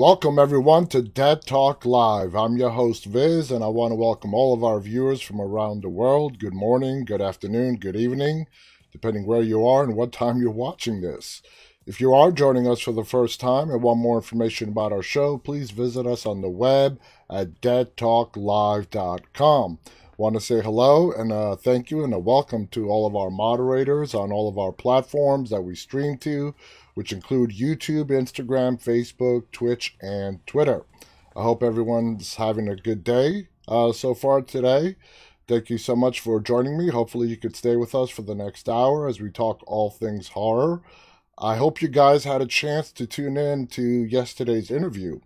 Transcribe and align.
Welcome, 0.00 0.38
everyone, 0.38 0.86
to 0.86 1.02
Dead 1.02 1.44
Talk 1.44 1.84
Live. 1.84 2.34
I'm 2.34 2.56
your 2.56 2.70
host, 2.70 3.04
Viz, 3.04 3.50
and 3.50 3.62
I 3.62 3.66
want 3.66 3.92
to 3.92 3.96
welcome 3.96 4.32
all 4.32 4.54
of 4.54 4.64
our 4.64 4.80
viewers 4.80 5.20
from 5.20 5.42
around 5.42 5.82
the 5.82 5.90
world. 5.90 6.38
Good 6.38 6.54
morning, 6.54 7.04
good 7.04 7.20
afternoon, 7.20 7.76
good 7.76 7.96
evening, 7.96 8.46
depending 8.92 9.26
where 9.26 9.42
you 9.42 9.66
are 9.66 9.84
and 9.84 9.94
what 9.94 10.10
time 10.10 10.40
you're 10.40 10.50
watching 10.50 11.02
this. 11.02 11.42
If 11.84 12.00
you 12.00 12.14
are 12.14 12.32
joining 12.32 12.66
us 12.66 12.80
for 12.80 12.92
the 12.92 13.04
first 13.04 13.40
time 13.40 13.68
and 13.68 13.82
want 13.82 14.00
more 14.00 14.16
information 14.16 14.70
about 14.70 14.90
our 14.90 15.02
show, 15.02 15.36
please 15.36 15.70
visit 15.70 16.06
us 16.06 16.24
on 16.24 16.40
the 16.40 16.48
web 16.48 16.98
at 17.28 17.60
deadtalklive.com. 17.60 19.78
Want 20.16 20.34
to 20.34 20.40
say 20.40 20.62
hello 20.62 21.12
and 21.12 21.30
uh, 21.30 21.56
thank 21.56 21.90
you 21.90 22.04
and 22.04 22.14
a 22.14 22.18
welcome 22.18 22.68
to 22.68 22.88
all 22.88 23.06
of 23.06 23.14
our 23.14 23.30
moderators 23.30 24.14
on 24.14 24.32
all 24.32 24.48
of 24.48 24.56
our 24.56 24.72
platforms 24.72 25.50
that 25.50 25.60
we 25.60 25.74
stream 25.74 26.16
to 26.18 26.54
which 26.94 27.12
include 27.12 27.50
YouTube, 27.50 28.06
Instagram, 28.06 28.82
Facebook, 28.82 29.50
Twitch, 29.52 29.96
and 30.00 30.44
Twitter. 30.46 30.84
I 31.36 31.42
hope 31.42 31.62
everyone's 31.62 32.34
having 32.34 32.68
a 32.68 32.76
good 32.76 33.04
day 33.04 33.48
uh, 33.68 33.92
so 33.92 34.14
far 34.14 34.42
today. 34.42 34.96
Thank 35.46 35.70
you 35.70 35.78
so 35.78 35.96
much 35.96 36.20
for 36.20 36.40
joining 36.40 36.78
me. 36.78 36.90
Hopefully, 36.90 37.28
you 37.28 37.36
could 37.36 37.56
stay 37.56 37.76
with 37.76 37.94
us 37.94 38.10
for 38.10 38.22
the 38.22 38.34
next 38.34 38.68
hour 38.68 39.08
as 39.08 39.20
we 39.20 39.30
talk 39.30 39.62
all 39.66 39.90
things 39.90 40.28
horror. 40.28 40.82
I 41.38 41.56
hope 41.56 41.80
you 41.80 41.88
guys 41.88 42.24
had 42.24 42.42
a 42.42 42.46
chance 42.46 42.92
to 42.92 43.06
tune 43.06 43.36
in 43.36 43.66
to 43.68 43.82
yesterday's 43.82 44.70
interview 44.70 45.20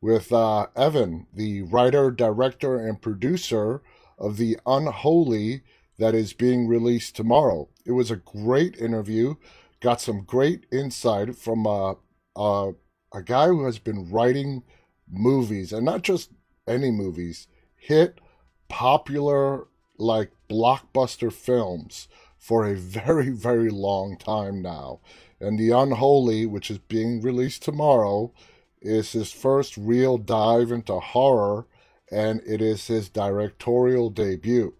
with 0.00 0.32
uh, 0.32 0.66
Evan, 0.74 1.26
the 1.32 1.62
writer, 1.62 2.10
director, 2.10 2.78
and 2.78 3.02
producer 3.02 3.82
of 4.18 4.36
The 4.36 4.58
Unholy 4.66 5.62
that 5.98 6.14
is 6.14 6.32
being 6.32 6.66
released 6.66 7.16
tomorrow. 7.16 7.68
It 7.84 7.92
was 7.92 8.10
a 8.10 8.16
great 8.16 8.76
interview 8.76 9.34
got 9.80 10.00
some 10.00 10.24
great 10.24 10.66
insight 10.72 11.36
from 11.36 11.66
uh, 11.66 11.94
uh, 12.36 12.72
a 13.12 13.22
guy 13.22 13.46
who 13.46 13.64
has 13.64 13.78
been 13.78 14.10
writing 14.10 14.62
movies, 15.10 15.72
and 15.72 15.84
not 15.84 16.02
just 16.02 16.30
any 16.66 16.90
movies, 16.90 17.48
hit 17.76 18.20
popular, 18.68 19.66
like 19.98 20.30
blockbuster 20.48 21.32
films 21.32 22.08
for 22.38 22.66
a 22.66 22.74
very, 22.76 23.30
very 23.30 23.70
long 23.70 24.16
time 24.16 24.62
now. 24.62 25.00
And 25.40 25.58
The 25.58 25.70
Unholy, 25.70 26.46
which 26.46 26.70
is 26.70 26.78
being 26.78 27.20
released 27.20 27.62
tomorrow, 27.62 28.32
is 28.80 29.12
his 29.12 29.32
first 29.32 29.76
real 29.76 30.18
dive 30.18 30.70
into 30.70 30.98
horror, 30.98 31.66
and 32.10 32.40
it 32.46 32.60
is 32.60 32.86
his 32.86 33.08
directorial 33.08 34.10
debut. 34.10 34.74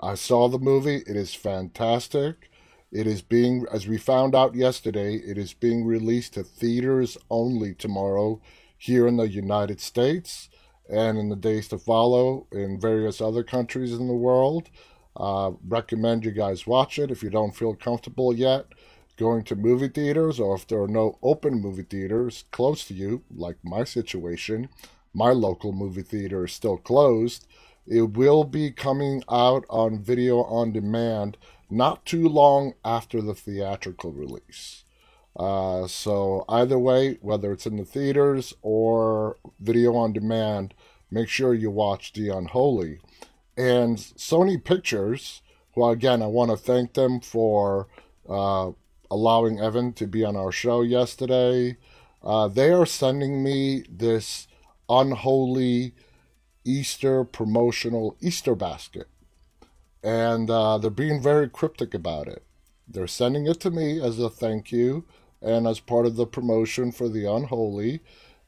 I 0.00 0.14
saw 0.14 0.48
the 0.48 0.58
movie, 0.58 1.02
it 1.06 1.16
is 1.16 1.34
fantastic. 1.34 2.50
It 2.90 3.06
is 3.06 3.22
being, 3.22 3.66
as 3.70 3.86
we 3.86 3.98
found 3.98 4.34
out 4.34 4.54
yesterday, 4.54 5.16
it 5.16 5.36
is 5.36 5.52
being 5.52 5.84
released 5.84 6.34
to 6.34 6.42
theaters 6.42 7.18
only 7.30 7.74
tomorrow 7.74 8.40
here 8.76 9.06
in 9.06 9.16
the 9.16 9.28
United 9.28 9.80
States 9.80 10.48
and 10.88 11.18
in 11.18 11.28
the 11.28 11.36
days 11.36 11.68
to 11.68 11.78
follow 11.78 12.46
in 12.50 12.80
various 12.80 13.20
other 13.20 13.42
countries 13.42 13.92
in 13.92 14.08
the 14.08 14.14
world. 14.14 14.70
Uh, 15.16 15.52
recommend 15.66 16.24
you 16.24 16.30
guys 16.30 16.66
watch 16.66 16.98
it 16.98 17.10
if 17.10 17.22
you 17.22 17.28
don't 17.28 17.56
feel 17.56 17.74
comfortable 17.74 18.34
yet 18.34 18.66
going 19.18 19.42
to 19.42 19.56
movie 19.56 19.88
theaters 19.88 20.40
or 20.40 20.54
if 20.54 20.66
there 20.66 20.80
are 20.80 20.88
no 20.88 21.18
open 21.22 21.60
movie 21.60 21.82
theaters 21.82 22.44
close 22.52 22.84
to 22.84 22.94
you, 22.94 23.22
like 23.34 23.56
my 23.62 23.84
situation. 23.84 24.68
My 25.12 25.32
local 25.32 25.72
movie 25.72 26.02
theater 26.02 26.46
is 26.46 26.52
still 26.52 26.78
closed. 26.78 27.46
It 27.86 28.16
will 28.16 28.44
be 28.44 28.70
coming 28.70 29.22
out 29.30 29.64
on 29.68 30.02
video 30.02 30.44
on 30.44 30.72
demand 30.72 31.36
not 31.70 32.04
too 32.04 32.28
long 32.28 32.74
after 32.84 33.20
the 33.20 33.34
theatrical 33.34 34.12
release. 34.12 34.84
Uh, 35.36 35.86
so 35.86 36.44
either 36.48 36.78
way, 36.78 37.18
whether 37.20 37.52
it's 37.52 37.66
in 37.66 37.76
the 37.76 37.84
theaters 37.84 38.54
or 38.62 39.36
video 39.60 39.94
on 39.94 40.12
demand, 40.12 40.74
make 41.10 41.28
sure 41.28 41.54
you 41.54 41.70
watch 41.70 42.12
The 42.12 42.30
Unholy. 42.30 43.00
And 43.56 43.96
Sony 43.98 44.62
Pictures, 44.62 45.42
well, 45.76 45.90
again, 45.90 46.22
I 46.22 46.26
want 46.26 46.50
to 46.50 46.56
thank 46.56 46.94
them 46.94 47.20
for 47.20 47.86
uh, 48.28 48.72
allowing 49.10 49.60
Evan 49.60 49.92
to 49.94 50.06
be 50.06 50.24
on 50.24 50.36
our 50.36 50.52
show 50.52 50.82
yesterday. 50.82 51.76
Uh, 52.22 52.48
they 52.48 52.72
are 52.72 52.86
sending 52.86 53.44
me 53.44 53.84
this 53.88 54.48
unholy 54.88 55.94
Easter 56.64 57.24
promotional 57.24 58.16
Easter 58.20 58.54
basket 58.54 59.08
and 60.02 60.50
uh, 60.50 60.78
they're 60.78 60.90
being 60.90 61.22
very 61.22 61.48
cryptic 61.48 61.94
about 61.94 62.28
it. 62.28 62.44
They're 62.86 63.06
sending 63.06 63.46
it 63.46 63.60
to 63.60 63.70
me 63.70 64.00
as 64.00 64.18
a 64.18 64.30
thank 64.30 64.72
you 64.72 65.04
and 65.42 65.66
as 65.66 65.80
part 65.80 66.06
of 66.06 66.16
the 66.16 66.26
promotion 66.26 66.92
for 66.92 67.08
the 67.08 67.24
unholy. 67.24 68.00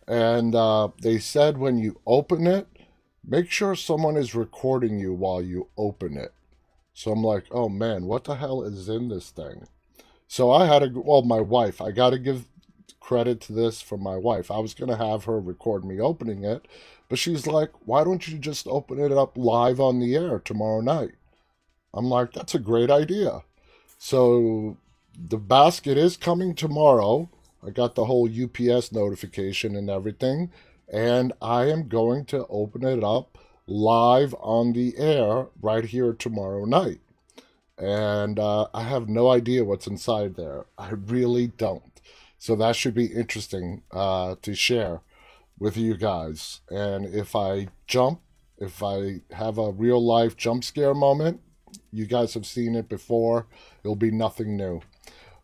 And 0.09 0.55
uh, 0.55 0.89
they 1.03 1.19
said 1.19 1.59
when 1.59 1.79
you 1.79 2.01
open 2.07 2.47
it, 2.47 2.67
make 3.25 3.51
sure 3.51 3.75
someone 3.75 4.17
is 4.17 4.35
recording 4.35 4.99
you 4.99 5.13
while 5.13 5.43
you 5.43 5.69
open 5.77 6.17
it. 6.17 6.33
So 6.95 7.13
I'm 7.13 7.23
like, 7.23 7.45
oh 7.51 7.69
man, 7.69 8.05
what 8.05 8.25
the 8.25 8.37
hell 8.37 8.63
is 8.63 8.89
in 8.89 9.09
this 9.09 9.31
thing? 9.31 9.69
So 10.27 10.51
I 10.51 10.67
had 10.67 10.81
to, 10.81 11.01
well, 11.01 11.23
my 11.23 11.41
wife, 11.41 11.81
I 11.81 11.91
got 11.91 12.11
to 12.11 12.19
give 12.19 12.47
credit 13.01 13.41
to 13.43 13.53
this 13.53 13.81
for 13.81 13.99
my 13.99 14.17
wife. 14.17 14.51
I 14.51 14.59
was 14.59 14.75
going 14.75 14.91
to 14.91 14.97
have 14.97 15.25
her 15.25 15.41
record 15.41 15.85
me 15.85 16.01
opening 16.01 16.45
it, 16.45 16.67
but 17.09 17.19
she's 17.19 17.47
like, 17.47 17.71
why 17.85 18.05
don't 18.05 18.27
you 18.29 18.39
just 18.39 18.67
open 18.67 18.99
it 19.01 19.13
up 19.13 19.37
live 19.37 19.81
on 19.81 19.99
the 19.99 20.15
air 20.15 20.39
tomorrow 20.39 20.81
night? 20.81 21.13
I'm 21.93 22.07
like, 22.07 22.33
that's 22.33 22.55
a 22.55 22.59
great 22.59 22.91
idea. 22.91 23.43
So 23.99 24.77
the 25.19 25.39
basket 25.39 25.99
is 25.99 26.17
coming 26.17 26.55
tomorrow. 26.55 27.29
I 27.67 27.71
got 27.71 27.95
the 27.95 28.07
whole 28.07 28.29
UPS 28.29 28.93
notification 28.93 29.77
and 29.77 29.91
everything, 29.91 30.51
and 30.91 31.33
I 31.43 31.67
am 31.67 31.89
going 31.89 32.25
to 32.27 32.47
open 32.49 32.85
it 32.85 33.05
up 33.05 33.37
live 33.67 34.35
on 34.41 34.73
the 34.73 34.97
air 34.99 35.47
right 35.63 35.85
here 35.85 36.13
tomorrow 36.13 36.65
night. 36.65 37.01
And 37.79 38.39
uh, 38.39 38.67
I 38.75 38.83
have 38.83 39.09
no 39.09 39.31
idea 39.31 39.65
what's 39.65 39.87
inside 39.87 40.37
there. 40.37 40.67
I 40.77 40.91
really 40.91 41.47
don't. 41.47 42.01
So 42.39 42.57
that 42.57 42.77
should 42.77 42.95
be 42.95 43.07
interesting 43.07 43.83
uh, 43.91 44.35
to 44.43 44.55
share 44.55 45.01
with 45.59 45.77
you 45.77 45.97
guys. 45.97 46.61
And 46.69 47.07
if 47.07 47.37
I 47.37 47.69
jump, 47.87 48.21
if 48.59 48.83
I 48.83 49.21
have 49.33 49.57
a 49.57 49.71
real 49.71 50.05
life 50.05 50.37
jump 50.37 50.65
scare 50.65 50.95
moment, 50.95 51.41
you 51.93 52.07
guys 52.07 52.35
have 52.35 52.47
seen 52.47 52.75
it 52.75 52.89
before. 52.89 53.47
It'll 53.83 53.97
be 53.97 54.11
nothing 54.11 54.57
new. 54.57 54.81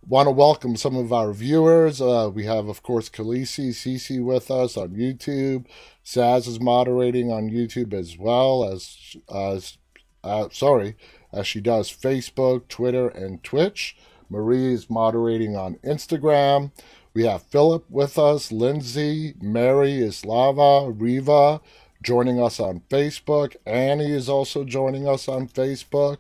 Want 0.09 0.29
to 0.29 0.31
welcome 0.31 0.77
some 0.77 0.97
of 0.97 1.13
our 1.13 1.33
viewers. 1.33 2.01
Uh, 2.01 2.31
we 2.33 2.45
have, 2.45 2.69
of 2.69 2.83
course, 2.83 3.09
Khaleesi 3.09 3.71
Cece 3.71 4.23
with 4.23 4.51
us 4.51 4.77
on 4.77 4.91
YouTube. 4.91 5.67
Saz 6.05 6.47
is 6.47 6.61
moderating 6.61 7.33
on 7.33 7.51
YouTube 7.51 7.93
as 7.93 8.17
well 8.17 8.65
as, 8.73 9.17
as 9.35 9.79
uh, 10.23 10.49
sorry, 10.53 10.97
as 11.33 11.47
she 11.47 11.61
does 11.61 11.91
Facebook, 11.91 12.69
Twitter, 12.69 13.09
and 13.09 13.43
Twitch. 13.43 13.97
Marie 14.31 14.73
is 14.73 14.91
moderating 14.91 15.57
on 15.57 15.77
Instagram. 15.85 16.71
We 17.15 17.25
have 17.25 17.43
Philip 17.43 17.91
with 17.91 18.19
us, 18.19 18.53
Lindsay, 18.53 19.35
Mary, 19.41 20.01
Islava, 20.01 20.93
Riva, 20.95 21.61
joining 22.03 22.41
us 22.41 22.61
on 22.61 22.81
Facebook. 22.91 23.57
Annie 23.67 24.13
is 24.13 24.29
also 24.29 24.65
joining 24.65 25.09
us 25.09 25.29
on 25.29 25.49
Facebook. 25.49 26.19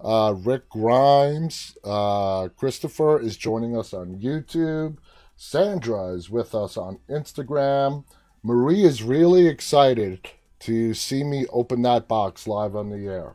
Uh, 0.00 0.34
Rick 0.36 0.68
Grimes, 0.68 1.76
uh, 1.82 2.48
Christopher 2.56 3.18
is 3.20 3.36
joining 3.36 3.76
us 3.76 3.94
on 3.94 4.20
YouTube. 4.20 4.98
Sandra 5.36 6.08
is 6.08 6.28
with 6.30 6.54
us 6.54 6.76
on 6.76 6.98
Instagram. 7.08 8.04
Marie 8.42 8.84
is 8.84 9.02
really 9.02 9.46
excited 9.46 10.30
to 10.60 10.94
see 10.94 11.24
me 11.24 11.46
open 11.50 11.82
that 11.82 12.08
box 12.08 12.46
live 12.46 12.76
on 12.76 12.90
the 12.90 13.06
air. 13.06 13.34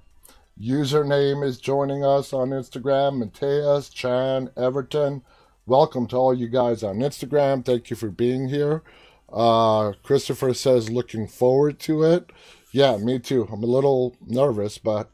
Username 0.60 1.44
is 1.44 1.60
joining 1.60 2.04
us 2.04 2.34
on 2.34 2.50
Instagram. 2.50 3.18
Mateus, 3.18 3.90
Chan, 3.90 4.50
Everton. 4.56 5.24
Welcome 5.66 6.08
to 6.08 6.18
all 6.18 6.34
you 6.34 6.48
guys 6.48 6.84
on 6.84 6.98
Instagram. 6.98 7.66
Thank 7.66 7.90
you 7.90 7.96
for 7.96 8.10
being 8.10 8.50
here. 8.50 8.84
Uh, 9.32 9.94
Christopher 10.04 10.54
says, 10.54 10.90
looking 10.90 11.28
forward 11.28 11.80
to 11.80 12.04
it. 12.04 12.32
Yeah, 12.72 12.98
me 12.98 13.20
too. 13.20 13.48
I'm 13.52 13.64
a 13.64 13.68
little 13.68 14.16
nervous, 14.26 14.78
but 14.78 15.10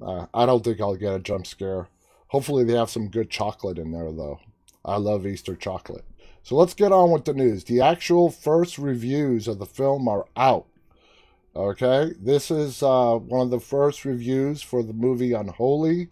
uh, 0.00 0.26
I 0.34 0.46
don't 0.46 0.62
think 0.64 0.80
I'll 0.80 0.96
get 0.96 1.14
a 1.14 1.18
jump 1.18 1.46
scare. 1.46 1.88
Hopefully, 2.28 2.64
they 2.64 2.74
have 2.74 2.90
some 2.90 3.08
good 3.08 3.30
chocolate 3.30 3.78
in 3.78 3.92
there, 3.92 4.12
though. 4.12 4.40
I 4.84 4.96
love 4.96 5.26
Easter 5.26 5.54
chocolate. 5.54 6.04
So 6.42 6.56
let's 6.56 6.74
get 6.74 6.92
on 6.92 7.10
with 7.10 7.24
the 7.24 7.34
news. 7.34 7.64
The 7.64 7.80
actual 7.80 8.30
first 8.30 8.78
reviews 8.78 9.48
of 9.48 9.58
the 9.58 9.66
film 9.66 10.08
are 10.08 10.26
out. 10.36 10.66
Okay, 11.54 12.12
this 12.20 12.50
is 12.50 12.82
uh, 12.82 13.16
one 13.16 13.42
of 13.42 13.50
the 13.50 13.60
first 13.60 14.04
reviews 14.04 14.62
for 14.62 14.82
the 14.82 14.92
movie 14.92 15.32
Unholy. 15.32 16.08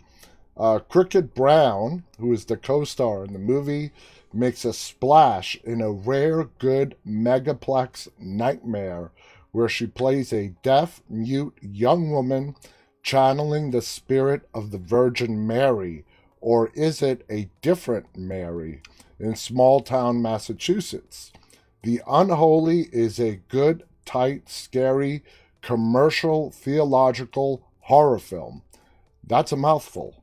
Uh, 0.56 0.78
Cricket 0.78 1.34
Brown, 1.34 2.04
who 2.18 2.32
is 2.32 2.46
the 2.46 2.56
co 2.56 2.84
star 2.84 3.24
in 3.24 3.32
the 3.32 3.38
movie, 3.38 3.92
makes 4.36 4.64
a 4.64 4.72
splash 4.72 5.56
in 5.64 5.80
a 5.80 5.90
rare 5.90 6.44
good 6.58 6.96
megaplex 7.06 8.08
nightmare 8.18 9.10
where 9.52 9.68
she 9.68 9.86
plays 9.86 10.32
a 10.32 10.54
deaf, 10.62 11.02
mute 11.08 11.56
young 11.62 12.10
woman 12.10 12.54
channeling 13.02 13.70
the 13.70 13.80
spirit 13.80 14.48
of 14.52 14.70
the 14.70 14.78
Virgin 14.78 15.46
Mary, 15.46 16.04
or 16.40 16.70
is 16.74 17.00
it 17.00 17.24
a 17.30 17.48
different 17.62 18.16
Mary, 18.16 18.82
in 19.18 19.34
small 19.34 19.80
town 19.80 20.20
Massachusetts? 20.20 21.32
The 21.82 22.02
Unholy 22.06 22.88
is 22.92 23.18
a 23.20 23.40
good, 23.48 23.84
tight, 24.04 24.48
scary, 24.48 25.22
commercial, 25.62 26.50
theological 26.50 27.62
horror 27.80 28.18
film. 28.18 28.62
That's 29.24 29.52
a 29.52 29.56
mouthful. 29.56 30.22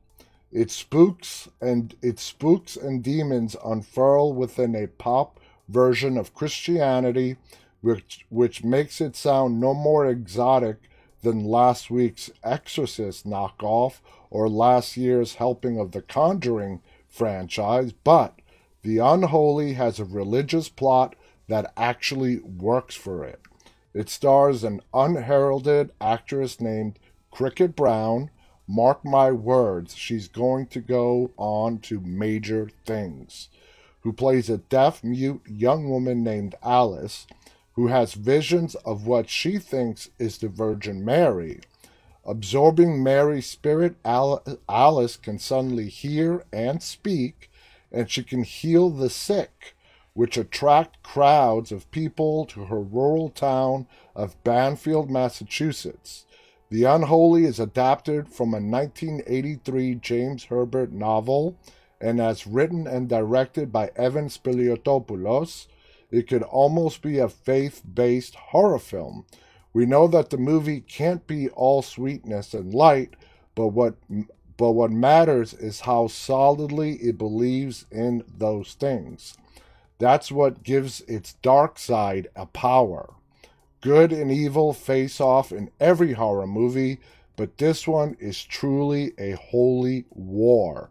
It 0.54 0.70
spooks 0.70 1.48
and 1.60 1.96
its 2.00 2.22
spooks 2.22 2.76
and 2.76 3.02
demons 3.02 3.56
unfurl 3.64 4.32
within 4.32 4.76
a 4.76 4.86
pop 4.86 5.40
version 5.68 6.16
of 6.16 6.32
Christianity, 6.32 7.36
which 7.80 8.24
which 8.30 8.62
makes 8.62 9.00
it 9.00 9.16
sound 9.16 9.60
no 9.60 9.74
more 9.74 10.06
exotic 10.06 10.76
than 11.22 11.44
last 11.44 11.90
week's 11.90 12.30
Exorcist 12.44 13.26
knockoff 13.26 14.00
or 14.30 14.48
last 14.48 14.96
year's 14.96 15.34
helping 15.34 15.76
of 15.80 15.90
the 15.90 16.02
Conjuring 16.02 16.80
franchise, 17.08 17.92
but 17.92 18.38
The 18.82 18.98
Unholy 18.98 19.72
has 19.72 19.98
a 19.98 20.04
religious 20.04 20.68
plot 20.68 21.16
that 21.48 21.72
actually 21.76 22.38
works 22.38 22.94
for 22.94 23.24
it. 23.24 23.40
It 23.92 24.08
stars 24.08 24.62
an 24.62 24.82
unheralded 24.92 25.90
actress 26.00 26.60
named 26.60 27.00
Cricket 27.32 27.74
Brown, 27.74 28.30
Mark 28.66 29.04
my 29.04 29.30
words, 29.30 29.94
she's 29.94 30.26
going 30.26 30.66
to 30.68 30.80
go 30.80 31.30
on 31.36 31.78
to 31.80 32.00
major 32.00 32.70
things. 32.86 33.48
Who 34.00 34.12
plays 34.12 34.48
a 34.48 34.58
deaf 34.58 35.04
mute 35.04 35.42
young 35.46 35.88
woman 35.90 36.24
named 36.24 36.54
Alice, 36.62 37.26
who 37.74 37.88
has 37.88 38.14
visions 38.14 38.74
of 38.76 39.06
what 39.06 39.28
she 39.28 39.58
thinks 39.58 40.08
is 40.18 40.38
the 40.38 40.48
Virgin 40.48 41.04
Mary. 41.04 41.60
Absorbing 42.24 43.02
Mary's 43.02 43.46
spirit, 43.46 43.96
Alice 44.04 45.16
can 45.16 45.38
suddenly 45.38 45.88
hear 45.90 46.44
and 46.52 46.82
speak, 46.82 47.50
and 47.92 48.10
she 48.10 48.22
can 48.22 48.44
heal 48.44 48.88
the 48.88 49.10
sick, 49.10 49.74
which 50.14 50.38
attract 50.38 51.02
crowds 51.02 51.70
of 51.70 51.90
people 51.90 52.46
to 52.46 52.64
her 52.66 52.80
rural 52.80 53.28
town 53.28 53.86
of 54.14 54.42
Banfield, 54.42 55.10
Massachusetts. 55.10 56.24
The 56.74 56.82
Unholy 56.82 57.44
is 57.44 57.60
adapted 57.60 58.28
from 58.28 58.48
a 58.48 58.58
1983 58.58 59.94
James 59.94 60.44
Herbert 60.46 60.90
novel 60.90 61.56
and 62.00 62.20
as 62.20 62.48
written 62.48 62.88
and 62.88 63.08
directed 63.08 63.70
by 63.70 63.92
Evan 63.94 64.26
Spiliotopoulos. 64.26 65.68
It 66.10 66.26
could 66.26 66.42
almost 66.42 67.00
be 67.00 67.20
a 67.20 67.28
faith 67.28 67.82
based 67.94 68.34
horror 68.34 68.80
film. 68.80 69.24
We 69.72 69.86
know 69.86 70.08
that 70.08 70.30
the 70.30 70.36
movie 70.36 70.80
can't 70.80 71.24
be 71.28 71.48
all 71.50 71.80
sweetness 71.80 72.54
and 72.54 72.74
light, 72.74 73.14
but 73.54 73.68
what 73.68 73.94
but 74.56 74.72
what 74.72 74.90
matters 74.90 75.54
is 75.54 75.82
how 75.82 76.08
solidly 76.08 76.94
it 76.94 77.16
believes 77.16 77.86
in 77.92 78.24
those 78.36 78.74
things. 78.74 79.38
That's 80.00 80.32
what 80.32 80.64
gives 80.64 81.02
its 81.02 81.34
dark 81.34 81.78
side 81.78 82.26
a 82.34 82.46
power. 82.46 83.13
Good 83.84 84.14
and 84.14 84.32
evil 84.32 84.72
face 84.72 85.20
off 85.20 85.52
in 85.52 85.70
every 85.78 86.14
horror 86.14 86.46
movie, 86.46 87.00
but 87.36 87.58
this 87.58 87.86
one 87.86 88.16
is 88.18 88.42
truly 88.42 89.12
a 89.18 89.32
holy 89.32 90.06
war. 90.08 90.88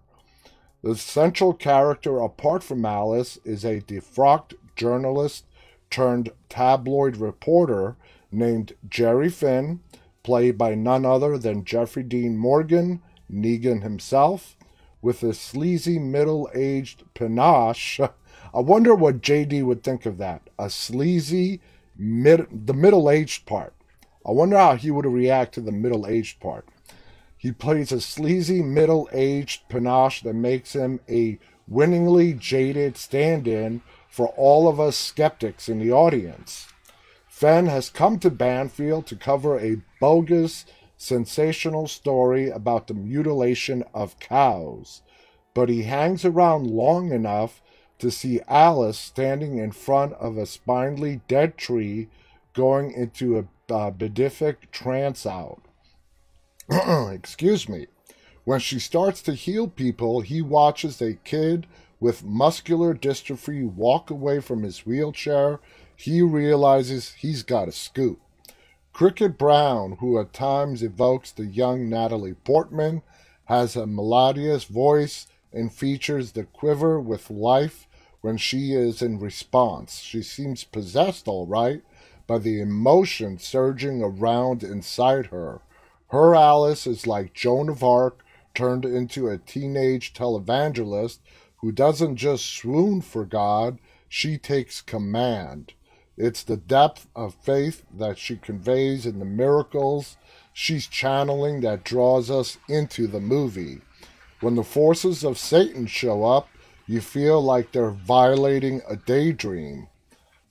The 0.84 0.96
central 0.96 1.56
character, 1.56 2.20
apart 2.20 2.64
from 2.64 2.86
Alice, 2.86 3.40
is 3.44 3.66
a 3.66 3.82
defrocked 3.82 4.54
journalist 4.76 5.46
turned 5.90 6.30
tabloid 6.50 7.18
reporter 7.18 7.96
named 8.32 8.74
Jerry 8.88 9.30
Finn, 9.30 9.80
played 10.22 10.56
by 10.56 10.76
none 10.76 11.04
other 11.04 11.40
than 11.40 11.66
Jeffrey 11.66 12.04
Dean 12.04 12.38
Morgan, 12.38 13.02
Negan 13.28 13.82
himself, 13.82 14.56
with 15.02 15.24
a 15.24 15.34
sleazy 15.34 15.98
middle 15.98 16.48
aged 16.54 17.06
panache. 17.16 18.00
I 18.54 18.60
wonder 18.60 18.94
what 18.94 19.22
JD 19.22 19.64
would 19.64 19.82
think 19.82 20.06
of 20.06 20.20
that. 20.20 20.52
A 20.60 20.70
sleazy 20.70 21.60
mid 21.98 22.48
the 22.68 22.74
middle 22.74 23.10
aged 23.10 23.46
part. 23.46 23.74
I 24.26 24.32
wonder 24.32 24.58
how 24.58 24.76
he 24.76 24.92
would 24.92 25.06
react 25.06 25.54
to 25.56 25.62
the 25.62 25.72
middle 25.72 26.08
aged 26.08 26.40
part. 26.40 26.68
He 27.38 27.52
plays 27.52 27.92
a 27.92 28.00
sleazy 28.00 28.62
middle 28.62 29.10
aged 29.12 29.68
panache 29.68 30.22
that 30.22 30.34
makes 30.34 30.74
him 30.74 31.02
a 31.10 31.40
winningly 31.68 32.34
jaded 32.34 32.98
stand 32.98 33.48
in 33.48 33.82
for 34.10 34.28
all 34.38 34.68
of 34.68 34.80
us 34.80 34.96
skeptics 34.96 35.68
in 35.68 35.80
the 35.80 35.92
audience. 35.92 36.68
Fenn 37.28 37.66
has 37.66 37.90
come 37.90 38.20
to 38.20 38.30
Banfield 38.30 39.08
to 39.08 39.16
cover 39.16 39.60
a 39.60 39.82
bogus, 40.00 40.66
sensational 40.98 41.88
story 41.88 42.50
about 42.50 42.88
the 42.88 42.94
mutilation 42.94 43.84
of 43.92 44.20
cows, 44.20 45.02
but 45.56 45.68
he 45.68 45.84
hangs 45.84 46.24
around 46.24 46.68
long 46.68 47.12
enough 47.12 47.60
to 48.04 48.12
see 48.12 48.42
Alice 48.50 48.98
standing 48.98 49.58
in 49.60 49.72
front 49.72 50.12
of 50.16 50.38
a 50.38 50.46
spindly 50.46 51.22
dead 51.30 51.58
tree 51.58 52.10
going 52.54 52.92
into 52.92 53.40
a 53.40 53.74
uh, 53.74 53.92
trance 54.74 55.26
out. 55.26 55.62
Excuse 56.70 57.70
me. 57.70 57.88
When 58.44 58.60
she 58.60 58.78
starts 58.78 59.22
to 59.22 59.34
heal 59.34 59.70
people, 59.70 60.20
he 60.20 60.42
watches 60.42 61.02
a 61.02 61.14
kid 61.14 61.66
with 62.02 62.26
muscular 62.26 62.94
dystrophy 62.94 63.64
walk 63.64 64.10
away 64.10 64.42
from 64.42 64.64
his 64.64 64.86
wheelchair. 64.86 65.62
He 65.96 66.22
realizes 66.22 67.14
he's 67.14 67.42
got 67.42 67.70
a 67.70 67.72
scoop. 67.72 68.20
Cricket 68.92 69.38
Brown, 69.38 69.94
who 70.02 70.20
at 70.20 70.34
times 70.34 70.84
evokes 70.84 71.32
the 71.32 71.46
young 71.46 71.88
Natalie 71.88 72.34
Portman, 72.34 73.02
has 73.46 73.78
a 73.78 73.88
melodious 73.88 74.66
voice 74.66 75.28
and 75.54 75.72
features 75.74 76.34
the 76.34 76.44
quiver 76.44 77.00
with 77.00 77.30
life 77.30 77.88
when 78.24 78.38
she 78.38 78.74
is 78.74 79.02
in 79.02 79.20
response. 79.20 80.00
She 80.00 80.24
seems 80.24 80.64
possessed, 80.64 81.28
all 81.28 81.46
right, 81.46 81.82
by 82.26 82.38
the 82.38 82.62
emotion 82.62 83.38
surging 83.38 84.02
around 84.02 84.64
inside 84.64 85.26
her. 85.26 85.60
Her 86.08 86.34
Alice 86.34 86.88
is 86.88 87.06
like 87.06 87.34
Joan 87.34 87.68
of 87.68 87.84
Arc 87.84 88.24
turned 88.56 88.86
into 88.86 89.28
a 89.28 89.38
teenage 89.38 90.14
televangelist 90.14 91.20
who 91.58 91.74
doesn't 91.74 92.16
just 92.16 92.46
swoon 92.46 93.02
for 93.02 93.26
God, 93.26 93.78
she 94.08 94.38
takes 94.38 94.82
command. 94.82 95.74
It's 96.16 96.44
the 96.44 96.56
depth 96.56 97.08
of 97.14 97.36
faith 97.36 97.84
that 97.94 98.18
she 98.18 98.38
conveys 98.38 99.06
in 99.06 99.20
the 99.20 99.26
miracles 99.26 100.16
she's 100.54 100.88
channeling 100.88 101.60
that 101.62 101.84
draws 101.84 102.32
us 102.32 102.58
into 102.70 103.06
the 103.06 103.20
movie. 103.20 103.82
When 104.40 104.56
the 104.56 104.64
forces 104.64 105.26
of 105.26 105.38
Satan 105.38 105.88
show 105.88 106.24
up, 106.24 106.48
you 106.86 107.02
feel 107.02 107.42
like 107.42 107.72
they're 107.72 107.92
violating 107.92 108.82
a 108.88 108.96
daydream. 108.96 109.88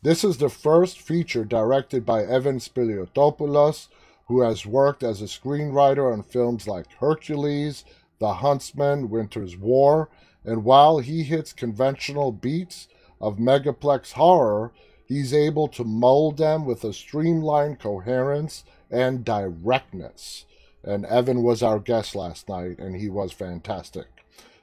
This 0.03 0.25
is 0.25 0.39
the 0.39 0.49
first 0.49 1.01
feature 1.01 1.45
directed 1.45 2.05
by 2.05 2.25
Evan 2.25 2.59
Spiliotopoulos, 2.59 3.89
who 4.27 4.41
has 4.41 4.65
worked 4.67 5.03
as 5.03 5.21
a 5.21 5.27
screenwriter 5.27 6.13
on 6.13 6.23
films 6.23 6.67
like 6.67 6.91
Hercules, 7.01 7.85
The 8.19 8.35
Huntsman, 8.35 9.11
Winter's 9.11 9.57
War, 9.57 10.09
and 10.45 10.65
while 10.65 10.99
he 10.99 11.23
hits 11.23 11.53
conventional 11.53 12.33
beats 12.33 12.89
of 13.21 13.39
megaplex 13.39 14.13
horror, 14.13 14.73
he's 15.07 15.33
able 15.33 15.69
to 15.69 15.85
mold 15.85 16.39
them 16.39 16.65
with 16.65 16.83
a 16.83 16.93
streamlined 16.93 17.79
coherence 17.79 18.65
and 18.91 19.25
directness. 19.25 20.47
And 20.83 21.07
Evan 21.07 21.43
was 21.43 21.63
our 21.63 21.79
guest 21.79 22.17
last 22.17 22.49
night, 22.49 22.79
and 22.79 22.97
he 22.97 23.09
was 23.09 23.33
fantastic. 23.33 24.07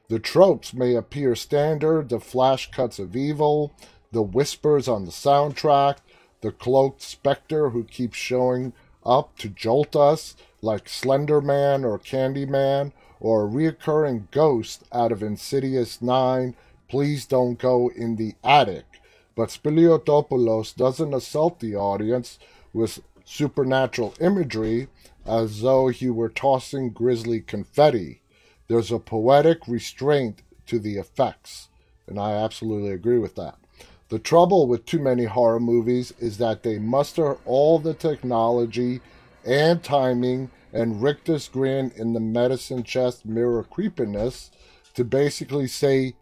The 0.09 0.19
tropes 0.19 0.73
may 0.73 0.95
appear 0.95 1.35
standard 1.35 2.09
the 2.09 2.19
flash 2.19 2.71
cuts 2.71 2.97
of 2.97 3.15
evil, 3.15 3.71
the 4.11 4.23
whispers 4.23 4.87
on 4.87 5.05
the 5.05 5.11
soundtrack, 5.11 5.97
the 6.41 6.51
cloaked 6.51 7.03
specter 7.03 7.69
who 7.69 7.83
keeps 7.83 8.17
showing 8.17 8.73
up 9.05 9.37
to 9.37 9.49
jolt 9.49 9.95
us, 9.95 10.35
like 10.63 10.89
Slender 10.89 11.41
Man 11.41 11.85
or 11.85 11.99
Candyman, 11.99 12.91
or 13.19 13.45
a 13.45 13.49
reoccurring 13.49 14.31
ghost 14.31 14.83
out 14.91 15.11
of 15.11 15.21
Insidious 15.21 16.01
9, 16.01 16.55
Please 16.87 17.27
Don't 17.27 17.59
Go 17.59 17.89
in 17.89 18.15
the 18.15 18.33
Attic. 18.43 18.85
But 19.35 19.49
Spiliotopoulos 19.49 20.75
doesn't 20.75 21.13
assault 21.13 21.59
the 21.59 21.75
audience 21.75 22.39
with 22.73 23.03
supernatural 23.25 24.15
imagery 24.19 24.87
as 25.23 25.61
though 25.61 25.89
he 25.89 26.09
were 26.09 26.29
tossing 26.29 26.89
grisly 26.89 27.41
confetti. 27.41 28.21
There's 28.69 28.91
a 28.91 28.99
poetic 28.99 29.67
restraint 29.67 30.43
to 30.67 30.77
the 30.77 30.97
effects, 30.97 31.69
and 32.07 32.19
I 32.19 32.33
absolutely 32.33 32.91
agree 32.91 33.17
with 33.17 33.33
that. 33.35 33.55
The 34.09 34.19
trouble 34.19 34.67
with 34.67 34.85
too 34.85 34.99
many 34.99 35.25
horror 35.25 35.59
movies 35.59 36.13
is 36.19 36.37
that 36.37 36.61
they 36.61 36.77
muster 36.77 37.33
all 37.45 37.79
the 37.79 37.95
technology 37.95 39.01
and 39.43 39.83
timing 39.83 40.51
and 40.71 41.01
rictus 41.01 41.47
grin 41.47 41.91
in 41.95 42.13
the 42.13 42.19
medicine 42.19 42.83
chest 42.83 43.25
mirror 43.25 43.63
creepiness 43.63 44.51
to 44.93 45.03
basically 45.03 45.65
say, 45.65 46.13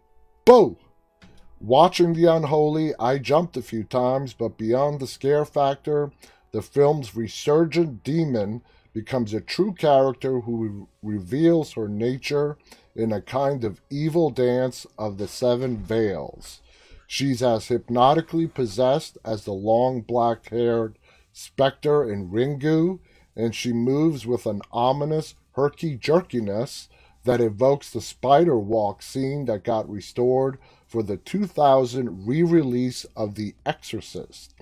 Boo! 0.46 0.78
Watching 1.60 2.14
The 2.14 2.34
Unholy, 2.34 2.94
I 2.98 3.18
jumped 3.18 3.58
a 3.58 3.62
few 3.62 3.84
times, 3.84 4.32
but 4.32 4.56
beyond 4.56 5.00
the 5.00 5.06
scare 5.06 5.44
factor, 5.44 6.12
the 6.52 6.62
film's 6.62 7.14
resurgent 7.14 8.02
demon 8.02 8.62
becomes 8.92 9.32
a 9.34 9.40
true 9.40 9.72
character 9.72 10.40
who 10.40 10.88
reveals 11.02 11.72
her 11.72 11.88
nature 11.88 12.56
in 12.94 13.12
a 13.12 13.20
kind 13.20 13.64
of 13.64 13.80
evil 13.90 14.30
dance 14.30 14.86
of 14.98 15.18
the 15.18 15.28
seven 15.28 15.76
veils. 15.76 16.60
She's 17.06 17.42
as 17.42 17.68
hypnotically 17.68 18.46
possessed 18.46 19.16
as 19.24 19.44
the 19.44 19.52
long 19.52 20.02
black 20.02 20.48
haired 20.50 20.98
specter 21.32 22.10
in 22.10 22.30
Ringu, 22.30 22.98
and 23.36 23.54
she 23.54 23.72
moves 23.72 24.26
with 24.26 24.46
an 24.46 24.60
ominous 24.72 25.34
herky 25.52 25.96
jerkiness 25.96 26.88
that 27.24 27.40
evokes 27.40 27.90
the 27.90 28.00
spider 28.00 28.58
walk 28.58 29.02
scene 29.02 29.44
that 29.46 29.64
got 29.64 29.88
restored 29.88 30.58
for 30.86 31.02
the 31.02 31.16
2000 31.16 32.26
re 32.26 32.42
release 32.42 33.04
of 33.16 33.34
The 33.34 33.54
Exorcist. 33.64 34.54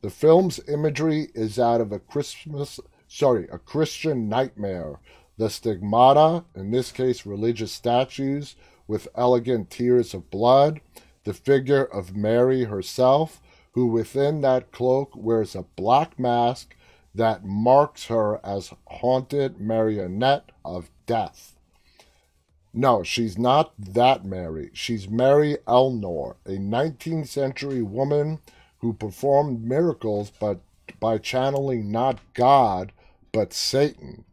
The 0.00 0.10
film's 0.10 0.60
imagery 0.68 1.28
is 1.34 1.58
out 1.58 1.80
of 1.80 1.92
a 1.92 1.98
Christmas, 1.98 2.78
sorry, 3.08 3.48
a 3.50 3.58
Christian 3.58 4.28
nightmare. 4.28 5.00
The 5.38 5.50
stigmata, 5.50 6.44
in 6.54 6.70
this 6.70 6.92
case 6.92 7.24
religious 7.24 7.72
statues 7.72 8.56
with 8.86 9.08
elegant 9.16 9.70
tears 9.70 10.14
of 10.14 10.30
blood, 10.30 10.80
the 11.24 11.34
figure 11.34 11.84
of 11.84 12.16
Mary 12.16 12.64
herself, 12.64 13.40
who 13.72 13.86
within 13.86 14.40
that 14.40 14.72
cloak 14.72 15.10
wears 15.14 15.54
a 15.54 15.64
black 15.76 16.18
mask 16.18 16.74
that 17.14 17.44
marks 17.44 18.06
her 18.06 18.40
as 18.44 18.72
haunted 18.86 19.60
marionette 19.60 20.50
of 20.64 20.90
death. 21.06 21.56
No, 22.72 23.02
she's 23.02 23.38
not 23.38 23.72
that 23.78 24.24
Mary. 24.24 24.70
She's 24.72 25.08
Mary 25.08 25.56
Elnor, 25.66 26.36
a 26.46 26.58
19th 26.58 27.28
century 27.28 27.82
woman 27.82 28.40
who 28.78 28.92
performed 28.92 29.64
miracles 29.64 30.30
but 30.38 30.60
by 31.00 31.18
channeling 31.18 31.90
not 31.90 32.18
God 32.34 32.92
but 33.32 33.52
Satan. 33.52 34.24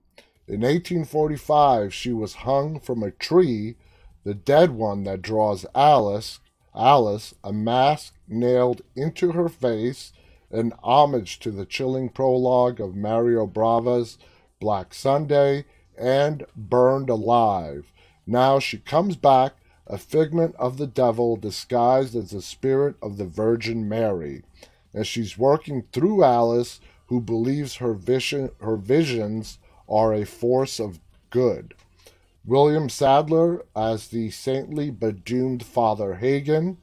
In 0.48 0.62
1845, 0.62 1.94
she 1.94 2.14
was 2.14 2.36
hung 2.36 2.80
from 2.80 3.02
a 3.02 3.12
tree, 3.12 3.78
the 4.24 4.36
dead 4.36 4.72
one 4.72 5.04
that 5.04 5.22
draws 5.22 5.66
Alice, 5.74 6.40
Alice, 6.76 7.34
a 7.44 7.54
mask 7.54 8.14
nailed 8.28 8.82
into 8.96 9.32
her 9.32 9.50
face, 9.50 10.12
an 10.52 10.74
homage 10.84 11.40
to 11.40 11.52
the 11.52 11.66
chilling 11.66 12.10
prologue 12.10 12.80
of 12.80 12.96
Mario 12.96 13.48
Bava's 13.48 14.18
Black 14.60 14.94
Sunday, 14.94 15.66
and 15.98 16.46
burned 16.56 17.10
alive. 17.10 17.92
Now 18.28 18.60
she 18.60 18.78
comes 18.78 19.16
back, 19.16 19.56
a 19.88 19.98
figment 19.98 20.56
of 20.58 20.78
the 20.78 20.88
devil 20.88 21.38
disguised 21.38 22.16
as 22.16 22.32
the 22.32 22.42
spirit 22.42 22.96
of 23.02 23.18
the 23.18 23.26
Virgin 23.26 23.88
Mary, 23.88 24.44
and 24.94 25.06
she's 25.06 25.38
working 25.38 25.84
through 25.92 26.24
Alice, 26.24 26.80
who 27.08 27.22
believes 27.22 27.76
her 27.76 27.94
vision, 27.94 28.50
her 28.62 28.78
visions 28.78 29.60
are 29.88 30.14
a 30.14 30.26
force 30.26 30.80
of 30.80 31.00
good. 31.30 31.74
William 32.46 32.90
Sadler 32.90 33.64
as 33.76 34.08
the 34.08 34.30
saintly 34.30 34.92
but 34.92 35.26
doomed 35.26 35.64
Father 35.64 36.16
Hagen. 36.16 36.78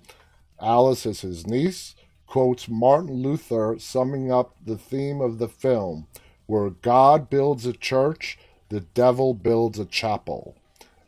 Alice 0.60 1.06
is 1.06 1.20
his 1.20 1.46
niece. 1.46 1.94
Quotes 2.26 2.68
Martin 2.68 3.22
Luther 3.22 3.76
summing 3.78 4.32
up 4.32 4.56
the 4.64 4.78
theme 4.78 5.20
of 5.20 5.38
the 5.38 5.48
film 5.48 6.06
where 6.46 6.70
God 6.70 7.30
builds 7.30 7.66
a 7.66 7.72
church, 7.72 8.38
the 8.68 8.80
devil 8.80 9.34
builds 9.34 9.78
a 9.78 9.84
chapel. 9.84 10.56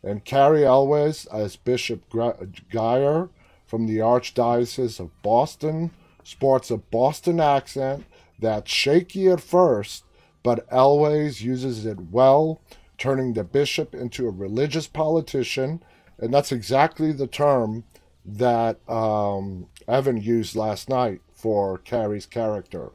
And 0.03 0.25
Cary 0.25 0.65
Elwes 0.65 1.27
as 1.27 1.57
Bishop 1.57 2.09
Guyer 2.11 3.29
from 3.67 3.87
the 3.87 3.99
Archdiocese 3.99 5.01
of 5.01 5.23
Boston 5.23 5.91
sports 6.23 6.71
a 6.71 6.77
Boston 6.77 7.41
accent 7.41 8.05
that's 8.39 8.71
shaky 8.71 9.29
at 9.29 9.41
first, 9.41 10.05
but 10.43 10.67
Elwes 10.71 11.41
uses 11.41 11.87
it 11.87 12.11
well 12.11 12.61
turning 12.99 13.33
the 13.33 13.45
bishop 13.45 13.95
into 13.95 14.27
a 14.27 14.31
religious 14.31 14.87
politician, 14.87 15.83
and 16.19 16.33
that's 16.33 16.53
exactly 16.53 17.13
the 17.13 17.27
term 17.27 17.85
that 18.25 18.79
um, 18.89 19.67
Evan 19.87 20.17
used 20.17 20.57
last 20.57 20.89
night 20.89 21.21
for 21.33 21.79
Cary's 21.79 22.27
character. 22.27 22.93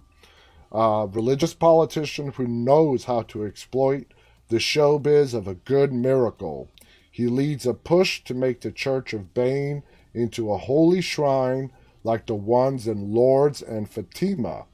A 0.72 1.08
religious 1.12 1.54
politician 1.54 2.32
who 2.32 2.48
knows 2.48 3.06
how 3.06 3.24
to 3.24 3.44
exploit 3.46 4.14
the 4.50 4.58
showbiz 4.58 5.34
of 5.34 5.48
a 5.48 5.56
good 5.56 5.92
miracle. 5.92 6.70
He 7.12 7.28
leads 7.28 7.66
a 7.66 7.74
push 7.74 8.24
to 8.24 8.34
make 8.34 8.62
the 8.62 8.72
Church 8.72 9.14
of 9.14 9.34
Bane 9.34 9.84
into 10.14 10.52
a 10.52 10.58
holy 10.58 11.02
shrine 11.02 11.72
like 12.04 12.26
the 12.26 12.36
ones 12.36 12.88
in 12.88 13.14
Lourdes 13.14 13.62
and 13.62 13.90
Fatima. 13.90 14.66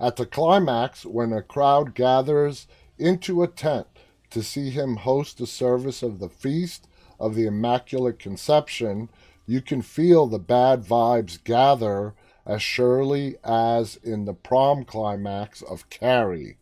At 0.00 0.14
the 0.14 0.26
climax, 0.26 1.04
when 1.04 1.32
a 1.32 1.42
crowd 1.42 1.94
gathers 1.94 2.68
into 2.98 3.42
a 3.42 3.48
tent 3.48 3.88
to 4.30 4.42
see 4.44 4.70
him 4.70 4.96
host 4.96 5.38
the 5.38 5.46
service 5.46 6.02
of 6.04 6.20
the 6.20 6.28
feast 6.28 6.86
of 7.18 7.34
the 7.34 7.46
Immaculate 7.46 8.18
Conception, 8.20 9.08
you 9.46 9.60
can 9.60 9.82
feel 9.82 10.26
the 10.26 10.38
bad 10.38 10.84
vibes 10.84 11.42
gather 11.42 12.14
as 12.46 12.62
surely 12.62 13.36
as 13.42 13.96
in 13.96 14.24
the 14.24 14.34
prom 14.34 14.84
climax 14.84 15.62
of 15.62 15.90
Carrie. 15.90 16.58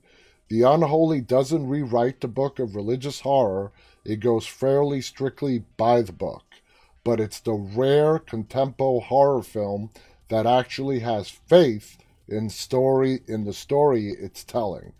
The 0.48 0.62
Unholy 0.62 1.20
doesn't 1.20 1.68
rewrite 1.68 2.20
the 2.20 2.28
book 2.28 2.58
of 2.58 2.74
religious 2.74 3.20
horror, 3.20 3.70
it 4.04 4.20
goes 4.20 4.46
fairly 4.46 5.02
strictly 5.02 5.64
by 5.76 6.00
the 6.02 6.12
book. 6.12 6.44
But 7.04 7.20
it's 7.20 7.40
the 7.40 7.52
rare 7.52 8.18
contempo 8.18 9.02
horror 9.02 9.42
film 9.42 9.90
that 10.28 10.46
actually 10.46 11.00
has 11.00 11.28
faith 11.28 11.98
in 12.28 12.50
story 12.50 13.20
in 13.26 13.44
the 13.44 13.52
story 13.52 14.08
it's 14.08 14.44
telling. 14.44 14.92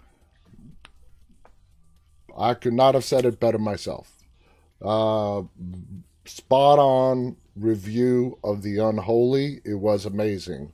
I 2.37 2.55
could 2.55 2.75
not 2.75 2.95
have 2.95 3.05
said 3.05 3.25
it 3.25 3.41
better 3.41 3.59
myself. 3.59 4.13
Uh, 4.83 5.43
spot 6.27 6.79
on 6.79 7.37
review 7.57 8.39
of 8.45 8.63
The 8.63 8.79
Unholy. 8.79 9.61
It 9.65 9.75
was 9.75 10.05
amazing. 10.05 10.73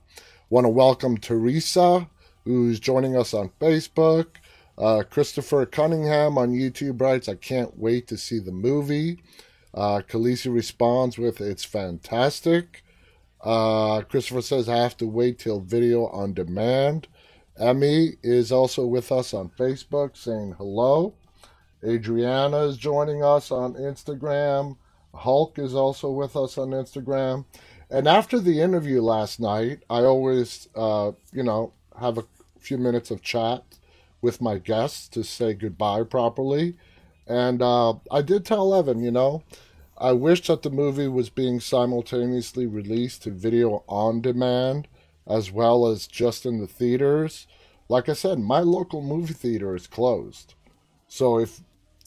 Want 0.49 0.65
to 0.65 0.69
welcome 0.69 1.17
Teresa, 1.17 2.07
who's 2.43 2.79
joining 2.79 3.15
us 3.15 3.33
on 3.33 3.49
Facebook. 3.61 4.27
Uh, 4.77 5.03
Christopher 5.09 5.65
Cunningham 5.65 6.37
on 6.37 6.51
YouTube 6.51 6.99
writes, 6.99 7.29
I 7.29 7.35
can't 7.35 7.77
wait 7.77 8.07
to 8.07 8.17
see 8.17 8.39
the 8.39 8.51
movie. 8.51 9.23
Uh, 9.73 10.01
Khaleesi 10.07 10.53
responds 10.53 11.17
with, 11.17 11.39
It's 11.39 11.63
fantastic. 11.63 12.82
Uh, 13.43 14.01
Christopher 14.01 14.41
says, 14.41 14.69
I 14.69 14.77
have 14.77 14.97
to 14.97 15.07
wait 15.07 15.37
till 15.37 15.59
video 15.59 16.07
on 16.07 16.33
demand. 16.33 17.07
Emmy 17.59 18.13
is 18.23 18.51
also 18.51 18.85
with 18.85 19.11
us 19.11 19.33
on 19.33 19.49
Facebook 19.49 20.17
saying 20.17 20.55
hello. 20.57 21.13
Adriana 21.85 22.59
is 22.59 22.77
joining 22.77 23.23
us 23.23 23.51
on 23.51 23.73
Instagram. 23.73 24.77
Hulk 25.13 25.59
is 25.59 25.75
also 25.75 26.09
with 26.09 26.35
us 26.35 26.57
on 26.57 26.69
Instagram. 26.69 27.45
And 27.89 28.07
after 28.07 28.39
the 28.39 28.61
interview 28.61 29.01
last 29.01 29.39
night, 29.39 29.83
I 29.89 29.99
always, 29.99 30.69
uh, 30.75 31.11
you 31.31 31.43
know, 31.43 31.73
have 31.99 32.17
a 32.17 32.25
few 32.57 32.77
minutes 32.77 33.11
of 33.11 33.21
chat 33.21 33.63
with 34.21 34.41
my 34.41 34.57
guests 34.57 35.07
to 35.09 35.23
say 35.23 35.53
goodbye 35.53 36.03
properly. 36.03 36.77
And 37.27 37.61
uh, 37.61 37.95
I 38.09 38.21
did 38.21 38.45
tell 38.45 38.73
Evan, 38.73 39.03
you 39.03 39.11
know, 39.11 39.43
I 40.03 40.11
wish 40.11 40.45
that 40.47 40.63
the 40.63 40.69
movie 40.69 41.07
was 41.07 41.29
being 41.29 41.61
simultaneously 41.61 42.65
released 42.65 43.23
to 43.23 43.31
video 43.31 43.85
on 43.87 44.19
demand 44.19 44.89
as 45.25 45.49
well 45.49 45.87
as 45.87 46.07
just 46.07 46.45
in 46.45 46.59
the 46.59 46.67
theaters. 46.67 47.47
Like 47.87 48.09
I 48.09 48.13
said, 48.13 48.39
my 48.39 48.59
local 48.59 49.01
movie 49.01 49.33
theater 49.33 49.73
is 49.73 49.87
closed. 49.87 50.55
So 51.07 51.39
if 51.39 51.61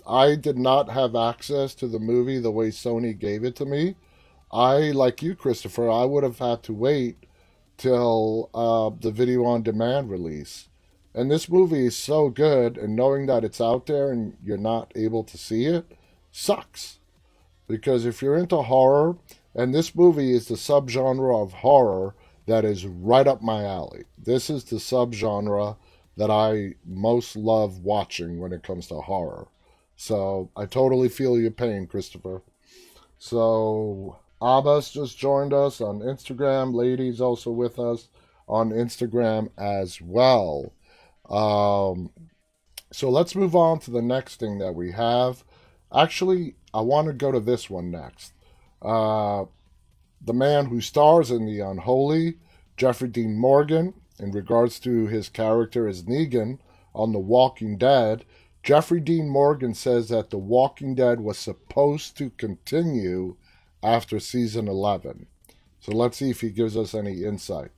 I 0.07 0.37
did 0.37 0.59
not 0.59 0.91
have 0.91 1.17
access 1.17 1.75
to 1.77 1.89
the 1.89 1.99
movie 1.99 2.39
the 2.39 2.51
way 2.51 2.69
Sony 2.69 3.19
gave 3.19 3.45
it 3.45 3.57
to 3.57 3.65
me. 3.65 3.97
I, 4.53 4.91
like 4.91 5.23
you, 5.23 5.35
Christopher, 5.35 5.89
I 5.89 6.05
would 6.05 6.23
have 6.23 6.39
had 6.39 6.63
to 6.65 6.75
wait 6.75 7.25
till 7.79 8.51
uh, 8.53 8.91
the 9.01 9.11
video 9.11 9.47
on 9.47 9.63
demand 9.63 10.11
release. 10.11 10.69
And 11.15 11.31
this 11.31 11.49
movie 11.49 11.87
is 11.87 11.97
so 11.97 12.29
good, 12.29 12.77
and 12.77 12.95
knowing 12.95 13.25
that 13.25 13.43
it's 13.43 13.61
out 13.61 13.87
there 13.87 14.13
and 14.13 14.37
you're 14.45 14.59
not 14.59 14.93
able 14.95 15.25
to 15.25 15.39
see 15.39 15.65
it 15.65 15.91
sucks. 16.31 16.99
Because 17.67 18.07
if 18.07 18.23
you're 18.23 18.37
into 18.37 18.63
horror, 18.63 19.17
and 19.55 19.75
this 19.75 19.95
movie 19.95 20.33
is 20.33 20.47
the 20.49 20.55
subgenre 20.55 21.43
of 21.43 21.53
horror 21.53 22.15
that 22.47 22.65
is 22.65 22.87
right 22.87 23.27
up 23.27 23.43
my 23.43 23.65
alley. 23.65 24.05
This 24.19 24.51
is 24.51 24.65
the 24.65 24.77
subgenre 24.77 25.77
that 26.17 26.31
I 26.31 26.75
most 26.85 27.37
love 27.37 27.81
watching 27.81 28.39
when 28.39 28.53
it 28.53 28.63
comes 28.63 28.87
to 28.89 29.01
horror. 29.01 29.49
So 29.97 30.51
I 30.57 30.67
totally 30.67 31.09
feel 31.09 31.39
your 31.39 31.51
pain, 31.51 31.87
Christopher. 31.87 32.43
So 33.19 34.19
Abbas 34.41 34.91
just 34.91 35.19
joined 35.19 35.53
us 35.53 35.81
on 35.81 36.01
Instagram. 36.01 36.75
Ladies 36.75 37.21
also 37.21 37.51
with 37.51 37.79
us 37.79 38.09
on 38.47 38.71
Instagram 38.71 39.51
as 39.59 40.01
well. 40.01 40.73
Um, 41.29 42.11
so 42.93 43.11
let's 43.11 43.35
move 43.35 43.57
on 43.57 43.81
to 43.81 43.91
the 43.91 44.03
next 44.03 44.39
thing 44.39 44.59
that 44.59 44.75
we 44.75 44.93
have. 44.93 45.43
Actually, 45.95 46.55
I 46.77 46.81
want 46.83 47.07
to 47.07 47.15
go 47.15 47.33
to 47.33 47.41
this 47.41 47.71
one 47.71 47.91
next. 47.91 48.35
Uh, 48.83 49.47
the 50.21 50.35
man 50.35 50.67
who 50.67 50.83
stars 50.83 51.31
in 51.31 51.47
The 51.47 51.61
Unholy, 51.61 52.35
Jeffrey 52.77 53.09
Dean 53.09 53.39
Morgan, 53.39 53.95
in 54.19 54.31
regards 54.31 54.79
to 54.81 55.07
his 55.07 55.31
character 55.31 55.89
as 55.89 56.03
Negan 56.03 56.59
on 56.95 57.15
The 57.15 57.19
Walking 57.19 57.79
Dead, 57.79 58.27
Jeffrey 58.63 59.01
Dean 59.01 59.31
Morgan 59.31 59.73
says 59.73 60.11
that 60.11 60.29
The 60.29 60.37
Walking 60.37 60.95
Dead 60.95 61.21
was 61.21 61.39
supposed 61.39 62.15
to 62.19 62.29
continue 62.37 63.37
after 63.83 64.21
season 64.21 64.69
11. 64.69 65.27
So 65.81 65.93
let's 65.93 66.19
see 66.19 66.29
if 66.29 66.43
he 66.43 66.51
gives 66.51 66.77
us 66.77 66.95
any 66.95 67.25
insight. 67.25 67.71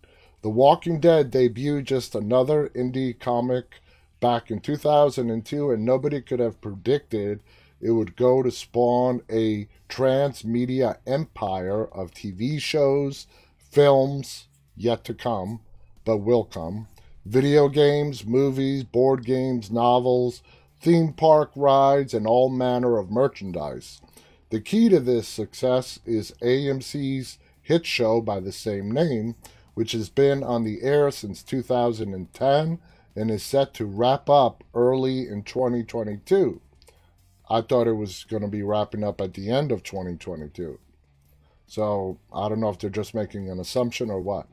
The 0.42 0.50
Walking 0.50 0.98
Dead 0.98 1.30
debuted 1.30 1.84
just 1.84 2.16
another 2.16 2.70
indie 2.70 3.16
comic 3.16 3.76
back 4.18 4.50
in 4.50 4.58
2002, 4.58 5.70
and 5.70 5.84
nobody 5.84 6.20
could 6.20 6.40
have 6.40 6.60
predicted 6.60 7.44
it 7.80 7.92
would 7.92 8.16
go 8.16 8.42
to 8.42 8.50
spawn 8.50 9.22
a 9.30 9.68
transmedia 9.88 10.98
empire 11.06 11.86
of 11.86 12.12
TV 12.12 12.60
shows, 12.60 13.26
films, 13.56 14.48
yet 14.76 15.04
to 15.04 15.14
come, 15.14 15.60
but 16.04 16.18
will 16.18 16.44
come, 16.44 16.88
video 17.24 17.68
games, 17.68 18.24
movies, 18.24 18.84
board 18.84 19.24
games, 19.24 19.70
novels, 19.70 20.42
theme 20.80 21.12
park 21.12 21.50
rides, 21.54 22.14
and 22.14 22.26
all 22.26 22.48
manner 22.48 22.98
of 22.98 23.10
merchandise. 23.10 24.00
The 24.50 24.60
key 24.60 24.88
to 24.88 25.00
this 25.00 25.28
success 25.28 25.98
is 26.06 26.32
AMC's 26.40 27.38
hit 27.60 27.84
show 27.84 28.20
by 28.20 28.40
the 28.40 28.52
same 28.52 28.90
name, 28.90 29.34
which 29.74 29.92
has 29.92 30.08
been 30.08 30.42
on 30.42 30.64
the 30.64 30.82
air 30.82 31.10
since 31.10 31.42
2010 31.42 32.78
and 33.14 33.30
is 33.30 33.42
set 33.42 33.74
to 33.74 33.84
wrap 33.84 34.30
up 34.30 34.64
early 34.74 35.28
in 35.28 35.42
2022. 35.42 36.60
I 37.50 37.62
thought 37.62 37.86
it 37.86 37.94
was 37.94 38.24
going 38.24 38.42
to 38.42 38.48
be 38.48 38.62
wrapping 38.62 39.02
up 39.02 39.20
at 39.20 39.34
the 39.34 39.50
end 39.50 39.72
of 39.72 39.82
2022. 39.82 40.78
So 41.66 42.18
I 42.32 42.48
don't 42.48 42.60
know 42.60 42.70
if 42.70 42.78
they're 42.78 42.90
just 42.90 43.14
making 43.14 43.48
an 43.50 43.58
assumption 43.58 44.10
or 44.10 44.20
what. 44.20 44.46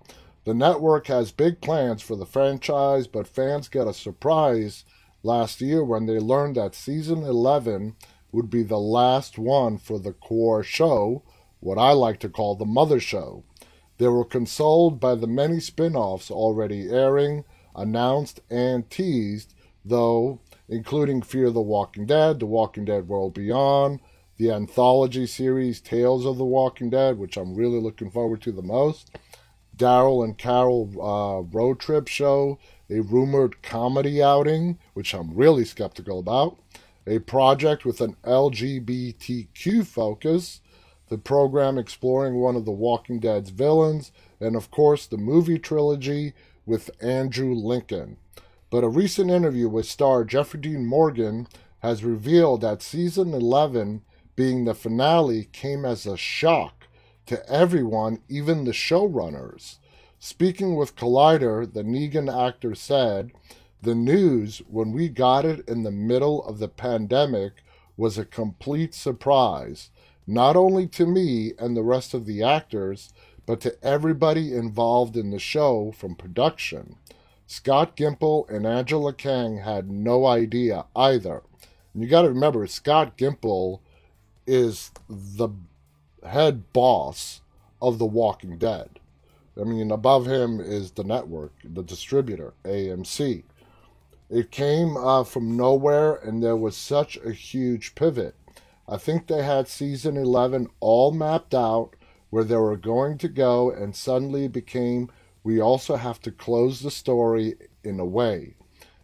The 0.46 0.54
network 0.54 1.08
has 1.08 1.32
big 1.32 1.60
plans 1.60 2.02
for 2.02 2.16
the 2.16 2.26
franchise, 2.26 3.08
but 3.08 3.28
fans 3.28 3.68
got 3.68 3.88
a 3.88 3.94
surprise 3.94 4.86
last 5.24 5.60
year 5.60 5.84
when 5.84 6.06
they 6.06 6.20
learned 6.20 6.56
that 6.56 6.76
season 6.76 7.24
11 7.24 7.96
would 8.32 8.50
be 8.50 8.64
the 8.64 8.80
last 8.80 9.38
one 9.38 9.78
for 9.78 9.98
the 9.98 10.14
core 10.14 10.62
show, 10.62 11.24
what 11.62 11.78
I 11.78 11.92
like 11.94 12.20
to 12.20 12.30
call 12.30 12.56
the 12.56 12.66
mother 12.66 13.00
show. 13.00 13.44
They 13.98 14.08
were 14.08 14.26
consoled 14.26 15.00
by 15.00 15.16
the 15.16 15.28
many 15.28 15.60
spin 15.60 15.96
offs 15.96 16.30
already 16.30 16.90
airing, 16.90 17.46
announced, 17.76 18.42
and 18.50 18.90
teased, 18.90 19.54
though, 19.84 20.42
including 20.68 21.22
Fear 21.22 21.52
the 21.52 21.62
Walking 21.62 22.06
Dead, 22.06 22.40
The 22.40 22.46
Walking 22.46 22.86
Dead 22.86 23.08
World 23.08 23.34
Beyond, 23.34 24.00
the 24.38 24.52
anthology 24.52 25.26
series 25.28 25.80
Tales 25.80 26.26
of 26.26 26.38
the 26.38 26.46
Walking 26.46 26.90
Dead, 26.90 27.18
which 27.18 27.38
I'm 27.38 27.56
really 27.56 27.80
looking 27.80 28.12
forward 28.12 28.42
to 28.42 28.52
the 28.52 28.62
most, 28.62 29.16
Daryl 29.76 30.24
and 30.24 30.38
Carol 30.38 30.90
uh, 31.00 31.42
road 31.56 31.80
trip 31.80 32.08
show, 32.08 32.58
a 32.90 33.02
rumored 33.02 33.62
comedy 33.62 34.22
outing, 34.22 34.78
which 34.94 35.14
I'm 35.14 35.36
really 35.36 35.66
skeptical 35.66 36.20
about, 36.20 36.58
a 37.08 37.20
project 37.20 37.86
with 37.86 38.02
an 38.02 38.16
LGBTQ 38.24 39.86
focus, 39.86 40.62
the 41.10 41.18
program 41.18 41.78
exploring 41.78 42.36
one 42.36 42.56
of 42.56 42.66
the 42.66 42.72
Walking 42.72 43.20
Dead's 43.20 43.52
villains, 43.52 44.12
and 44.40 44.56
of 44.56 44.72
course 44.72 45.06
the 45.06 45.18
movie 45.18 45.60
trilogy 45.60 46.34
with 46.66 46.90
Andrew 47.02 47.54
Lincoln. 47.54 48.18
But 48.76 48.84
a 48.84 48.90
recent 48.90 49.32
interview 49.32 49.70
with 49.70 49.86
star 49.86 50.26
Jeffrey 50.26 50.60
Dean 50.60 50.86
Morgan 50.86 51.48
has 51.80 52.04
revealed 52.04 52.60
that 52.60 52.82
season 52.82 53.34
11, 53.34 54.02
being 54.36 54.66
the 54.66 54.76
finale, 54.76 55.46
came 55.54 55.86
as 55.86 56.06
a 56.06 56.18
shock 56.18 56.88
to 57.28 57.50
everyone, 57.50 58.20
even 58.28 58.66
the 58.66 58.74
showrunners. 58.74 59.78
Speaking 60.20 60.76
with 60.76 60.98
Collider, 60.98 61.66
the 61.66 61.84
Negan 61.84 62.28
actor 62.30 62.76
said, 62.76 63.32
The 63.82 63.96
news, 63.96 64.62
when 64.68 64.92
we 64.92 65.08
got 65.08 65.46
it 65.46 65.66
in 65.70 65.84
the 65.84 65.90
middle 65.90 66.44
of 66.44 66.60
the 66.60 66.68
pandemic, 66.68 67.64
was 67.96 68.18
a 68.18 68.26
complete 68.26 68.94
surprise 68.94 69.90
not 70.28 70.58
only 70.58 70.86
to 70.88 71.06
me 71.06 71.54
and 71.58 71.78
the 71.78 71.82
rest 71.82 72.14
of 72.14 72.26
the 72.26 72.44
actors, 72.44 73.14
but 73.46 73.62
to 73.62 73.82
everybody 73.82 74.54
involved 74.54 75.16
in 75.16 75.30
the 75.30 75.40
show 75.40 75.94
from 75.94 76.14
production. 76.14 76.98
Scott 77.48 77.96
Gimple 77.96 78.50
and 78.50 78.66
Angela 78.66 79.14
Kang 79.14 79.58
had 79.60 79.90
no 79.90 80.26
idea 80.26 80.86
either. 80.96 81.44
And 81.94 82.04
you 82.04 82.10
got 82.10 82.24
to 82.24 82.30
remember, 82.30 82.66
Scott 82.68 83.18
Gimple 83.18 83.80
is 84.48 84.92
the 85.10 85.50
head 86.26 86.74
boss 86.74 87.42
of 87.82 88.00
The 88.00 88.06
Walking 88.06 88.58
Dead. 88.58 89.00
I 89.60 89.64
mean, 89.64 89.92
above 89.92 90.26
him 90.26 90.60
is 90.60 90.92
the 90.92 91.04
network, 91.04 91.54
the 91.64 91.84
distributor, 91.84 92.54
AMC. 92.64 93.44
It 94.30 94.52
came 94.52 94.98
uh, 94.98 95.24
from 95.24 95.56
nowhere, 95.56 96.16
and 96.16 96.44
there 96.44 96.58
was 96.58 96.76
such 96.76 97.18
a 97.18 97.32
huge 97.32 97.96
pivot. 97.96 98.36
I 98.88 98.98
think 98.98 99.28
they 99.28 99.44
had 99.44 99.68
season 99.68 100.18
11 100.18 100.68
all 100.80 101.12
mapped 101.12 101.54
out 101.56 101.96
where 102.32 102.44
they 102.44 102.58
were 102.58 102.76
going 102.76 103.18
to 103.20 103.30
go, 103.30 103.72
and 103.72 103.96
suddenly 103.96 104.48
became 104.48 105.10
we 105.46 105.62
also 105.62 105.96
have 105.96 106.20
to 106.20 106.32
close 106.32 106.80
the 106.80 106.90
story 106.90 107.54
in 107.84 108.00
a 108.00 108.06
way. 108.06 108.56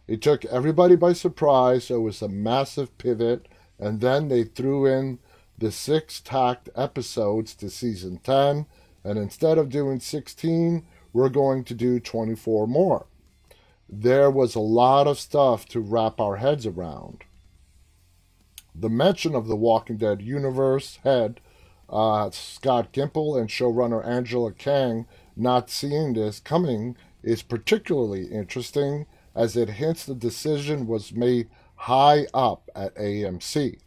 It 0.08 0.20
took 0.20 0.44
everybody 0.46 0.96
by 0.96 1.12
surprise, 1.12 1.88
it 1.88 1.98
was 1.98 2.20
a 2.20 2.28
massive 2.28 2.98
pivot, 2.98 3.46
and 3.78 4.00
then 4.00 4.26
they 4.26 4.42
threw 4.42 4.84
in 4.84 5.20
the 5.56 5.70
six 5.70 6.20
tacked 6.20 6.68
episodes 6.74 7.54
to 7.54 7.70
season 7.70 8.18
10, 8.24 8.66
and 9.04 9.18
instead 9.18 9.56
of 9.56 9.68
doing 9.68 10.00
16, 10.00 10.84
we're 11.12 11.28
going 11.28 11.62
to 11.62 11.74
do 11.74 12.00
24 12.00 12.66
more. 12.66 13.06
There 13.88 14.28
was 14.28 14.56
a 14.56 14.60
lot 14.60 15.06
of 15.06 15.20
stuff 15.20 15.66
to 15.66 15.78
wrap 15.78 16.20
our 16.20 16.38
heads 16.38 16.66
around 16.66 17.22
the 18.74 18.88
mention 18.88 19.34
of 19.34 19.46
the 19.46 19.54
Walking 19.54 19.98
Dead 19.98 20.22
universe 20.22 20.98
head, 21.04 21.41
uh, 21.92 22.30
Scott 22.30 22.92
Gimple 22.92 23.38
and 23.38 23.48
showrunner 23.48 24.04
Angela 24.06 24.52
Kang 24.52 25.06
not 25.36 25.70
seeing 25.70 26.14
this 26.14 26.40
coming 26.40 26.96
is 27.22 27.42
particularly 27.42 28.26
interesting 28.26 29.06
as 29.34 29.56
it 29.56 29.68
hints 29.70 30.04
the 30.04 30.14
decision 30.14 30.86
was 30.86 31.12
made 31.12 31.48
high 31.76 32.26
up 32.32 32.70
at 32.74 32.94
AMC. 32.96 33.78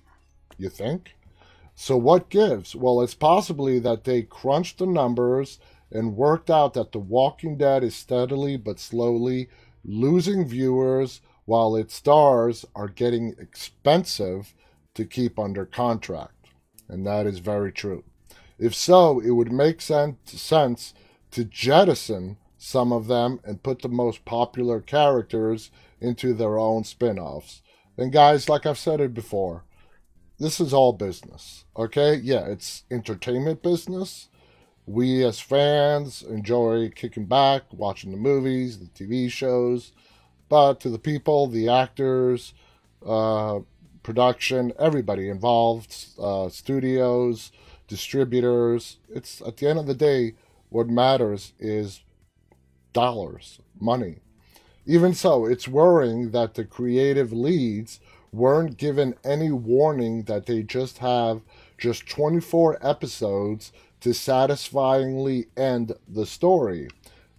You 0.58 0.70
think? 0.70 1.16
So 1.74 1.98
what 1.98 2.30
gives? 2.30 2.76
Well, 2.76 3.02
it's 3.02 3.16
possibly 3.16 3.80
that 3.80 4.06
they 4.06 4.22
crunched 4.22 4.78
the 4.78 4.86
numbers 4.86 5.60
and 5.92 6.16
worked 6.16 6.50
out 6.50 6.74
that 6.74 6.92
The 6.92 7.00
Walking 7.00 7.58
Dead 7.58 7.84
is 7.84 7.96
steadily 7.96 8.56
but 8.56 8.80
slowly 8.80 9.50
losing 9.84 10.48
viewers 10.48 11.22
while 11.46 11.76
its 11.76 11.94
stars 11.96 12.66
are 12.76 12.88
getting 12.88 13.36
expensive 13.40 14.54
to 14.96 15.06
keep 15.06 15.38
under 15.38 15.66
contract. 15.66 16.35
And 16.88 17.06
that 17.06 17.26
is 17.26 17.40
very 17.40 17.72
true. 17.72 18.04
If 18.58 18.74
so, 18.76 19.20
it 19.20 19.32
would 19.32 19.52
make 19.52 19.82
sense 19.82 20.94
to 21.32 21.44
jettison 21.44 22.38
some 22.58 22.92
of 22.92 23.08
them 23.08 23.40
and 23.44 23.62
put 23.62 23.82
the 23.82 23.90
most 23.90 24.26
popular 24.26 24.80
characters 24.80 25.72
into 26.00 26.34
their 26.34 26.58
own 26.58 26.84
spin 26.84 27.20
offs. 27.20 27.62
And 27.98 28.12
guys, 28.12 28.50
like 28.50 28.66
I've 28.66 28.78
said 28.78 29.00
it 29.00 29.14
before, 29.14 29.64
this 30.40 30.60
is 30.60 30.74
all 30.74 30.94
business. 30.94 31.66
Okay? 31.78 32.16
Yeah, 32.16 32.46
it's 32.46 32.84
entertainment 32.90 33.62
business. 33.62 34.30
We 34.86 35.24
as 35.24 35.40
fans 35.40 36.22
enjoy 36.22 36.90
kicking 36.90 37.26
back, 37.26 37.64
watching 37.72 38.12
the 38.12 38.18
movies, 38.18 38.80
the 38.80 38.86
TV 38.86 39.32
shows. 39.32 39.92
But 40.48 40.80
to 40.82 40.90
the 40.90 41.00
people, 41.00 41.48
the 41.48 41.70
actors, 41.70 42.54
uh, 43.06 43.60
production, 44.06 44.72
everybody 44.78 45.28
involved, 45.30 46.06
uh, 46.22 46.48
studios, 46.48 47.52
distributors. 47.88 48.98
It's 49.10 49.42
at 49.42 49.58
the 49.58 49.68
end 49.68 49.80
of 49.80 49.88
the 49.88 49.96
day, 49.96 50.36
what 50.70 50.88
matters 50.88 51.54
is 51.58 52.02
dollars, 52.94 53.60
money. 53.80 54.18
Even 54.86 55.16
so, 55.16 55.46
it's 55.46 55.68
worrying 55.68 56.30
that 56.30 56.54
the 56.54 56.64
creative 56.64 57.34
leads 57.34 58.00
weren't 58.32 58.78
given 58.78 59.16
any 59.24 59.50
warning 59.50 60.26
that 60.26 60.46
they 60.46 60.62
just 60.62 61.00
have 61.00 61.42
just 61.76 62.08
24 62.08 62.78
episodes 62.86 63.72
to 64.02 64.14
satisfyingly 64.14 65.48
end 65.58 65.94
the 66.08 66.28
story, 66.28 66.88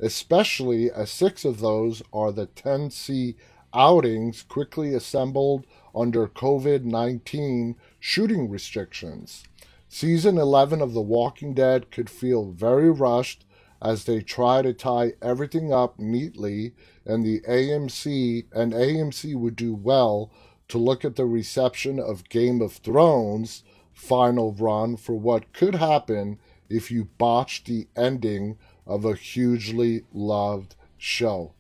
especially 0.01 0.91
as 0.91 1.13
six 1.13 1.45
of 1.45 1.61
those 1.61 2.03
are 2.13 2.33
the 2.33 2.49
10C 2.49 3.37
outings 3.73 4.43
quickly 4.43 4.95
assembled 4.95 5.65
under 5.97 6.29
COVID 6.29 6.85
19 6.85 7.77
shooting 7.99 8.51
restrictions. 8.51 9.45
Season 9.89 10.37
11 10.37 10.83
of 10.83 10.93
The 10.93 11.01
Walking 11.01 11.55
Dead 11.55 11.91
could 11.91 12.11
feel 12.11 12.51
very 12.51 12.91
rushed 12.91 13.47
as 13.81 14.05
they 14.05 14.21
try 14.21 14.63
to 14.63 14.73
tie 14.73 15.13
everything 15.23 15.73
up 15.73 15.99
neatly, 15.99 16.75
and 17.05 17.25
the 17.25 17.41
AMC 17.49 18.47
and 18.53 18.73
AMC 18.73 19.35
would 19.37 19.57
do 19.57 19.75
well 19.75 20.31
to 20.69 20.79
look 20.79 21.05
at 21.05 21.17
the 21.17 21.27
reception 21.27 21.99
of 21.99 22.29
Game 22.29 22.61
of 22.61 22.73
Thrones 22.73 23.63
final 23.93 24.53
run 24.53 24.97
for 24.97 25.15
what 25.15 25.53
could 25.53 25.77
happen 25.77 26.39
if 26.69 26.91
you 26.91 27.05
botch 27.17 27.65
the 27.65 27.87
ending 27.97 28.59
of 28.87 29.05
a 29.05 29.15
hugely 29.15 30.03
loved 30.13 30.75
show. 30.99 31.55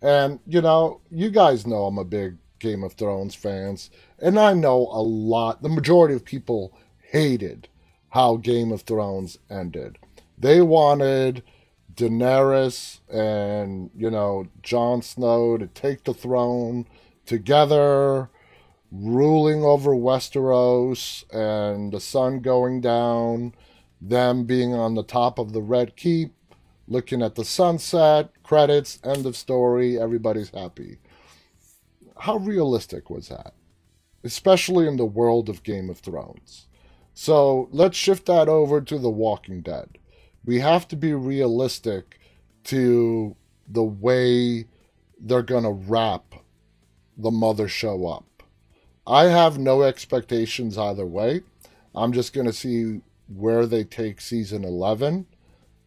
And 0.00 0.40
you 0.46 0.60
know, 0.62 1.00
you 1.10 1.30
guys 1.30 1.66
know 1.66 1.86
I'm 1.86 1.98
a 1.98 2.04
big 2.04 2.36
Game 2.62 2.82
of 2.82 2.94
Thrones 2.94 3.34
fans, 3.34 3.90
and 4.18 4.38
I 4.38 4.54
know 4.54 4.88
a 4.90 5.02
lot, 5.02 5.62
the 5.62 5.68
majority 5.68 6.14
of 6.14 6.24
people 6.24 6.72
hated 7.10 7.68
how 8.10 8.36
Game 8.36 8.70
of 8.72 8.82
Thrones 8.82 9.38
ended. 9.50 9.98
They 10.38 10.62
wanted 10.62 11.42
Daenerys 11.94 13.00
and, 13.10 13.90
you 13.96 14.10
know, 14.10 14.46
Jon 14.62 15.02
Snow 15.02 15.58
to 15.58 15.66
take 15.66 16.04
the 16.04 16.14
throne 16.14 16.86
together, 17.26 18.30
ruling 18.90 19.62
over 19.64 19.90
Westeros 19.90 21.24
and 21.32 21.92
the 21.92 22.00
sun 22.00 22.40
going 22.40 22.80
down, 22.80 23.54
them 24.00 24.44
being 24.44 24.72
on 24.72 24.94
the 24.94 25.02
top 25.02 25.38
of 25.38 25.52
the 25.52 25.62
Red 25.62 25.96
Keep, 25.96 26.32
looking 26.88 27.22
at 27.22 27.34
the 27.34 27.44
sunset, 27.44 28.30
credits, 28.42 28.98
end 29.04 29.26
of 29.26 29.36
story, 29.36 29.98
everybody's 29.98 30.50
happy. 30.50 30.98
How 32.22 32.36
realistic 32.36 33.10
was 33.10 33.26
that? 33.30 33.52
Especially 34.22 34.86
in 34.86 34.96
the 34.96 35.04
world 35.04 35.48
of 35.48 35.64
Game 35.64 35.90
of 35.90 35.98
Thrones. 35.98 36.68
So 37.14 37.68
let's 37.72 37.96
shift 37.96 38.26
that 38.26 38.48
over 38.48 38.80
to 38.80 38.96
The 38.96 39.10
Walking 39.10 39.60
Dead. 39.60 39.98
We 40.44 40.60
have 40.60 40.86
to 40.88 40.96
be 40.96 41.14
realistic 41.14 42.20
to 42.64 43.34
the 43.68 43.82
way 43.82 44.66
they're 45.18 45.42
going 45.42 45.64
to 45.64 45.72
wrap 45.72 46.36
the 47.18 47.32
mother 47.32 47.66
show 47.66 48.06
up. 48.06 48.44
I 49.04 49.24
have 49.24 49.58
no 49.58 49.82
expectations 49.82 50.78
either 50.78 51.04
way. 51.04 51.40
I'm 51.92 52.12
just 52.12 52.32
going 52.32 52.46
to 52.46 52.52
see 52.52 53.00
where 53.26 53.66
they 53.66 53.82
take 53.82 54.20
season 54.20 54.62
11, 54.62 55.26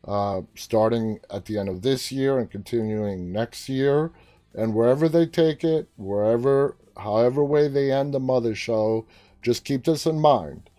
uh, 0.06 0.42
starting 0.54 1.22
at 1.30 1.46
the 1.46 1.58
end 1.58 1.70
of 1.70 1.82
this 1.82 2.12
year 2.12 2.40
and 2.40 2.52
continuing 2.52 3.32
next 3.32 3.70
year. 3.70 4.12
And 4.56 4.74
wherever 4.74 5.10
they 5.10 5.26
take 5.26 5.64
it, 5.64 5.90
wherever, 5.98 6.78
however 6.98 7.44
way 7.44 7.68
they 7.68 7.92
end 7.92 8.14
the 8.14 8.20
mother 8.20 8.56
show, 8.56 9.06
just 9.42 9.66
keep 9.66 9.84
this 9.84 10.06
in 10.06 10.20
mind. 10.20 10.70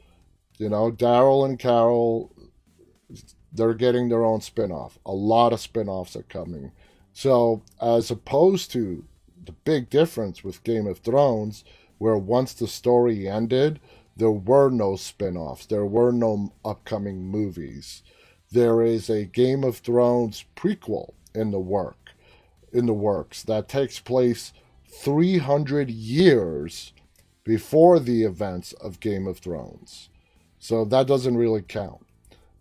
You 0.58 0.70
know, 0.70 0.90
Daryl 0.90 1.44
and 1.44 1.58
Carol, 1.58 2.32
they're 3.52 3.74
getting 3.74 4.08
their 4.08 4.24
own 4.24 4.40
spin-off. 4.40 4.98
A 5.04 5.12
lot 5.12 5.52
of 5.52 5.60
spin-offs 5.60 6.16
are 6.16 6.22
coming. 6.22 6.72
So, 7.12 7.62
as 7.80 8.10
opposed 8.10 8.72
to 8.72 9.04
the 9.44 9.52
big 9.52 9.90
difference 9.90 10.42
with 10.42 10.64
Game 10.64 10.86
of 10.86 10.98
Thrones, 10.98 11.62
where 11.98 12.16
once 12.16 12.54
the 12.54 12.66
story 12.66 13.28
ended, 13.28 13.78
there 14.16 14.30
were 14.30 14.70
no 14.70 14.96
spin-offs. 14.96 15.66
There 15.66 15.84
were 15.84 16.12
no 16.12 16.54
upcoming 16.64 17.22
movies. 17.22 18.02
There 18.50 18.82
is 18.82 19.10
a 19.10 19.24
Game 19.24 19.64
of 19.64 19.78
Thrones 19.78 20.46
prequel 20.56 21.12
in 21.34 21.50
the 21.50 21.60
work 21.60 22.05
in 22.76 22.86
the 22.86 22.92
works 22.92 23.42
that 23.44 23.68
takes 23.68 23.98
place 23.98 24.52
300 24.88 25.90
years 25.90 26.92
before 27.44 27.98
the 27.98 28.24
events 28.24 28.72
of 28.74 29.00
Game 29.00 29.26
of 29.26 29.38
Thrones. 29.38 30.10
So 30.58 30.84
that 30.84 31.06
doesn't 31.06 31.36
really 31.36 31.62
count. 31.62 32.04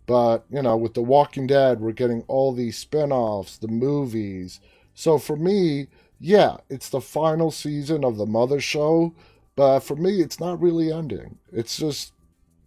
But, 0.06 0.44
you 0.48 0.62
know, 0.62 0.76
with 0.76 0.94
The 0.94 1.02
Walking 1.02 1.46
Dead, 1.48 1.80
we're 1.80 1.92
getting 1.92 2.22
all 2.28 2.52
these 2.52 2.78
spin 2.78 3.10
offs, 3.10 3.58
the 3.58 3.68
movies. 3.68 4.60
So 4.94 5.18
for 5.18 5.36
me, 5.36 5.88
yeah, 6.20 6.58
it's 6.70 6.88
the 6.88 7.00
final 7.00 7.50
season 7.50 8.04
of 8.04 8.16
the 8.16 8.26
Mother 8.26 8.60
Show, 8.60 9.14
but 9.56 9.80
for 9.80 9.96
me, 9.96 10.20
it's 10.20 10.38
not 10.38 10.60
really 10.60 10.92
ending. 10.92 11.38
It's 11.52 11.76
just 11.76 12.12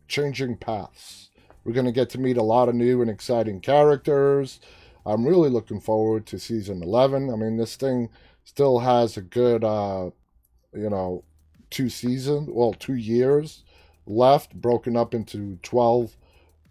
changing 0.07 0.57
paths. 0.57 1.29
We're 1.63 1.73
going 1.73 1.85
to 1.85 1.91
get 1.91 2.09
to 2.11 2.19
meet 2.19 2.37
a 2.37 2.43
lot 2.43 2.67
of 2.67 2.75
new 2.75 3.01
and 3.01 3.09
exciting 3.09 3.61
characters. 3.61 4.59
I'm 5.09 5.25
really 5.25 5.49
looking 5.49 5.79
forward 5.81 6.25
to 6.27 6.39
season 6.39 6.83
11. 6.83 7.29
I 7.31 7.35
mean, 7.35 7.57
this 7.57 7.75
thing 7.75 8.09
still 8.43 8.79
has 8.79 9.17
a 9.17 9.21
good, 9.21 9.63
uh, 9.63 10.11
you 10.73 10.89
know, 10.89 11.23
two 11.69 11.89
seasons, 11.89 12.49
well, 12.51 12.73
two 12.73 12.95
years 12.95 13.63
left, 14.05 14.55
broken 14.55 14.97
up 14.97 15.13
into 15.13 15.57
12 15.63 16.15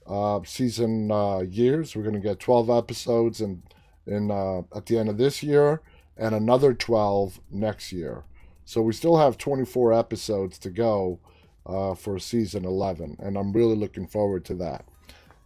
uh, 0.06 0.40
season 0.44 1.10
uh, 1.10 1.40
years. 1.40 1.94
We're 1.94 2.02
going 2.02 2.14
to 2.14 2.20
get 2.20 2.40
12 2.40 2.70
episodes 2.70 3.40
in, 3.40 3.62
in 4.06 4.30
uh, 4.30 4.62
at 4.74 4.86
the 4.86 4.98
end 4.98 5.08
of 5.08 5.18
this 5.18 5.42
year 5.42 5.80
and 6.16 6.34
another 6.34 6.74
12 6.74 7.40
next 7.50 7.92
year. 7.92 8.24
So 8.64 8.82
we 8.82 8.92
still 8.92 9.16
have 9.16 9.38
24 9.38 9.94
episodes 9.94 10.58
to 10.58 10.70
go 10.70 11.20
uh, 11.64 11.94
for 11.94 12.18
season 12.18 12.64
11, 12.64 13.16
and 13.20 13.36
I'm 13.36 13.52
really 13.52 13.76
looking 13.76 14.06
forward 14.06 14.44
to 14.46 14.54
that. 14.56 14.84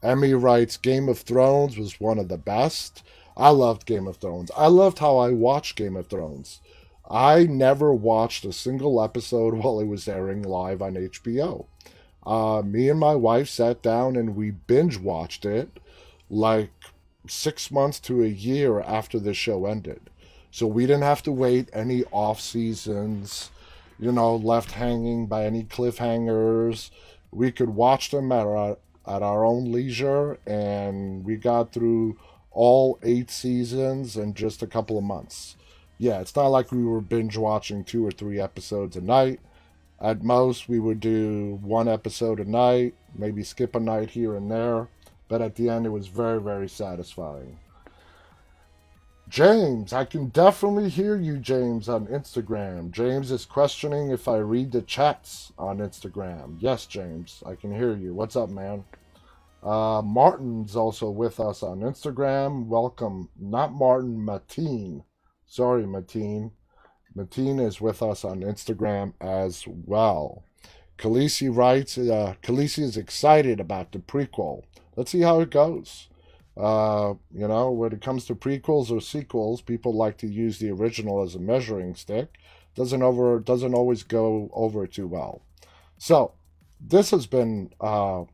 Emmy 0.03 0.35
writes 0.35 0.77
Game 0.77 1.09
of 1.09 1.21
Thrones 1.21 1.79
was 1.79 2.01
one 2.01 2.19
of 2.19 2.29
the 2.29 2.39
best. 2.39 3.03
I 3.37 3.51
loved 3.51 3.87
Game 3.87 4.07
of 4.07 4.17
Thrones. 4.17 4.51
I 4.57 4.67
loved 4.67 4.99
how 4.99 5.19
I 5.19 5.31
watched 5.31 5.77
Game 5.77 5.97
of 5.97 6.09
Thrones. 6.09 6.61
I 7.09 7.45
never 7.45 7.93
watched 7.93 8.45
a 8.45 8.53
single 8.53 9.03
episode 9.03 9.55
while 9.59 9.81
it 9.81 9.87
was 9.87 10.09
airing 10.09 10.43
live 10.43 10.83
on 10.83 10.95
HBO. 10.95 11.67
Uh, 12.25 12.63
me 12.65 12.89
and 12.89 13.01
my 13.01 13.15
wife 13.15 13.49
sat 13.49 13.83
down 13.83 14.17
and 14.17 14.37
we 14.37 14.51
binge 14.51 14.97
watched 14.97 15.45
it 15.45 15.81
like 16.31 16.71
six 17.29 17.71
months 17.71 18.01
to 18.01 18.23
a 18.23 18.29
year 18.29 18.81
after 18.81 19.19
the 19.19 19.35
show 19.35 19.67
ended. 19.67 20.01
So 20.51 20.67
we 20.67 20.87
didn't 20.87 21.03
have 21.03 21.23
to 21.25 21.33
wait 21.33 21.69
any 21.73 22.05
off 22.13 22.41
seasons, 22.41 23.51
you 23.99 24.13
know, 24.13 24.37
left 24.37 24.73
hanging 24.73 25.27
by 25.27 25.45
any 25.45 25.65
cliffhangers. 25.65 26.91
We 27.31 27.51
could 27.51 27.71
watch 27.71 28.11
them 28.11 28.31
at 28.33 28.47
our, 28.47 28.77
at 29.07 29.23
our 29.23 29.45
own 29.45 29.73
leisure, 29.73 30.39
and 30.47 31.25
we 31.25 31.37
got 31.37 31.73
through 31.73 32.19
all 32.51 32.99
eight 33.03 33.31
seasons 33.31 34.17
in 34.17 34.35
just 34.35 34.63
a 34.63 34.67
couple 34.67 34.99
of 34.99 35.05
months. 35.05 35.57
Yeah, 35.99 36.21
it's 36.21 36.37
not 36.37 36.49
like 36.49 36.73
we 36.73 36.85
were 36.85 37.01
binge 37.01 37.37
watching 37.37 37.85
two 37.85 38.07
or 38.07 38.11
three 38.11 38.41
episodes 38.41 38.97
a 38.97 39.01
night. 39.01 39.41
At 40.01 40.23
most, 40.23 40.69
we 40.69 40.81
would 40.81 41.01
do 41.01 41.61
one 41.63 41.89
episode 41.89 42.41
a 42.41 42.45
night, 42.45 42.95
maybe 43.15 43.45
skip 43.45 43.75
a 43.77 43.81
night 43.81 44.11
here 44.11 44.35
and 44.35 44.51
there, 44.51 44.89
but 45.29 45.41
at 45.41 45.55
the 45.55 45.69
end, 45.69 45.87
it 45.87 45.91
was 45.91 46.09
very, 46.09 46.41
very 46.41 46.69
satisfying. 46.69 47.59
James, 49.33 49.95
I 49.95 50.05
can 50.05 50.29
definitely 50.29 50.91
hear 50.91 51.17
you, 51.17 51.39
James, 51.39 51.89
on 51.89 52.07
Instagram. 52.09 52.91
James 52.91 53.31
is 53.31 53.47
questioning 53.47 54.11
if 54.11 54.29
I 54.29 54.37
read 54.37 54.73
the 54.73 54.83
chats 54.83 55.55
on 55.57 55.79
Instagram. 55.79 56.59
Yes, 56.61 56.85
James, 56.85 57.43
I 57.47 57.55
can 57.55 57.75
hear 57.75 57.97
you. 57.97 58.13
What's 58.13 58.37
up, 58.37 58.51
man? 58.51 58.85
Uh, 59.63 60.03
Martin's 60.05 60.77
also 60.77 61.09
with 61.09 61.41
us 61.41 61.63
on 61.63 61.81
Instagram. 61.81 62.67
Welcome, 62.67 63.31
not 63.41 63.73
Martin, 63.73 64.19
Mateen. 64.19 65.03
Sorry, 65.47 65.85
Mateen. 65.85 66.51
Mateen 67.17 67.59
is 67.59 67.81
with 67.81 68.03
us 68.03 68.27
on 68.27 68.41
Instagram 68.41 69.15
as 69.19 69.65
well. 69.67 70.45
Khaleesi 70.99 71.49
writes, 71.49 71.97
uh, 71.97 72.35
Khaleesi 72.43 72.81
is 72.81 72.99
excited 72.99 73.61
about 73.61 73.93
the 73.93 73.99
prequel. 73.99 74.65
Let's 74.95 75.11
see 75.11 75.23
how 75.23 75.41
it 75.41 75.49
goes. 75.49 76.09
Uh, 76.57 77.15
you 77.33 77.49
know, 77.49 77.71
when 77.71 77.93
it 77.93 78.03
comes 78.03 78.27
to 78.27 78.35
prequels 78.35 78.91
or 78.91 79.01
sequels, 79.01 79.63
people 79.63 79.95
like 79.95 80.19
to 80.19 80.27
use 80.27 80.59
the 80.59 80.71
original 80.71 81.23
as 81.23 81.35
a 81.35 81.39
measuring 81.39 81.95
stick. 81.95 82.39
Doesn't 82.75 83.03
over 83.03 83.39
doesn't 83.39 83.75
always 83.75 84.03
go 84.03 84.51
over 84.53 84.87
too 84.87 85.07
well. 85.07 85.43
So 85.99 86.33
this 86.81 87.11
has 87.11 87.27
been 87.27 87.73
uh, 87.81 88.25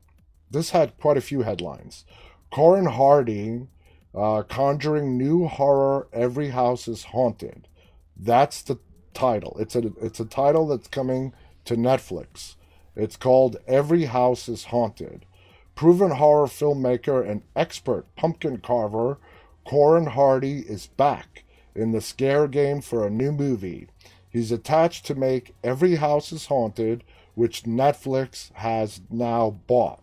this 0.50 0.70
had 0.70 0.98
quite 0.98 1.16
a 1.16 1.22
few 1.22 1.42
headlines. 1.42 2.04
Corin 2.50 2.86
Hardy 2.86 3.66
uh, 4.14 4.42
conjuring 4.42 5.16
new 5.16 5.46
horror. 5.46 6.08
Every 6.12 6.50
house 6.50 6.88
is 6.88 7.04
haunted. 7.04 7.68
That's 8.16 8.62
the 8.62 8.78
title. 9.14 9.56
It's 9.58 9.76
a 9.76 9.92
it's 10.00 10.20
a 10.20 10.24
title 10.24 10.66
that's 10.66 10.88
coming 10.88 11.32
to 11.64 11.76
Netflix. 11.76 12.56
It's 12.96 13.16
called 13.16 13.58
Every 13.66 14.06
House 14.06 14.48
is 14.48 14.64
Haunted. 14.64 15.24
Proven 15.78 16.10
horror 16.10 16.48
filmmaker 16.48 17.24
and 17.24 17.42
expert 17.54 18.04
pumpkin 18.16 18.58
carver 18.58 19.16
Corin 19.64 20.06
Hardy 20.06 20.64
is 20.68 20.88
back 20.88 21.44
in 21.72 21.92
the 21.92 22.00
scare 22.00 22.48
game 22.48 22.80
for 22.80 23.06
a 23.06 23.10
new 23.10 23.30
movie. 23.30 23.86
He's 24.28 24.50
attached 24.50 25.06
to 25.06 25.14
make 25.14 25.54
Every 25.62 25.94
House 25.94 26.32
is 26.32 26.46
Haunted, 26.46 27.04
which 27.36 27.62
Netflix 27.62 28.52
has 28.54 29.02
now 29.08 29.60
bought. 29.68 30.02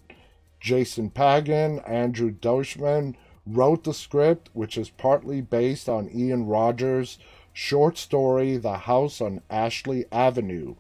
Jason 0.62 1.10
Pagan, 1.10 1.80
Andrew 1.80 2.32
Deutschman 2.32 3.16
wrote 3.46 3.84
the 3.84 3.94
script, 3.94 4.50
which 4.54 4.78
is 4.78 4.90
partly 4.90 5.42
based 5.42 5.90
on 5.90 6.10
Ian 6.10 6.46
Rogers' 6.46 7.20
short 7.52 7.98
story 7.98 8.56
The 8.56 8.78
House 8.78 9.20
on 9.20 9.42
Ashley 9.50 10.06
Avenue, 10.10 10.76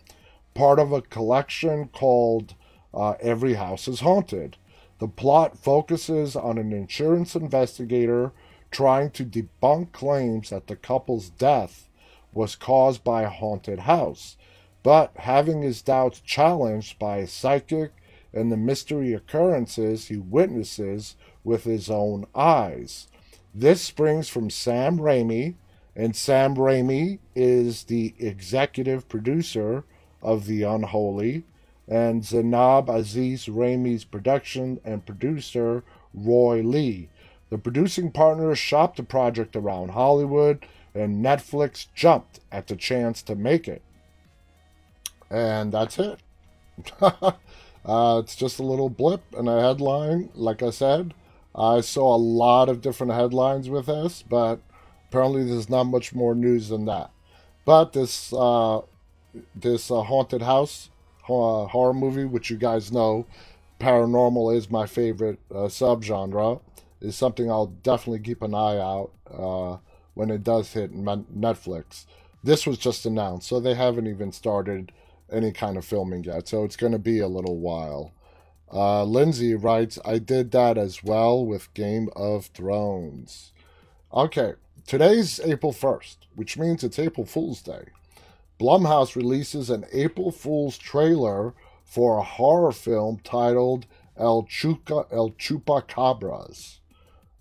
part 0.53 0.79
of 0.79 0.93
a 0.93 1.01
collection 1.01 1.89
called 1.89 2.53
uh, 2.93 3.15
Every 3.19 3.55
House 3.55 3.89
is 3.89 3.99
Haunted. 3.99 4.55
The 4.99 5.07
plot 5.07 5.57
focuses 5.57 6.35
on 6.35 6.57
an 6.57 6.71
insurance 6.71 7.35
investigator 7.35 8.31
trying 8.71 9.11
to 9.11 9.25
debunk 9.25 9.91
claims 9.91 10.49
that 10.49 10.67
the 10.67 10.75
couple's 10.75 11.29
death 11.29 11.89
was 12.33 12.55
caused 12.55 13.03
by 13.03 13.23
a 13.23 13.29
haunted 13.29 13.79
house, 13.79 14.37
but 14.83 15.11
having 15.17 15.61
his 15.61 15.81
doubts 15.81 16.19
challenged 16.19 16.99
by 16.99 17.17
a 17.17 17.27
psychic 17.27 17.91
and 18.33 18.51
the 18.51 18.57
mystery 18.57 19.13
occurrences 19.13 20.07
he 20.07 20.17
witnesses 20.17 21.15
with 21.43 21.63
his 21.63 21.89
own 21.89 22.25
eyes. 22.35 23.07
This 23.53 23.81
springs 23.81 24.27
from 24.27 24.49
Sam 24.49 24.97
Raimi, 24.97 25.55
and 25.95 26.13
Sam 26.13 26.55
Raimi 26.55 27.19
is 27.33 27.83
the 27.83 28.13
executive 28.19 29.07
producer 29.07 29.85
of 30.21 30.45
The 30.45 30.63
Unholy, 30.63 31.45
and 31.87 32.25
Zainab 32.25 32.87
Azizi 32.87 33.49
Raimi's 33.49 34.03
production 34.03 34.79
and 34.83 35.05
producer 35.05 35.83
Roy 36.13 36.61
Lee. 36.61 37.09
The 37.49 37.57
producing 37.57 38.11
partners 38.11 38.57
shopped 38.57 38.97
the 38.97 39.03
project 39.03 39.55
around 39.55 39.91
Hollywood, 39.91 40.65
and 40.93 41.23
Netflix 41.23 41.87
jumped 41.93 42.39
at 42.51 42.67
the 42.67 42.75
chance 42.75 43.21
to 43.23 43.35
make 43.35 43.67
it. 43.67 43.81
And 45.29 45.71
that's 45.71 45.99
it. 45.99 46.19
uh, 47.01 47.31
it's 48.23 48.35
just 48.35 48.59
a 48.59 48.63
little 48.63 48.89
blip 48.89 49.21
in 49.37 49.47
a 49.47 49.61
headline. 49.61 50.29
Like 50.33 50.63
I 50.63 50.71
said, 50.71 51.13
I 51.53 51.81
saw 51.81 52.15
a 52.15 52.17
lot 52.17 52.69
of 52.69 52.81
different 52.81 53.13
headlines 53.13 53.69
with 53.69 53.85
this, 53.85 54.23
but 54.27 54.59
apparently 55.09 55.43
there's 55.43 55.69
not 55.69 55.85
much 55.85 56.13
more 56.13 56.35
news 56.35 56.69
than 56.69 56.85
that. 56.85 57.11
But 57.63 57.93
this 57.93 58.33
uh, 58.33 58.81
this 59.55 59.89
uh, 59.89 60.01
haunted 60.03 60.41
house 60.41 60.89
uh, 61.25 61.67
horror 61.67 61.93
movie, 61.93 62.25
which 62.25 62.49
you 62.49 62.57
guys 62.57 62.91
know, 62.91 63.25
paranormal 63.79 64.55
is 64.55 64.69
my 64.69 64.85
favorite 64.85 65.39
uh, 65.51 65.67
subgenre, 65.67 66.61
is 67.01 67.15
something 67.15 67.49
I'll 67.49 67.67
definitely 67.67 68.19
keep 68.19 68.41
an 68.41 68.53
eye 68.53 68.77
out 68.77 69.11
uh, 69.31 69.77
when 70.13 70.29
it 70.29 70.43
does 70.43 70.73
hit 70.73 70.93
Netflix. 70.93 72.05
This 72.43 72.65
was 72.65 72.77
just 72.77 73.05
announced, 73.05 73.47
so 73.47 73.59
they 73.59 73.73
haven't 73.73 74.07
even 74.07 74.31
started 74.31 74.91
any 75.31 75.51
kind 75.51 75.77
of 75.77 75.85
filming 75.85 76.23
yet, 76.23 76.47
so 76.47 76.63
it's 76.63 76.75
going 76.75 76.93
to 76.93 76.99
be 76.99 77.19
a 77.19 77.27
little 77.27 77.57
while. 77.57 78.13
Uh, 78.71 79.03
Lindsay 79.03 79.55
writes, 79.55 79.99
I 80.05 80.19
did 80.19 80.51
that 80.51 80.77
as 80.77 81.03
well 81.03 81.45
with 81.45 81.73
Game 81.73 82.09
of 82.15 82.47
Thrones. 82.47 83.51
Okay, 84.13 84.53
today's 84.85 85.39
April 85.39 85.73
1st, 85.73 86.17
which 86.35 86.57
means 86.57 86.83
it's 86.83 86.99
April 86.99 87.25
Fool's 87.25 87.61
Day. 87.61 87.85
Blumhouse 88.59 89.15
releases 89.15 89.69
an 89.69 89.85
April 89.91 90.31
Fool's 90.31 90.77
trailer 90.77 91.53
for 91.83 92.17
a 92.17 92.23
horror 92.23 92.71
film 92.71 93.19
titled 93.23 93.85
El 94.17 94.43
Chuca 94.43 95.05
El 95.11 95.31
Chupacabras. 95.31 96.79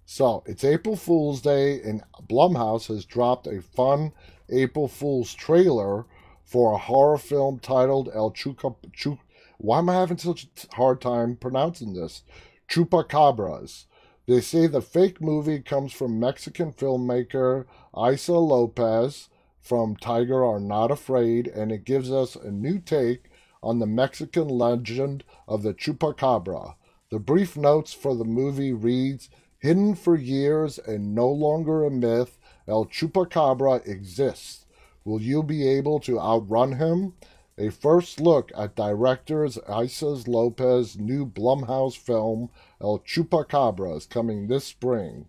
So 0.04 0.42
it's 0.46 0.64
April 0.64 0.96
Fool's 0.96 1.40
Day, 1.40 1.80
and 1.80 2.02
Blumhouse 2.28 2.88
has 2.88 3.04
dropped 3.04 3.46
a 3.46 3.62
fun 3.62 4.12
April 4.50 4.88
Fool's 4.88 5.32
trailer 5.34 6.04
for 6.44 6.72
a 6.72 6.78
horror 6.78 7.18
film 7.18 7.60
titled 7.60 8.10
El 8.12 8.32
Chuca. 8.32 8.74
Chu, 8.92 9.18
why 9.58 9.78
am 9.78 9.88
I 9.88 9.94
having 9.94 10.18
such 10.18 10.44
a 10.44 10.74
hard 10.74 11.00
time 11.00 11.36
pronouncing 11.36 11.94
this? 11.94 12.22
Chupacabras. 12.68 13.84
They 14.26 14.40
say 14.40 14.66
the 14.66 14.82
fake 14.82 15.20
movie 15.20 15.60
comes 15.60 15.92
from 15.92 16.18
Mexican 16.18 16.72
filmmaker 16.72 17.66
Issa 17.96 18.32
Lopez 18.32 19.28
from 19.64 19.96
Tiger 19.96 20.44
Are 20.44 20.60
Not 20.60 20.90
Afraid, 20.90 21.48
and 21.48 21.72
it 21.72 21.84
gives 21.84 22.12
us 22.12 22.36
a 22.36 22.50
new 22.50 22.78
take 22.78 23.30
on 23.62 23.78
the 23.78 23.86
Mexican 23.86 24.46
legend 24.46 25.24
of 25.48 25.62
the 25.62 25.72
Chupacabra. 25.72 26.74
The 27.10 27.18
brief 27.18 27.56
notes 27.56 27.94
for 27.94 28.14
the 28.14 28.24
movie 28.24 28.74
reads 28.74 29.30
Hidden 29.58 29.94
for 29.94 30.16
years 30.16 30.78
and 30.78 31.14
no 31.14 31.28
longer 31.28 31.82
a 31.82 31.90
myth, 31.90 32.38
El 32.68 32.84
Chupacabra 32.84 33.86
exists. 33.86 34.66
Will 35.02 35.22
you 35.22 35.42
be 35.42 35.66
able 35.66 35.98
to 36.00 36.20
outrun 36.20 36.72
him? 36.72 37.14
A 37.56 37.70
first 37.70 38.20
look 38.20 38.52
at 38.56 38.74
directors 38.74 39.58
Issa 39.68 40.28
Lopez's 40.28 40.98
new 40.98 41.24
Blumhouse 41.24 41.96
film, 41.96 42.50
El 42.80 42.98
Chupacabra, 42.98 43.96
is 43.96 44.06
coming 44.06 44.46
this 44.48 44.64
spring. 44.66 45.26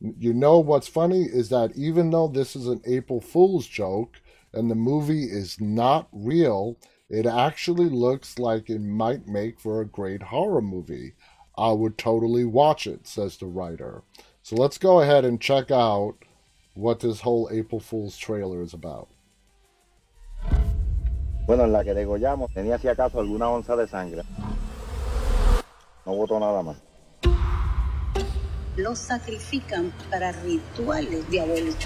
You 0.00 0.32
know 0.32 0.58
what's 0.58 0.88
funny 0.88 1.22
is 1.22 1.50
that 1.50 1.72
even 1.76 2.10
though 2.10 2.28
this 2.28 2.56
is 2.56 2.66
an 2.66 2.80
April 2.86 3.20
Fool's 3.20 3.66
joke 3.66 4.20
and 4.52 4.70
the 4.70 4.74
movie 4.74 5.24
is 5.24 5.60
not 5.60 6.08
real, 6.12 6.76
it 7.10 7.26
actually 7.26 7.90
looks 7.90 8.38
like 8.38 8.70
it 8.70 8.80
might 8.80 9.26
make 9.26 9.60
for 9.60 9.80
a 9.80 9.86
great 9.86 10.22
horror 10.22 10.62
movie. 10.62 11.12
I 11.58 11.72
would 11.72 11.98
totally 11.98 12.44
watch 12.44 12.86
it, 12.86 13.06
says 13.06 13.36
the 13.36 13.46
writer. 13.46 14.02
So 14.42 14.56
let's 14.56 14.78
go 14.78 15.00
ahead 15.00 15.24
and 15.24 15.40
check 15.40 15.70
out 15.70 16.14
what 16.74 17.00
this 17.00 17.20
whole 17.20 17.50
April 17.52 17.80
Fool's 17.80 18.16
trailer 18.16 18.62
is 18.62 18.72
about. 18.72 19.08
Bueno, 21.46 21.64
en 21.64 21.72
la 21.72 21.82
que 21.82 21.92
degollamos 21.92 22.50
tenía 22.54 22.80
si 22.80 22.88
acaso 22.88 23.18
alguna 23.18 23.50
onza 23.50 23.76
de 23.76 23.86
sangre. 23.86 24.22
No 26.06 26.14
votó 26.14 26.38
nada 26.38 26.62
más. 26.62 26.76
Los 28.82 28.98
sacrifican 28.98 29.92
para 30.08 30.32
rituales 30.32 31.28
diabólicos. 31.28 31.76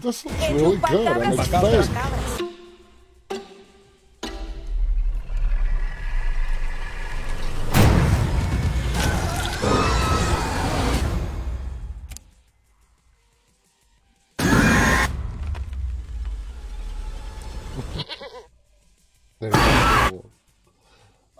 This 0.00 0.24
looks 0.24 0.50
really 0.50 0.76
good. 0.76 1.08
And 1.08 1.34
it's 1.34 2.23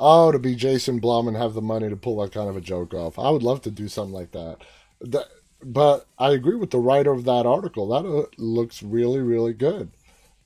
Oh, 0.06 0.30
to 0.30 0.38
be 0.38 0.54
Jason 0.54 0.98
Blum 0.98 1.28
and 1.28 1.36
have 1.38 1.54
the 1.54 1.62
money 1.62 1.88
to 1.88 1.96
pull 1.96 2.20
that 2.20 2.32
kind 2.32 2.50
of 2.50 2.58
a 2.58 2.60
joke 2.60 2.92
off. 2.92 3.18
I 3.18 3.30
would 3.30 3.42
love 3.42 3.62
to 3.62 3.70
do 3.70 3.88
something 3.88 4.12
like 4.12 4.32
that. 4.32 4.58
that 5.00 5.28
but 5.62 6.06
I 6.18 6.32
agree 6.32 6.56
with 6.56 6.72
the 6.72 6.78
writer 6.78 7.10
of 7.10 7.24
that 7.24 7.46
article. 7.46 7.88
That 7.88 8.06
uh, 8.06 8.26
looks 8.36 8.82
really, 8.82 9.20
really 9.20 9.54
good. 9.54 9.92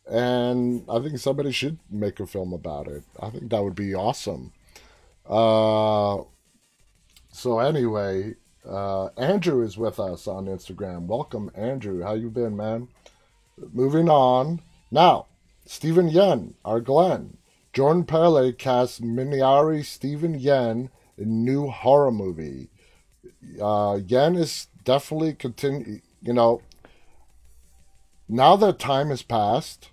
And 0.07 0.85
I 0.89 1.01
think 1.01 1.19
somebody 1.19 1.51
should 1.51 1.81
make 1.91 2.21
a 2.21 2.27
film 2.29 2.53
about 2.53 2.87
it. 2.87 3.03
I 3.21 3.31
think 3.31 3.51
that 3.51 3.65
would 3.65 3.75
be 3.75 3.97
awesome. 3.97 4.53
Uh, 5.29 6.19
so 7.33 7.59
anyway, 7.59 8.37
uh, 8.65 9.07
Andrew 9.17 9.63
is 9.63 9.77
with 9.77 9.99
us 9.99 10.29
on 10.29 10.47
Instagram. 10.47 11.07
Welcome, 11.07 11.51
Andrew. 11.57 12.05
How 12.05 12.15
you 12.15 12.31
been, 12.31 12.57
man? 12.57 12.87
Moving 13.73 14.09
on. 14.09 14.61
Now, 14.93 15.27
Steven 15.67 16.09
Yeun, 16.09 16.55
our 16.65 16.81
Glenn. 16.81 17.38
Jordan 17.79 18.07
Peele 18.07 18.53
casts 18.55 18.99
Minari 18.99 19.85
Steven 19.85 20.37
Yeun 20.37 20.91
in 21.17 21.45
new 21.45 21.69
horror 21.69 22.11
movie. 22.11 22.71
Uh, 23.55 24.03
Yeun 24.03 24.37
is 24.37 24.67
definitely 24.83 25.33
continue. 25.35 26.01
You 26.21 26.33
know, 26.33 26.61
now 28.29 28.57
that 28.57 28.81
time 28.81 29.11
has 29.11 29.23
passed, 29.23 29.91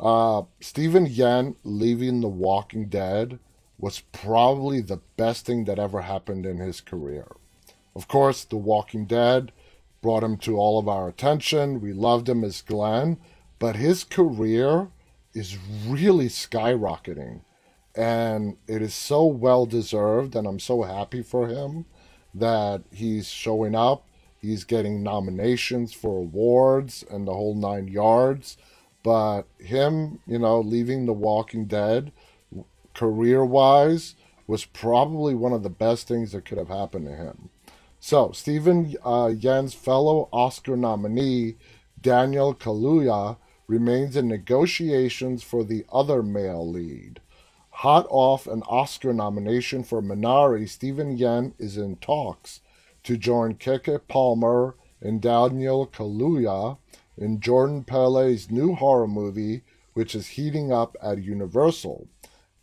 uh, 0.00 0.42
Steven 0.60 1.06
Yeun 1.06 1.54
leaving 1.62 2.22
The 2.22 2.28
Walking 2.28 2.88
Dead 2.88 3.38
was 3.78 4.00
probably 4.10 4.80
the 4.80 5.00
best 5.16 5.46
thing 5.46 5.66
that 5.66 5.78
ever 5.78 6.00
happened 6.00 6.44
in 6.44 6.58
his 6.58 6.80
career. 6.80 7.28
Of 7.94 8.08
course, 8.08 8.42
The 8.42 8.56
Walking 8.56 9.04
Dead 9.04 9.52
brought 10.02 10.24
him 10.24 10.36
to 10.38 10.56
all 10.56 10.76
of 10.80 10.88
our 10.88 11.08
attention. 11.08 11.80
We 11.80 11.92
loved 11.92 12.28
him 12.28 12.42
as 12.42 12.62
Glenn, 12.62 13.18
but 13.60 13.76
his 13.76 14.02
career 14.02 14.88
is 15.34 15.58
really 15.86 16.28
skyrocketing. 16.28 17.42
And 17.94 18.56
it 18.68 18.82
is 18.82 18.94
so 18.94 19.24
well 19.24 19.66
deserved, 19.66 20.36
and 20.36 20.46
I'm 20.46 20.60
so 20.60 20.82
happy 20.82 21.22
for 21.22 21.48
him 21.48 21.86
that 22.34 22.82
he's 22.92 23.28
showing 23.28 23.74
up. 23.74 24.06
He's 24.40 24.64
getting 24.64 25.02
nominations 25.02 25.92
for 25.92 26.18
awards 26.18 27.04
and 27.10 27.26
the 27.26 27.34
whole 27.34 27.54
nine 27.54 27.88
yards. 27.88 28.56
But 29.02 29.42
him, 29.58 30.20
you 30.26 30.38
know, 30.38 30.60
leaving 30.60 31.06
The 31.06 31.12
Walking 31.12 31.66
Dead 31.66 32.12
career 32.94 33.44
wise 33.44 34.14
was 34.46 34.64
probably 34.64 35.34
one 35.34 35.52
of 35.52 35.62
the 35.62 35.70
best 35.70 36.08
things 36.08 36.32
that 36.32 36.44
could 36.44 36.58
have 36.58 36.68
happened 36.68 37.06
to 37.06 37.14
him. 37.14 37.50
So, 37.98 38.32
Steven 38.32 38.96
uh, 39.04 39.32
Yeun's 39.36 39.74
fellow 39.74 40.28
Oscar 40.32 40.76
nominee, 40.76 41.56
Daniel 42.00 42.54
Kaluuya, 42.54 43.36
remains 43.70 44.16
in 44.16 44.26
negotiations 44.26 45.44
for 45.44 45.62
the 45.62 45.84
other 45.92 46.24
male 46.24 46.68
lead. 46.68 47.20
Hot 47.70 48.04
off 48.10 48.48
an 48.48 48.64
Oscar 48.64 49.12
nomination 49.12 49.84
for 49.84 50.02
Minari, 50.02 50.68
Steven 50.68 51.16
Yeun 51.16 51.52
is 51.56 51.76
in 51.76 51.94
talks 51.96 52.62
to 53.04 53.16
join 53.16 53.54
Keke 53.54 54.00
Palmer 54.08 54.74
and 55.00 55.22
Daniel 55.22 55.86
Kaluuya 55.86 56.78
in 57.16 57.38
Jordan 57.38 57.84
Peele's 57.84 58.50
new 58.50 58.74
horror 58.74 59.06
movie, 59.06 59.62
which 59.94 60.16
is 60.16 60.34
heating 60.34 60.72
up 60.72 60.96
at 61.00 61.22
Universal. 61.22 62.08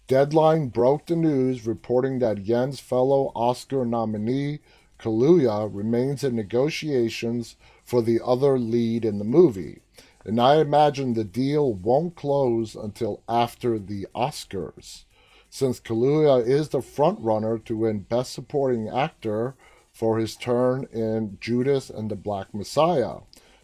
Deadline 0.08 0.67
broke 0.67 1.06
the 1.06 1.15
news 1.15 1.65
reporting 1.65 2.20
that 2.20 2.43
Yeun's 2.43 2.82
fellow 2.82 3.32
Oscar 3.34 3.86
nominee 3.86 4.60
Kaluuya 5.00 5.70
remains 5.74 6.26
in 6.26 6.36
negotiations 6.36 7.56
for 7.86 8.02
the 8.02 8.20
other 8.26 8.60
lead 8.60 9.06
in 9.06 9.20
the 9.20 9.24
movie 9.24 9.80
and 10.28 10.40
I 10.40 10.58
imagine 10.58 11.13
the 11.13 11.24
deal 11.24 11.74
won't 11.74 12.16
close 12.16 12.76
until 12.76 13.24
after 13.28 13.80
the 13.80 14.06
Oscars 14.13 15.06
since 15.50 15.80
Kaluuya 15.80 16.46
is 16.46 16.70
the 16.70 16.80
frontrunner 16.80 17.63
to 17.66 17.78
win 17.78 18.00
Best 18.00 18.34
Supporting 18.34 18.90
Actor 18.90 19.56
for 19.94 20.18
his 20.18 20.36
turn 20.36 20.88
in 20.92 21.38
Judas 21.40 21.90
and 21.90 22.12
the 22.12 22.16
Black 22.16 22.54
Messiah. 22.54 23.20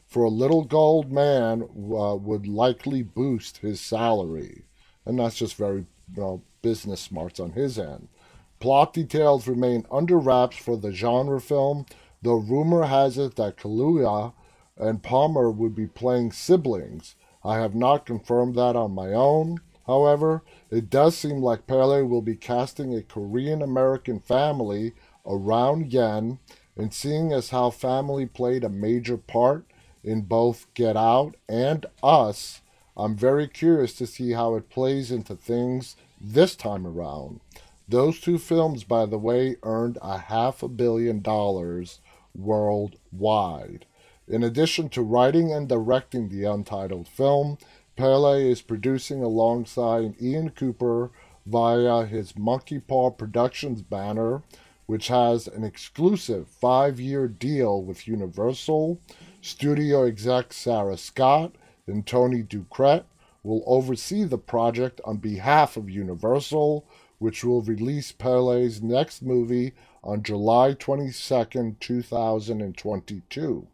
For 0.07 0.23
a 0.23 0.29
little 0.29 0.63
gold 0.63 1.11
man 1.11 1.63
uh, 1.63 2.15
would 2.15 2.47
likely 2.47 3.03
boost 3.03 3.57
his 3.57 3.81
salary. 3.81 4.63
And 5.05 5.19
that's 5.19 5.35
just 5.35 5.55
very 5.55 5.85
you 6.15 6.21
know, 6.21 6.41
business 6.61 7.01
smarts 7.01 7.39
on 7.39 7.51
his 7.51 7.77
end. 7.77 8.07
Plot 8.59 8.93
details 8.93 9.47
remain 9.47 9.85
under 9.91 10.17
wraps 10.17 10.57
for 10.57 10.77
the 10.77 10.93
genre 10.93 11.41
film, 11.41 11.85
though 12.21 12.37
rumor 12.37 12.85
has 12.85 13.17
it 13.17 13.35
that 13.35 13.57
Kaluuya 13.57 14.33
and 14.77 15.03
Palmer 15.03 15.51
would 15.51 15.75
be 15.75 15.87
playing 15.87 16.31
siblings. 16.31 17.15
I 17.43 17.59
have 17.59 17.75
not 17.75 18.05
confirmed 18.05 18.55
that 18.55 18.75
on 18.75 18.91
my 18.91 19.13
own. 19.13 19.59
However, 19.85 20.43
it 20.71 20.89
does 20.89 21.17
seem 21.17 21.41
like 21.41 21.67
Peele 21.67 22.05
will 22.05 22.21
be 22.21 22.35
casting 22.35 22.95
a 22.95 23.01
Korean 23.01 23.61
American 23.61 24.19
family 24.19 24.93
around 25.25 25.91
Yeun, 25.91 26.39
and 26.75 26.93
seeing 26.93 27.31
as 27.31 27.49
how 27.49 27.69
family 27.69 28.25
played 28.25 28.63
a 28.63 28.69
major 28.69 29.17
part 29.17 29.65
in 30.03 30.21
both 30.21 30.73
Get 30.73 30.97
Out 30.97 31.35
and 31.47 31.85
Us, 32.01 32.61
I'm 32.95 33.15
very 33.15 33.47
curious 33.47 33.93
to 33.95 34.07
see 34.07 34.31
how 34.31 34.55
it 34.55 34.69
plays 34.69 35.11
into 35.11 35.35
things 35.35 35.95
this 36.19 36.55
time 36.55 36.85
around. 36.85 37.39
Those 37.87 38.19
two 38.19 38.37
films, 38.37 38.83
by 38.83 39.05
the 39.05 39.17
way, 39.17 39.57
earned 39.63 39.97
a 40.01 40.17
half 40.17 40.61
a 40.63 40.67
billion 40.67 41.21
dollars 41.21 41.99
worldwide. 42.35 43.85
In 44.25 44.41
addition 44.41 44.87
to 44.89 45.01
writing 45.01 45.51
and 45.51 45.67
directing 45.67 46.29
the 46.29 46.45
untitled 46.45 47.09
film, 47.09 47.57
Peele 47.97 48.33
is 48.33 48.61
producing 48.61 49.21
alongside 49.21 50.15
Ian 50.21 50.51
Cooper 50.51 51.11
via 51.45 52.05
his 52.05 52.37
Monkey 52.37 52.79
Paw 52.79 53.11
Productions 53.11 53.81
banner, 53.81 54.41
which 54.85 55.09
has 55.09 55.47
an 55.47 55.65
exclusive 55.65 56.47
five 56.47 57.01
year 57.01 57.27
deal 57.27 57.83
with 57.83 58.07
Universal. 58.07 59.01
Studio 59.41 60.05
exec 60.05 60.53
Sarah 60.53 60.97
Scott 60.97 61.55
and 61.85 62.07
Tony 62.07 62.43
Ducrette 62.43 63.03
will 63.43 63.63
oversee 63.67 64.23
the 64.23 64.37
project 64.37 65.01
on 65.03 65.17
behalf 65.17 65.75
of 65.75 65.89
Universal, 65.89 66.85
which 67.19 67.43
will 67.43 67.61
release 67.61 68.13
Peele's 68.13 68.81
next 68.81 69.21
movie 69.21 69.73
on 70.01 70.23
July 70.23 70.73
22, 70.73 71.75
2022. 71.77 73.67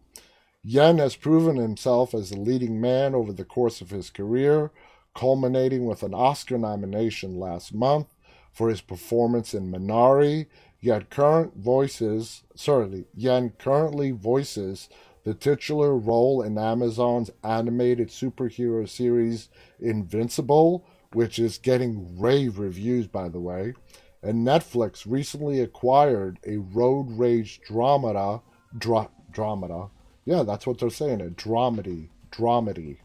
Yeun 0.65 0.99
has 0.99 1.15
proven 1.15 1.55
himself 1.55 2.13
as 2.13 2.31
a 2.31 2.37
leading 2.37 2.81
man 2.81 3.15
over 3.15 3.31
the 3.31 3.45
course 3.45 3.79
of 3.79 3.91
his 3.91 4.09
career, 4.09 4.71
culminating 5.15 5.85
with 5.85 6.03
an 6.03 6.13
Oscar 6.13 6.57
nomination 6.57 7.39
last 7.39 7.73
month 7.73 8.07
for 8.51 8.67
his 8.67 8.81
performance 8.81 9.53
in 9.53 9.71
Minari. 9.71 10.47
Yet 10.81 11.09
current 11.09 11.55
voices, 11.55 12.43
sorry, 12.55 13.05
Yeun 13.17 13.57
currently 13.57 14.11
voices 14.11 14.89
the 15.23 15.33
titular 15.33 15.95
role 15.95 16.41
in 16.41 16.57
Amazon's 16.57 17.31
animated 17.41 18.09
superhero 18.09 18.87
series 18.87 19.47
Invincible, 19.79 20.85
which 21.13 21.39
is 21.39 21.57
getting 21.57 22.19
rave 22.19 22.59
reviews, 22.59 23.07
by 23.07 23.29
the 23.29 23.39
way. 23.39 23.75
And 24.21 24.45
Netflix 24.45 25.05
recently 25.09 25.61
acquired 25.61 26.37
a 26.45 26.57
road 26.57 27.07
rage 27.11 27.61
dramata, 27.65 28.41
dra- 28.77 29.09
dramata 29.31 29.89
yeah, 30.29 30.43
that's 30.43 30.67
what 30.67 30.77
they're 30.77 30.91
saying. 30.91 31.21
A 31.21 31.31
dramedy, 31.31 32.09
dramedy, 32.31 32.97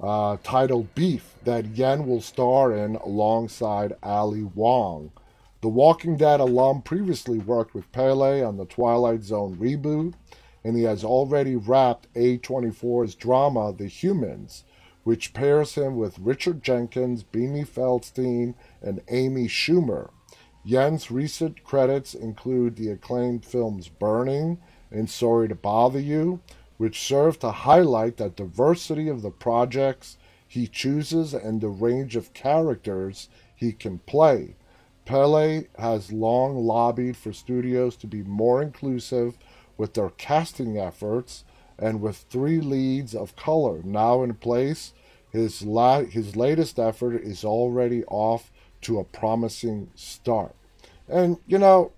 uh, 0.00 0.38
titled 0.42 0.94
Beef 0.94 1.34
that 1.44 1.74
Yeun 1.74 2.06
will 2.06 2.22
star 2.22 2.72
in 2.72 2.96
alongside 2.96 3.92
Ali 4.02 4.44
Wong. 4.44 5.12
The 5.60 5.68
Walking 5.68 6.16
Dead 6.16 6.40
alum 6.40 6.80
previously 6.80 7.36
worked 7.36 7.74
with 7.74 7.92
Peele 7.92 8.42
on 8.42 8.56
the 8.56 8.64
Twilight 8.64 9.24
Zone 9.24 9.56
reboot, 9.56 10.14
and 10.64 10.74
he 10.74 10.84
has 10.84 11.04
already 11.04 11.54
wrapped 11.54 12.10
A24's 12.14 13.14
drama 13.14 13.74
The 13.74 13.86
Humans, 13.86 14.64
which 15.02 15.34
pairs 15.34 15.74
him 15.74 15.98
with 15.98 16.18
Richard 16.18 16.62
Jenkins, 16.62 17.22
Beanie 17.24 17.68
Feldstein, 17.68 18.54
and 18.80 19.02
Amy 19.08 19.48
Schumer. 19.48 20.08
Yeun's 20.66 21.10
recent 21.10 21.62
credits 21.62 22.14
include 22.14 22.76
the 22.76 22.88
acclaimed 22.88 23.44
films 23.44 23.88
Burning 23.88 24.56
and 24.90 25.08
Sorry 25.08 25.48
to 25.48 25.54
Bother 25.54 26.00
You, 26.00 26.40
which 26.76 27.02
serve 27.02 27.38
to 27.40 27.50
highlight 27.50 28.16
the 28.16 28.30
diversity 28.30 29.08
of 29.08 29.22
the 29.22 29.30
projects 29.30 30.16
he 30.46 30.66
chooses 30.66 31.34
and 31.34 31.60
the 31.60 31.68
range 31.68 32.16
of 32.16 32.32
characters 32.32 33.28
he 33.54 33.72
can 33.72 33.98
play. 34.00 34.56
Peele 35.04 35.64
has 35.78 36.12
long 36.12 36.56
lobbied 36.56 37.16
for 37.16 37.32
studios 37.32 37.96
to 37.96 38.06
be 38.06 38.22
more 38.22 38.62
inclusive 38.62 39.36
with 39.76 39.94
their 39.94 40.10
casting 40.10 40.78
efforts, 40.78 41.44
and 41.78 42.00
with 42.00 42.24
three 42.30 42.60
leads 42.60 43.14
of 43.14 43.34
color 43.36 43.80
now 43.82 44.22
in 44.22 44.34
place, 44.34 44.92
his, 45.30 45.62
la- 45.62 46.04
his 46.04 46.36
latest 46.36 46.78
effort 46.78 47.16
is 47.16 47.44
already 47.44 48.04
off 48.04 48.52
to 48.80 49.00
a 49.00 49.04
promising 49.04 49.90
start. 49.96 50.54
And, 51.08 51.38
you 51.46 51.58
know, 51.58 51.92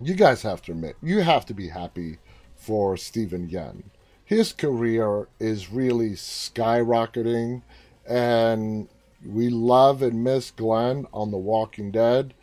you 0.00 0.14
guys 0.14 0.42
have 0.42 0.62
to 0.62 0.72
admit, 0.72 0.96
you 1.02 1.20
have 1.20 1.46
to 1.46 1.54
be 1.54 1.68
happy 1.68 2.18
for 2.54 2.96
Steven 2.96 3.48
Yeun. 3.48 3.84
His 4.24 4.52
career 4.52 5.28
is 5.40 5.72
really 5.72 6.10
skyrocketing, 6.10 7.62
and 8.06 8.88
we 9.24 9.48
love 9.48 10.02
and 10.02 10.22
miss 10.22 10.50
Glenn 10.50 11.06
on 11.12 11.30
The 11.30 11.38
Walking 11.38 11.90
Dead. 11.90 12.34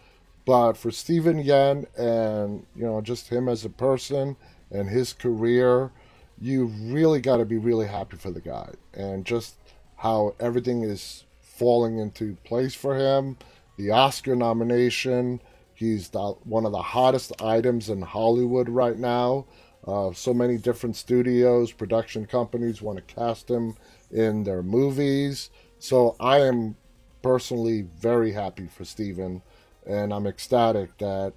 But 0.46 0.74
for 0.74 0.92
Steven 0.92 1.44
Yeun 1.44 1.86
and 1.98 2.66
you 2.76 2.84
know 2.84 3.02
just 3.02 3.30
him 3.30 3.50
as 3.50 3.66
a 3.66 3.70
person 3.70 4.36
and 4.72 4.90
his 4.90 5.14
career, 5.14 5.92
you 6.40 6.66
really 6.66 7.20
got 7.20 7.38
to 7.38 7.46
be 7.46 7.58
really 7.58 7.88
happy 7.88 8.18
for 8.18 8.32
the 8.32 8.42
guy 8.42 8.72
and 8.94 9.26
just 9.26 9.56
how 9.98 10.36
everything 10.40 10.84
is 10.84 11.24
falling 11.42 12.00
into 12.00 12.36
place 12.44 12.76
for 12.76 12.96
him. 12.96 13.38
The 13.78 13.92
Oscar 13.92 14.36
nomination, 14.36 15.42
He's 15.76 16.10
the, 16.10 16.36
one 16.44 16.66
of 16.66 16.72
the 16.72 16.82
hottest 16.82 17.42
items 17.42 17.90
in 17.90 18.02
Hollywood 18.02 18.70
right 18.70 18.98
now. 18.98 19.46
Uh, 19.86 20.12
so 20.14 20.34
many 20.34 20.58
different 20.58 20.96
studios, 20.96 21.72
production 21.72 22.26
companies 22.26 22.82
want 22.82 22.98
to 22.98 23.14
cast 23.14 23.50
him 23.50 23.76
in 24.10 24.44
their 24.44 24.64
movies. 24.64 25.52
So 25.78 26.16
I 26.20 26.40
am 26.40 26.76
personally 27.22 27.88
very 28.00 28.32
happy 28.32 28.68
for 28.68 28.86
Steven, 28.86 29.42
and 29.86 30.14
I'm 30.14 30.26
ecstatic 30.26 30.98
that 30.98 31.34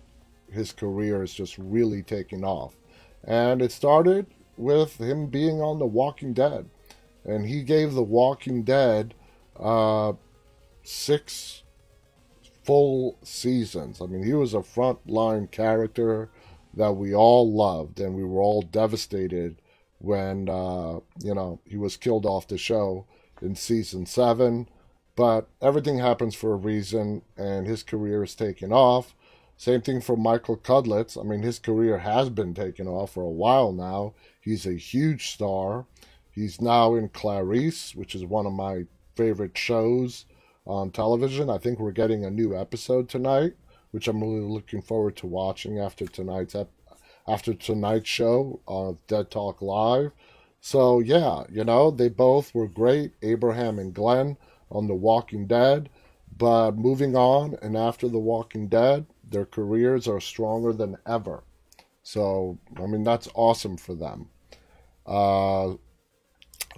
his 0.51 0.73
career 0.73 1.23
is 1.23 1.35
just 1.35 1.59
really 1.59 2.03
taking 2.03 2.45
off. 2.45 2.75
And 3.25 3.61
it 3.61 3.73
started 3.73 4.27
with 4.57 4.99
him 4.99 5.27
being 5.27 5.61
on 5.61 5.79
The 5.79 5.87
Walking 5.87 6.33
Dead. 6.33 6.71
And 7.25 7.47
he 7.47 7.63
gave 7.63 7.93
The 7.93 8.03
Walking 8.03 8.63
Dead 8.63 9.15
uh, 9.59 10.15
six 10.83 11.65
full 12.69 13.17
seasons. 13.23 14.03
I 14.03 14.05
mean, 14.05 14.23
he 14.23 14.35
was 14.35 14.53
a 14.53 14.59
frontline 14.59 15.51
character 15.51 16.29
that 16.75 16.93
we 16.93 17.15
all 17.15 17.51
loved, 17.51 17.99
and 17.99 18.15
we 18.15 18.23
were 18.23 18.43
all 18.43 18.61
devastated 18.61 19.57
when 20.01 20.51
uh, 20.51 21.01
you 21.25 21.35
know 21.35 21.61
he 21.65 21.79
was 21.79 21.97
killed 21.97 22.27
off 22.27 22.47
the 22.47 22.59
show 22.59 23.07
in 23.41 23.55
season 23.55 24.05
seven. 24.05 24.69
But 25.17 25.49
everything 25.63 25.99
happens 25.99 26.35
for 26.35 26.53
a 26.53 26.57
reason, 26.57 27.23
and 27.39 27.67
his 27.67 27.83
career 27.83 28.23
is 28.23 28.35
taking 28.35 28.71
off. 28.71 29.15
Same 29.57 29.81
thing 29.81 30.03
for 30.03 30.19
Michael 30.19 30.59
Cudlitz. 30.59 31.19
I 31.19 31.27
mean, 31.27 31.41
his 31.41 31.59
career 31.59 31.97
has 31.97 32.29
been 32.29 32.53
taking 32.53 32.87
off 32.87 33.13
for 33.13 33.23
a 33.23 33.31
while 33.31 33.73
now. 33.73 34.13
He's 34.43 34.67
a 34.67 34.75
huge 34.75 35.31
star. 35.31 35.87
He's 36.31 36.61
now 36.61 36.95
in 36.97 37.09
Clarice, 37.09 37.95
which 37.95 38.15
is 38.15 38.27
one 38.27 38.45
of 38.45 38.53
my 38.53 38.85
favorite 39.17 39.57
shows 39.57 40.27
on 40.69 40.91
television. 40.91 41.49
I 41.51 41.59
think 41.59 41.81
we're 41.81 41.91
getting 41.93 42.25
a 42.25 42.31
new 42.31 42.57
episode 42.57 43.09
tonight, 43.09 43.55
which 43.91 44.07
I'm 44.07 44.21
really 44.21 44.41
looking 44.41 44.83
forward 44.83 45.17
to 45.17 45.27
watching 45.27 45.79
after 45.79 46.07
tonight's 46.07 46.55
ep- 46.55 46.71
after 47.27 47.55
tonight's 47.55 48.09
show 48.09 48.61
on 48.67 48.99
Dead 49.09 49.31
Talk 49.31 49.61
Live. 49.63 50.13
So 50.61 51.01
yeah, 51.01 51.45
you 51.51 51.65
know 51.65 51.91
they 51.91 52.09
both 52.09 52.55
were 52.55 52.69
great, 52.69 53.13
Abraham 53.23 53.79
and 53.79 53.95
Glenn 53.95 54.37
on 54.71 54.87
The 54.87 54.95
Walking 54.95 55.47
Dead. 55.47 55.89
But 56.37 56.77
moving 56.77 57.17
on, 57.17 57.57
and 57.63 57.77
after 57.77 58.09
The 58.09 58.19
Walking 58.19 58.69
Dead, 58.69 59.07
their 59.29 59.47
careers 59.47 60.07
are 60.07 60.21
stronger 60.21 60.73
than 60.73 60.99
ever. 61.07 61.43
So 62.03 62.59
I 62.77 62.87
mean 62.87 63.05
that's 63.05 63.29
awesome 63.35 63.79
for 63.79 63.95
them. 63.95 64.29
Uh, 65.07 65.75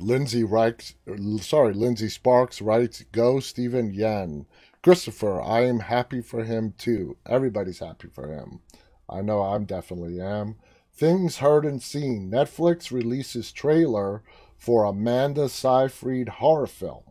Lindsay 0.01 0.45
writes, 0.45 0.95
sorry, 1.41 1.75
Lindsay 1.75 2.09
Sparks 2.09 2.63
writes, 2.63 3.05
"Go 3.13 3.39
Steven 3.39 3.93
Yeun." 3.93 4.47
Christopher, 4.83 5.43
I 5.43 5.67
am 5.67 5.81
happy 5.81 6.23
for 6.23 6.45
him 6.45 6.73
too. 6.79 7.19
Everybody's 7.27 7.81
happy 7.81 8.09
for 8.09 8.29
him. 8.29 8.61
I 9.09 9.21
know 9.21 9.43
I'm 9.43 9.67
definitely 9.67 10.19
am. 10.21 10.57
Things 10.93 11.39
heard 11.39 11.67
and 11.67 11.83
seen. 11.83 12.31
Netflix 12.31 12.91
releases 12.91 13.53
trailer 13.53 14.23
for 14.57 14.85
Amanda 14.85 15.49
Seyfried 15.49 16.29
horror 16.29 16.67
film. 16.67 17.05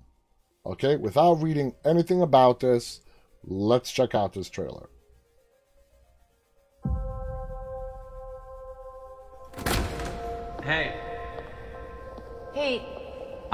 Okay, 0.66 0.96
without 0.96 1.42
reading 1.44 1.76
anything 1.86 2.22
about 2.22 2.60
this, 2.60 3.02
let's 3.44 3.92
check 3.92 4.16
out 4.16 4.34
this 4.34 4.50
trailer. 4.50 4.90
Hey. 10.64 11.09
Hey. 12.60 12.84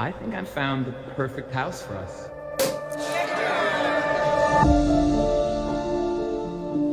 I 0.00 0.10
think 0.10 0.34
I've 0.34 0.48
found 0.48 0.84
the 0.84 0.92
perfect 1.14 1.52
house 1.52 1.80
for 1.80 1.94
us. 1.94 2.28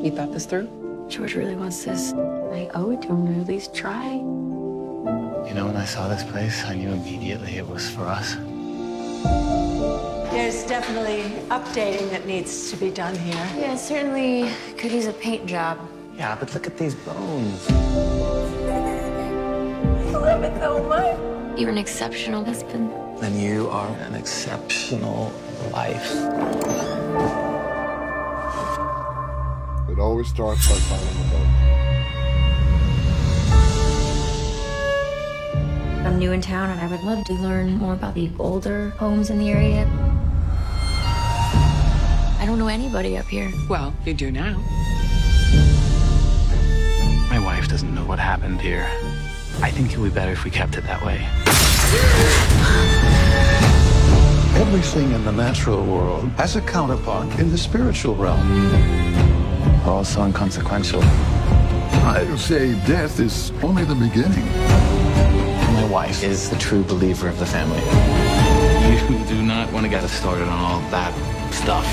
You 0.06 0.12
thought 0.12 0.32
this 0.32 0.46
through? 0.46 1.08
George 1.10 1.34
really 1.34 1.56
wants 1.56 1.84
this. 1.84 2.14
I 2.14 2.70
owe 2.76 2.92
it 2.92 3.02
to 3.02 3.08
him 3.08 3.34
to 3.34 3.42
at 3.42 3.48
least 3.48 3.74
try. 3.74 4.12
You 4.14 5.54
know, 5.56 5.66
when 5.66 5.76
I 5.76 5.86
saw 5.86 6.08
this 6.08 6.24
place, 6.24 6.64
I 6.66 6.76
knew 6.76 6.92
immediately 6.92 7.58
it 7.58 7.68
was 7.68 7.90
for 7.90 8.04
us. 8.04 8.36
There's 10.32 10.64
definitely 10.68 11.32
updating 11.50 12.12
that 12.12 12.28
needs 12.28 12.70
to 12.70 12.78
be 12.78 12.92
done 12.92 13.16
here. 13.16 13.44
Yeah, 13.58 13.76
certainly 13.76 14.52
could 14.78 14.92
use 14.92 15.08
a 15.08 15.14
paint 15.14 15.48
job. 15.48 15.80
Yeah, 16.16 16.36
but 16.40 16.54
look 16.54 16.68
at 16.68 16.78
these 16.78 16.94
bones. 16.94 17.66
I 17.72 17.82
love 20.12 20.44
it 20.44 20.62
so 20.62 20.84
much. 20.84 21.34
You're 21.56 21.70
an 21.70 21.78
exceptional 21.78 22.44
husband. 22.44 22.92
And 23.22 23.40
you 23.40 23.70
are 23.70 23.88
an 23.88 24.16
exceptional 24.16 25.32
wife. 25.72 26.12
It 29.88 30.00
always 30.00 30.30
starts 30.30 30.68
by 30.68 30.74
finding 30.74 31.16
a 31.22 31.30
boat. 31.30 31.48
I'm 36.08 36.18
new 36.18 36.32
in 36.32 36.42
town 36.42 36.72
and 36.72 36.82
I 36.82 36.88
would 36.88 37.04
love 37.04 37.24
to 37.26 37.34
learn 37.34 37.78
more 37.78 37.94
about 37.94 38.16
the 38.16 38.32
older 38.40 38.90
homes 38.98 39.30
in 39.30 39.38
the 39.38 39.52
area. 39.52 39.88
I 42.40 42.46
don't 42.48 42.58
know 42.58 42.68
anybody 42.68 43.16
up 43.16 43.26
here. 43.26 43.52
Well, 43.70 43.94
you 44.06 44.16
do 44.16 44.32
now. 44.32 44.58
My 47.30 47.38
wife 47.38 47.68
doesn't 47.68 47.94
know 47.94 48.06
what 48.06 48.18
happened 48.18 48.60
here. 48.60 48.90
I 49.62 49.70
think 49.70 49.94
it 49.94 50.00
would 50.00 50.14
be 50.14 50.16
better 50.16 50.32
if 50.32 50.44
we 50.44 50.50
kept 50.50 50.78
it 50.78 50.84
that 50.86 51.06
way. 51.06 51.26
Everything 54.56 55.12
in 55.12 55.24
the 55.24 55.32
natural 55.32 55.84
world 55.84 56.30
has 56.38 56.56
a 56.56 56.62
counterpart 56.62 57.28
in 57.40 57.50
the 57.52 57.58
spiritual 57.58 58.16
realm. 58.16 58.48
We're 59.84 59.92
all 59.92 60.04
so 60.04 60.24
inconsequential. 60.24 61.04
I'd 61.04 62.38
say 62.40 62.74
death 62.86 63.20
is 63.20 63.52
only 63.62 63.84
the 63.86 63.96
beginning. 63.96 64.46
My 65.74 65.88
wife 65.90 66.24
is 66.24 66.50
the 66.50 66.58
true 66.58 66.84
believer 66.84 67.28
of 67.28 67.40
the 67.40 67.46
family. 67.46 67.82
You 69.10 69.26
do 69.26 69.42
not 69.42 69.72
want 69.72 69.86
to 69.86 69.90
get 69.90 70.04
us 70.04 70.12
started 70.12 70.48
on 70.48 70.60
all 70.60 70.80
that 70.92 71.14
stuff. 71.54 71.86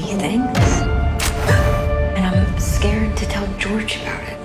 See 0.00 0.14
things. 0.14 0.58
And 2.16 2.24
I'm 2.26 2.58
scared 2.58 3.16
to 3.16 3.26
tell 3.26 3.46
George 3.58 3.96
about 3.96 4.22
it. 4.22 4.38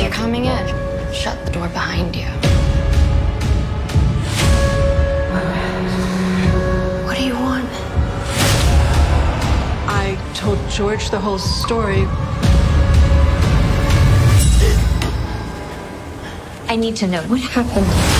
You're 0.00 0.10
coming 0.10 0.44
in, 0.46 0.66
shut 1.12 1.44
the 1.44 1.52
door 1.52 1.68
behind 1.68 2.14
you. 2.16 2.26
What 7.04 7.16
do 7.16 7.24
you 7.24 7.34
want? 7.34 7.68
I 9.88 10.16
told 10.34 10.58
George 10.70 11.10
the 11.10 11.18
whole 11.20 11.38
story. 11.38 12.06
I 16.68 16.76
need 16.76 16.96
to 16.96 17.06
know 17.06 17.22
what 17.22 17.40
happened. 17.40 18.15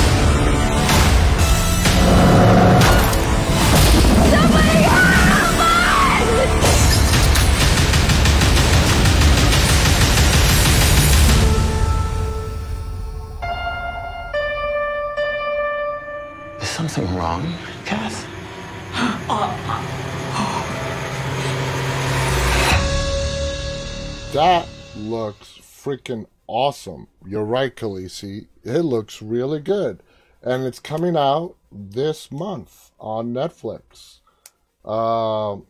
You're 27.66 27.72
Khaleesi. 27.72 28.46
It 28.62 28.82
looks 28.82 29.20
really 29.20 29.58
good. 29.58 30.00
And 30.40 30.62
it's 30.62 30.78
coming 30.78 31.16
out 31.16 31.56
this 31.72 32.30
month 32.30 32.92
on 33.00 33.34
Netflix. 33.34 34.20
Um, 34.84 35.66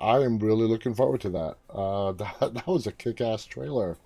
I 0.00 0.24
am 0.24 0.40
really 0.40 0.66
looking 0.66 0.94
forward 0.94 1.20
to 1.20 1.30
that. 1.30 1.58
Uh, 1.70 2.10
that, 2.40 2.54
that 2.54 2.66
was 2.66 2.88
a 2.88 2.92
kick 2.92 3.20
ass 3.20 3.44
trailer. 3.44 3.98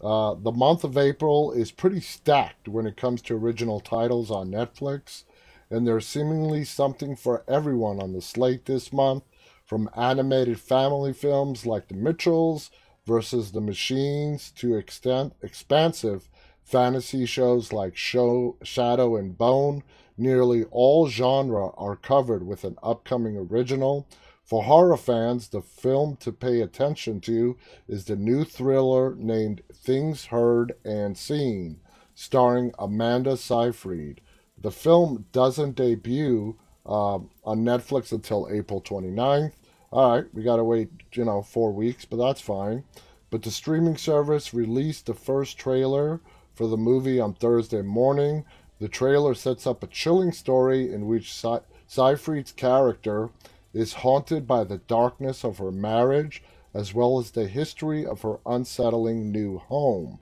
Uh, 0.00 0.36
the 0.36 0.50
month 0.50 0.84
of 0.84 0.96
April 0.96 1.52
is 1.52 1.70
pretty 1.70 2.00
stacked 2.00 2.66
when 2.66 2.86
it 2.86 2.96
comes 2.96 3.20
to 3.22 3.36
original 3.36 3.80
titles 3.80 4.30
on 4.30 4.50
Netflix, 4.50 5.24
and 5.68 5.86
there's 5.86 6.06
seemingly 6.06 6.64
something 6.64 7.14
for 7.14 7.44
everyone 7.46 8.00
on 8.00 8.14
the 8.14 8.22
slate 8.22 8.64
this 8.64 8.90
month, 8.90 9.24
from 9.66 9.90
animated 9.94 10.58
family 10.58 11.12
films 11.12 11.66
like 11.66 11.88
The 11.88 11.94
Mitchells 11.94 12.70
versus 13.06 13.52
The 13.52 13.60
Machines 13.60 14.50
to 14.52 14.76
extent, 14.76 15.34
expansive 15.42 16.30
fantasy 16.68 17.24
shows 17.24 17.72
like 17.72 17.96
Show, 17.96 18.56
Shadow 18.62 19.16
and 19.16 19.36
Bone. 19.36 19.82
Nearly 20.18 20.64
all 20.64 21.08
genre 21.08 21.70
are 21.76 21.96
covered 21.96 22.46
with 22.46 22.62
an 22.64 22.76
upcoming 22.82 23.36
original. 23.36 24.06
For 24.44 24.64
horror 24.64 24.96
fans, 24.96 25.48
the 25.48 25.62
film 25.62 26.16
to 26.16 26.32
pay 26.32 26.60
attention 26.60 27.20
to 27.22 27.56
is 27.86 28.04
the 28.04 28.16
new 28.16 28.44
thriller 28.44 29.14
named 29.14 29.62
Things 29.72 30.26
Heard 30.26 30.74
and 30.84 31.16
Seen, 31.16 31.80
starring 32.14 32.72
Amanda 32.78 33.36
Seyfried. 33.36 34.20
The 34.60 34.70
film 34.70 35.26
doesn't 35.32 35.76
debut 35.76 36.58
um, 36.84 37.30
on 37.44 37.64
Netflix 37.64 38.12
until 38.12 38.48
April 38.50 38.82
29th. 38.82 39.52
All 39.90 40.16
right, 40.16 40.34
we 40.34 40.42
got 40.42 40.56
to 40.56 40.64
wait, 40.64 40.90
you 41.12 41.24
know, 41.24 41.42
four 41.42 41.72
weeks, 41.72 42.04
but 42.04 42.16
that's 42.16 42.40
fine. 42.40 42.84
But 43.30 43.42
the 43.42 43.50
streaming 43.50 43.96
service 43.96 44.52
released 44.52 45.06
the 45.06 45.14
first 45.14 45.58
trailer 45.58 46.20
for 46.58 46.66
the 46.66 46.76
movie 46.76 47.20
on 47.20 47.34
Thursday 47.34 47.82
morning. 47.82 48.44
The 48.80 48.88
trailer 48.88 49.32
sets 49.34 49.64
up 49.64 49.84
a 49.84 49.86
chilling 49.86 50.32
story 50.32 50.92
in 50.92 51.06
which 51.06 51.32
Se- 51.32 51.60
Seyfried's 51.86 52.50
character 52.50 53.30
is 53.72 54.02
haunted 54.02 54.44
by 54.44 54.64
the 54.64 54.78
darkness 54.78 55.44
of 55.44 55.58
her 55.58 55.70
marriage 55.70 56.42
as 56.74 56.92
well 56.92 57.20
as 57.20 57.30
the 57.30 57.46
history 57.46 58.04
of 58.04 58.22
her 58.22 58.40
unsettling 58.44 59.30
new 59.30 59.58
home. 59.58 60.18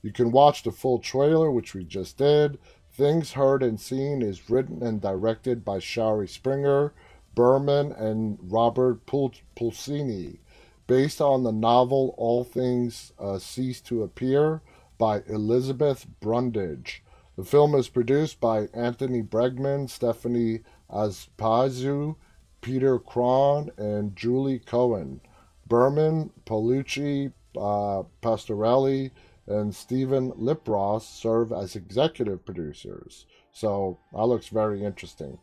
You 0.00 0.12
can 0.12 0.30
watch 0.30 0.62
the 0.62 0.70
full 0.70 1.00
trailer, 1.00 1.50
which 1.50 1.74
we 1.74 1.82
just 1.82 2.16
did. 2.16 2.60
Things 2.92 3.32
Heard 3.32 3.60
and 3.60 3.80
Seen 3.80 4.22
is 4.22 4.48
written 4.48 4.84
and 4.84 5.00
directed 5.00 5.64
by 5.64 5.80
Shari 5.80 6.28
Springer, 6.28 6.92
Berman, 7.34 7.90
and 7.90 8.38
Robert 8.40 9.06
Pul- 9.06 9.34
Pulcini, 9.56 10.38
based 10.86 11.20
on 11.20 11.42
the 11.42 11.52
novel 11.52 12.14
All 12.16 12.44
Things 12.44 13.12
uh, 13.18 13.40
Cease 13.40 13.80
to 13.82 14.04
Appear 14.04 14.62
by 15.00 15.22
Elizabeth 15.28 16.06
Brundage. 16.20 17.02
The 17.38 17.42
film 17.42 17.74
is 17.74 17.88
produced 17.88 18.38
by 18.38 18.68
Anthony 18.74 19.22
Bregman, 19.22 19.88
Stephanie 19.88 20.60
Azpiazu, 20.90 22.16
Peter 22.60 22.98
Cron, 22.98 23.70
and 23.78 24.14
Julie 24.14 24.58
Cohen. 24.58 25.22
Berman, 25.66 26.30
Paolucci, 26.44 27.32
uh, 27.56 28.02
Pastorelli, 28.22 29.10
and 29.46 29.74
Stephen 29.74 30.32
Lipros 30.32 31.00
serve 31.00 31.50
as 31.50 31.76
executive 31.76 32.44
producers. 32.44 33.24
So 33.52 33.98
that 34.12 34.26
looks 34.26 34.48
very 34.48 34.84
interesting. 34.84 35.38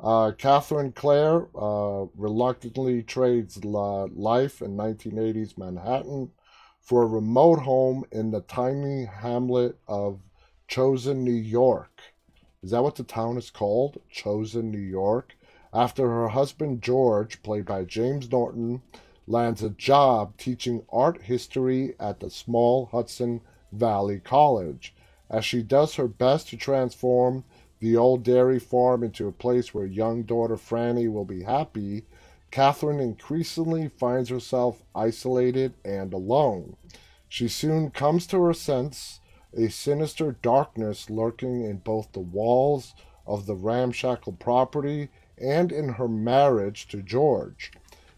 Uh, 0.00 0.32
Catherine 0.38 0.92
Clare 0.92 1.48
uh, 1.54 2.06
reluctantly 2.16 3.02
trades 3.02 3.62
life 3.62 4.62
in 4.62 4.74
1980s 4.74 5.58
Manhattan 5.58 6.30
for 6.86 7.02
a 7.02 7.06
remote 7.06 7.58
home 7.58 8.04
in 8.12 8.30
the 8.30 8.42
tiny 8.42 9.06
hamlet 9.06 9.76
of 9.88 10.20
Chosen, 10.68 11.24
New 11.24 11.32
York. 11.32 12.00
Is 12.62 12.70
that 12.70 12.84
what 12.84 12.94
the 12.94 13.02
town 13.02 13.36
is 13.36 13.50
called? 13.50 14.00
Chosen, 14.08 14.70
New 14.70 14.78
York? 14.78 15.36
After 15.74 16.08
her 16.08 16.28
husband 16.28 16.82
George, 16.82 17.42
played 17.42 17.64
by 17.64 17.82
James 17.82 18.30
Norton, 18.30 18.82
lands 19.26 19.64
a 19.64 19.70
job 19.70 20.36
teaching 20.36 20.84
art 20.88 21.22
history 21.22 21.96
at 21.98 22.20
the 22.20 22.30
small 22.30 22.86
Hudson 22.86 23.40
Valley 23.72 24.20
College. 24.20 24.94
As 25.28 25.44
she 25.44 25.64
does 25.64 25.96
her 25.96 26.06
best 26.06 26.48
to 26.50 26.56
transform 26.56 27.42
the 27.80 27.96
old 27.96 28.22
dairy 28.22 28.60
farm 28.60 29.02
into 29.02 29.26
a 29.26 29.32
place 29.32 29.74
where 29.74 29.86
young 29.86 30.22
daughter 30.22 30.56
Franny 30.56 31.12
will 31.12 31.24
be 31.24 31.42
happy, 31.42 32.04
Catherine 32.50 33.00
increasingly 33.00 33.88
finds 33.88 34.30
herself 34.30 34.82
isolated 34.94 35.74
and 35.84 36.12
alone. 36.12 36.76
She 37.28 37.48
soon 37.48 37.90
comes 37.90 38.26
to 38.28 38.42
her 38.42 38.54
sense 38.54 39.20
a 39.56 39.68
sinister 39.68 40.32
darkness 40.42 41.10
lurking 41.10 41.64
in 41.64 41.78
both 41.78 42.12
the 42.12 42.20
walls 42.20 42.94
of 43.26 43.46
the 43.46 43.54
ramshackle 43.54 44.34
property 44.34 45.08
and 45.38 45.72
in 45.72 45.90
her 45.90 46.08
marriage 46.08 46.88
to 46.88 47.02
George. 47.02 47.72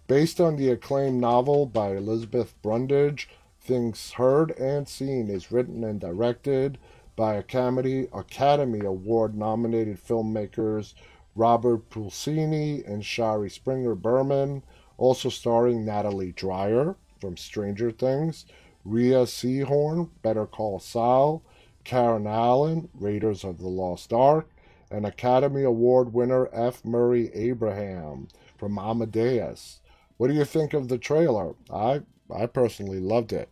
Based 0.06 0.40
on 0.40 0.56
the 0.56 0.70
acclaimed 0.70 1.20
novel 1.20 1.66
by 1.66 1.96
Elizabeth 1.96 2.54
Brundage, 2.62 3.28
Things 3.60 4.12
Heard 4.12 4.52
and 4.52 4.88
Seen 4.88 5.28
is 5.28 5.52
written 5.52 5.84
and 5.84 6.00
directed 6.00 6.78
by 7.16 7.34
Academy, 7.34 8.06
Award 8.12 9.36
nominated 9.36 9.98
filmmakers 9.98 10.94
Robert 11.34 11.90
Pulcini 11.90 12.86
and 12.86 13.04
Shari 13.04 13.50
Springer 13.50 13.94
Berman, 13.94 14.62
also 14.96 15.28
starring 15.28 15.84
Natalie 15.84 16.32
Dreyer 16.32 16.96
from 17.20 17.36
Stranger 17.36 17.90
Things, 17.90 18.46
Rhea 18.84 19.26
Seehorn, 19.26 20.10
Better 20.22 20.46
Call 20.46 20.78
Saul, 20.78 21.42
Karen 21.84 22.26
Allen, 22.26 22.88
Raiders 22.94 23.44
of 23.44 23.58
the 23.58 23.68
Lost 23.68 24.12
Ark, 24.12 24.50
and 24.90 25.06
Academy 25.06 25.62
Award 25.62 26.12
winner 26.12 26.48
F. 26.52 26.84
Murray 26.84 27.30
Abraham 27.34 28.28
from 28.56 28.78
Amadeus. 28.78 29.80
What 30.16 30.28
do 30.28 30.34
you 30.34 30.44
think 30.44 30.74
of 30.74 30.88
the 30.88 30.98
trailer? 30.98 31.54
I 31.72 32.02
I 32.34 32.46
personally 32.46 33.00
loved 33.00 33.32
it. 33.32 33.48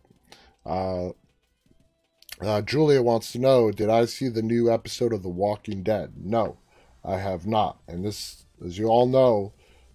Uh, 0.65 1.09
uh, 2.41 2.61
Julia 2.61 3.01
wants 3.01 3.31
to 3.31 3.39
know 3.39 3.71
Did 3.71 3.89
I 3.89 4.05
see 4.05 4.29
the 4.29 4.41
new 4.41 4.71
episode 4.71 5.13
of 5.13 5.23
The 5.23 5.29
Walking 5.29 5.81
Dead? 5.81 6.13
No, 6.17 6.57
I 7.07 7.17
have 7.17 7.47
not. 7.47 7.79
And 7.87 8.03
this, 8.03 8.45
as 8.63 8.77
you 8.77 8.87
all 8.87 9.07
know, 9.07 9.53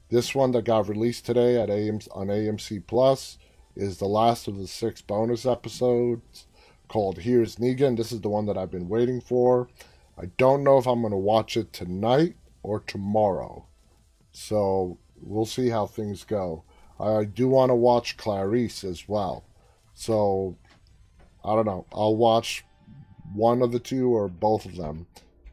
this 0.09 0.35
one 0.35 0.53
that 0.53 0.65
got 0.65 0.89
released 0.89 1.27
today 1.27 1.61
at 1.61 1.69
AM, 1.69 2.01
on 2.13 2.29
AMC 2.29 2.87
Plus 2.87 3.37
is 3.77 3.99
the 3.99 4.07
last 4.07 4.49
of 4.49 4.57
the 4.57 4.67
six 4.67 5.03
bonus 5.03 5.45
episodes 5.45 6.47
called 6.89 7.19
Here's 7.19 7.57
Negan. 7.57 7.99
This 7.99 8.13
is 8.13 8.23
the 8.23 8.31
one 8.31 8.47
that 8.47 8.57
I've 8.57 8.71
been 8.71 8.89
waiting 8.89 9.21
for. 9.21 9.69
I 10.19 10.27
don't 10.39 10.65
know 10.65 10.79
if 10.79 10.87
I'm 10.87 11.03
going 11.03 11.13
to 11.13 11.19
watch 11.19 11.57
it 11.57 11.73
tonight 11.73 12.37
or 12.63 12.81
tomorrow. 12.81 13.67
So 14.31 14.99
we'll 15.21 15.47
see 15.47 15.69
how 15.69 15.87
things 15.87 16.25
go. 16.25 16.65
I 16.99 17.25
do 17.25 17.49
want 17.49 17.71
to 17.71 17.75
watch 17.75 18.17
Clarice 18.17 18.85
as 18.85 19.07
well. 19.07 19.45
So 19.95 20.57
I 21.45 21.55
don't 21.55 21.67
know. 21.67 21.87
I'll 21.93 22.17
watch 22.17 22.65
one 23.35 23.61
of 23.61 23.73
the 23.73 23.81
two 23.81 24.15
or 24.15 24.29
both 24.29 24.65
of 24.65 24.77
them. 24.77 25.07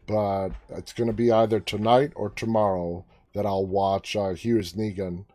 But 0.09 0.53
it's 0.69 0.91
going 0.91 1.05
to 1.05 1.13
be 1.13 1.31
either 1.31 1.59
tonight 1.59 2.13
or 2.15 2.31
tomorrow 2.31 3.05
that 3.35 3.45
I'll 3.45 3.67
watch 3.67 4.15
uh, 4.15 4.33
Here's 4.33 4.73
Negan. 4.73 5.25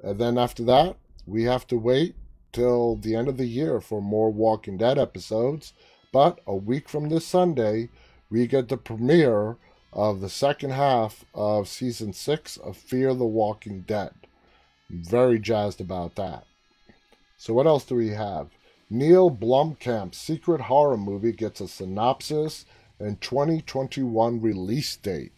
And 0.00 0.20
then 0.20 0.38
after 0.38 0.62
that, 0.64 0.96
we 1.26 1.42
have 1.44 1.66
to 1.66 1.76
wait 1.76 2.14
till 2.52 2.94
the 2.94 3.16
end 3.16 3.26
of 3.26 3.38
the 3.38 3.46
year 3.46 3.80
for 3.80 4.00
more 4.00 4.30
Walking 4.30 4.76
Dead 4.76 4.98
episodes. 4.98 5.72
But 6.12 6.38
a 6.46 6.54
week 6.54 6.88
from 6.88 7.08
this 7.08 7.26
Sunday, 7.26 7.88
we 8.30 8.46
get 8.46 8.68
the 8.68 8.76
premiere 8.76 9.56
of 9.92 10.20
the 10.20 10.28
second 10.28 10.70
half 10.70 11.24
of 11.34 11.66
season 11.66 12.12
six 12.12 12.56
of 12.56 12.76
Fear 12.76 13.14
the 13.14 13.26
Walking 13.26 13.80
Dead. 13.80 14.12
Very 14.88 15.40
jazzed 15.40 15.80
about 15.80 16.14
that. 16.14 16.44
So, 17.36 17.52
what 17.52 17.66
else 17.66 17.84
do 17.84 17.96
we 17.96 18.10
have? 18.10 18.50
Neil 18.88 19.28
Blomkamp's 19.28 20.18
secret 20.18 20.62
horror 20.62 20.96
movie 20.96 21.32
gets 21.32 21.60
a 21.60 21.66
synopsis 21.66 22.64
and 23.00 23.20
2021 23.20 24.40
release 24.40 24.94
date. 24.96 25.32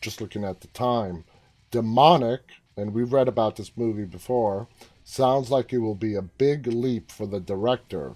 Just 0.00 0.20
looking 0.20 0.44
at 0.44 0.60
the 0.60 0.68
time. 0.68 1.24
Demonic, 1.70 2.40
and 2.76 2.94
we've 2.94 3.12
read 3.12 3.28
about 3.28 3.56
this 3.56 3.72
movie 3.76 4.04
before, 4.04 4.68
sounds 5.04 5.50
like 5.50 5.72
it 5.72 5.78
will 5.78 5.94
be 5.94 6.14
a 6.14 6.22
big 6.22 6.66
leap 6.66 7.10
for 7.10 7.26
the 7.26 7.40
director. 7.40 8.14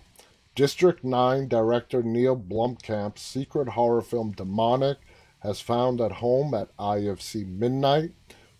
District 0.54 1.02
9 1.02 1.48
director 1.48 2.02
Neil 2.02 2.36
Blomkamp's 2.36 3.20
secret 3.20 3.70
horror 3.70 4.00
film 4.00 4.32
Demonic 4.32 4.98
has 5.40 5.60
found 5.60 6.00
at 6.00 6.12
home 6.12 6.54
at 6.54 6.74
IFC 6.76 7.46
Midnight. 7.46 8.12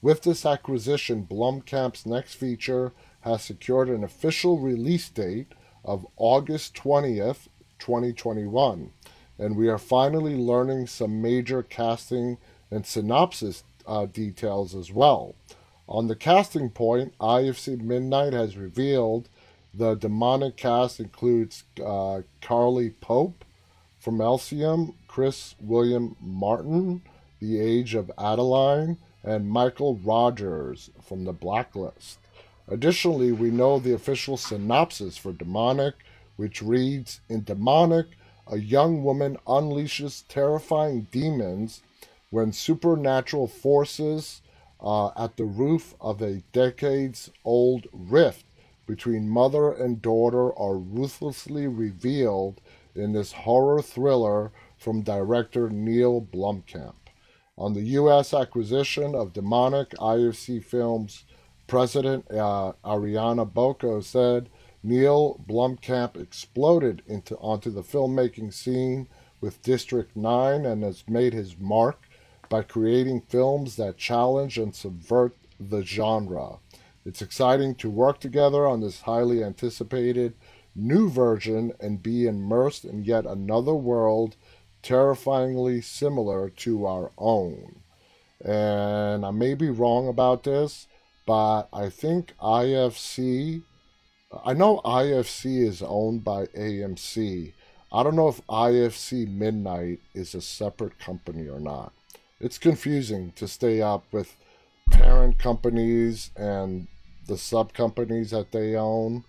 With 0.02 0.22
this 0.22 0.44
acquisition, 0.44 1.26
Blomkamp's 1.26 2.04
next 2.04 2.34
feature 2.34 2.92
has 3.20 3.42
secured 3.42 3.88
an 3.88 4.04
official 4.04 4.58
release 4.58 5.08
date 5.08 5.52
of 5.84 6.06
August 6.16 6.74
20th, 6.74 7.48
2021. 7.78 8.90
And 9.38 9.56
we 9.56 9.68
are 9.68 9.78
finally 9.78 10.36
learning 10.36 10.86
some 10.86 11.20
major 11.20 11.62
casting 11.62 12.38
and 12.70 12.86
synopsis 12.86 13.64
uh, 13.86 14.06
details 14.06 14.74
as 14.74 14.92
well. 14.92 15.34
On 15.88 16.08
the 16.08 16.16
casting 16.16 16.70
point, 16.70 17.14
IFC 17.18 17.80
Midnight 17.80 18.32
has 18.32 18.56
revealed 18.56 19.28
the 19.76 19.94
demonic 19.96 20.56
cast 20.56 21.00
includes 21.00 21.64
uh, 21.84 22.22
Carly 22.40 22.90
Pope 22.90 23.44
from 23.98 24.20
Elysium, 24.20 24.94
Chris 25.08 25.56
William 25.60 26.14
Martin, 26.20 27.02
The 27.40 27.60
Age 27.60 27.94
of 27.94 28.10
Adaline, 28.16 28.98
and 29.24 29.48
Michael 29.48 29.96
Rogers 29.96 30.90
from 31.02 31.24
The 31.24 31.32
Blacklist. 31.32 32.18
Additionally, 32.68 33.32
we 33.32 33.50
know 33.50 33.78
the 33.78 33.94
official 33.94 34.36
synopsis 34.36 35.16
for 35.16 35.32
Demonic, 35.32 35.94
which 36.36 36.62
reads 36.62 37.20
In 37.28 37.42
Demonic, 37.42 38.06
a 38.46 38.58
young 38.58 39.02
woman 39.02 39.36
unleashes 39.46 40.24
terrifying 40.28 41.06
demons 41.10 41.82
when 42.30 42.52
supernatural 42.52 43.46
forces 43.46 44.42
uh, 44.80 45.08
at 45.16 45.36
the 45.36 45.44
roof 45.44 45.94
of 46.00 46.20
a 46.20 46.42
decades 46.52 47.30
old 47.44 47.86
rift 47.92 48.44
between 48.86 49.28
mother 49.28 49.72
and 49.72 50.02
daughter 50.02 50.56
are 50.58 50.76
ruthlessly 50.76 51.66
revealed 51.66 52.60
in 52.94 53.12
this 53.12 53.32
horror 53.32 53.80
thriller 53.80 54.52
from 54.76 55.02
director 55.02 55.70
Neil 55.70 56.20
Blomkamp. 56.20 56.94
On 57.56 57.72
the 57.72 57.82
U.S. 57.82 58.34
acquisition 58.34 59.14
of 59.14 59.32
Demonic, 59.32 59.90
IFC 59.90 60.62
Films 60.62 61.24
President 61.66 62.30
uh, 62.30 62.72
Arianna 62.84 63.50
Bocco 63.50 64.02
said 64.02 64.50
Neil 64.86 65.40
Blomkamp 65.48 66.20
exploded 66.20 67.02
into 67.06 67.36
onto 67.38 67.70
the 67.70 67.82
filmmaking 67.82 68.52
scene 68.52 69.08
with 69.40 69.62
District 69.62 70.14
9 70.14 70.66
and 70.66 70.82
has 70.82 71.04
made 71.08 71.32
his 71.32 71.58
mark 71.58 72.06
by 72.50 72.62
creating 72.62 73.22
films 73.22 73.76
that 73.76 73.96
challenge 73.96 74.58
and 74.58 74.74
subvert 74.74 75.34
the 75.58 75.82
genre. 75.82 76.58
It's 77.06 77.22
exciting 77.22 77.76
to 77.76 77.88
work 77.88 78.20
together 78.20 78.66
on 78.66 78.82
this 78.82 79.00
highly 79.00 79.42
anticipated 79.42 80.34
new 80.76 81.08
version 81.08 81.72
and 81.80 82.02
be 82.02 82.26
immersed 82.26 82.84
in 82.84 83.04
yet 83.04 83.24
another 83.24 83.74
world 83.74 84.36
terrifyingly 84.82 85.80
similar 85.80 86.50
to 86.50 86.84
our 86.84 87.10
own. 87.16 87.76
And 88.44 89.24
I 89.24 89.30
may 89.30 89.54
be 89.54 89.70
wrong 89.70 90.08
about 90.08 90.42
this, 90.42 90.88
but 91.26 91.68
I 91.72 91.88
think 91.88 92.34
IFC, 92.38 93.62
I 94.44 94.54
know 94.54 94.80
IFC 94.84 95.66
is 95.66 95.82
owned 95.82 96.24
by 96.24 96.46
AMC. 96.46 97.52
I 97.92 98.02
don't 98.02 98.16
know 98.16 98.28
if 98.28 98.44
IFC 98.46 99.28
Midnight 99.28 100.00
is 100.14 100.34
a 100.34 100.40
separate 100.40 100.98
company 100.98 101.48
or 101.48 101.60
not. 101.60 101.92
It's 102.40 102.58
confusing 102.58 103.32
to 103.36 103.46
stay 103.46 103.80
up 103.80 104.04
with 104.12 104.36
parent 104.90 105.38
companies 105.38 106.30
and 106.36 106.88
the 107.26 107.38
sub 107.38 107.72
companies 107.72 108.30
that 108.30 108.52
they 108.52 108.74
own. 108.74 109.24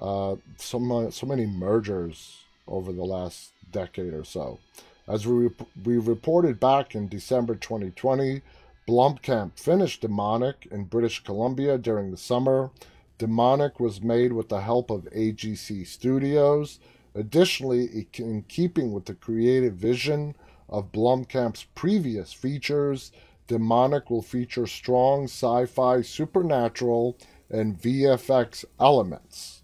Uh, 0.00 0.36
so, 0.56 1.10
so 1.10 1.26
many 1.26 1.46
mergers 1.46 2.44
over 2.66 2.92
the 2.92 3.04
last 3.04 3.52
decade 3.70 4.12
or 4.12 4.24
so. 4.24 4.58
As 5.06 5.26
we, 5.26 5.50
we 5.84 5.98
reported 5.98 6.58
back 6.58 6.94
in 6.94 7.08
December 7.08 7.54
2020, 7.54 8.42
Blomkamp 8.88 9.58
finished 9.58 10.02
Demonic 10.02 10.66
in 10.70 10.84
British 10.84 11.22
Columbia 11.22 11.78
during 11.78 12.10
the 12.10 12.16
summer. 12.16 12.70
Demonic 13.18 13.78
was 13.78 14.02
made 14.02 14.32
with 14.32 14.48
the 14.48 14.60
help 14.60 14.90
of 14.90 15.08
AGC 15.14 15.86
Studios. 15.86 16.80
Additionally, 17.14 18.08
in 18.18 18.42
keeping 18.48 18.92
with 18.92 19.04
the 19.04 19.14
creative 19.14 19.74
vision 19.74 20.34
of 20.68 20.90
Blomkamp's 20.90 21.64
previous 21.74 22.32
features, 22.32 23.12
Demonic 23.46 24.10
will 24.10 24.22
feature 24.22 24.66
strong 24.66 25.24
sci 25.24 25.66
fi, 25.66 26.00
supernatural, 26.00 27.16
and 27.50 27.80
VFX 27.80 28.64
elements. 28.80 29.62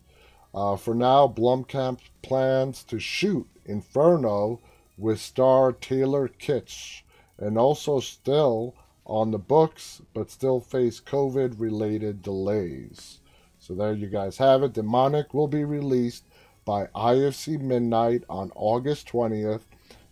Uh, 0.55 0.76
for 0.76 0.94
now, 0.94 1.26
Blomkamp 1.26 2.01
plans 2.22 2.84
to 2.84 2.98
shoot 2.98 3.48
Inferno 3.64 4.61
with 4.98 5.20
star 5.20 5.72
Taylor 5.72 6.28
Kitsch 6.28 7.03
and 7.38 7.57
also 7.57 8.01
still 8.01 8.74
on 9.07 9.30
the 9.30 9.38
books, 9.38 10.03
but 10.12 10.30
still 10.30 10.61
face 10.61 11.01
COVID 11.01 11.59
related 11.59 12.22
delays. 12.22 13.19
So 13.70 13.76
there 13.76 13.92
you 13.92 14.08
guys 14.08 14.38
have 14.38 14.64
it. 14.64 14.72
Demonic 14.72 15.32
will 15.32 15.46
be 15.46 15.62
released 15.64 16.24
by 16.64 16.86
IFC 16.86 17.60
Midnight 17.60 18.24
on 18.28 18.50
August 18.56 19.06
20th. 19.06 19.60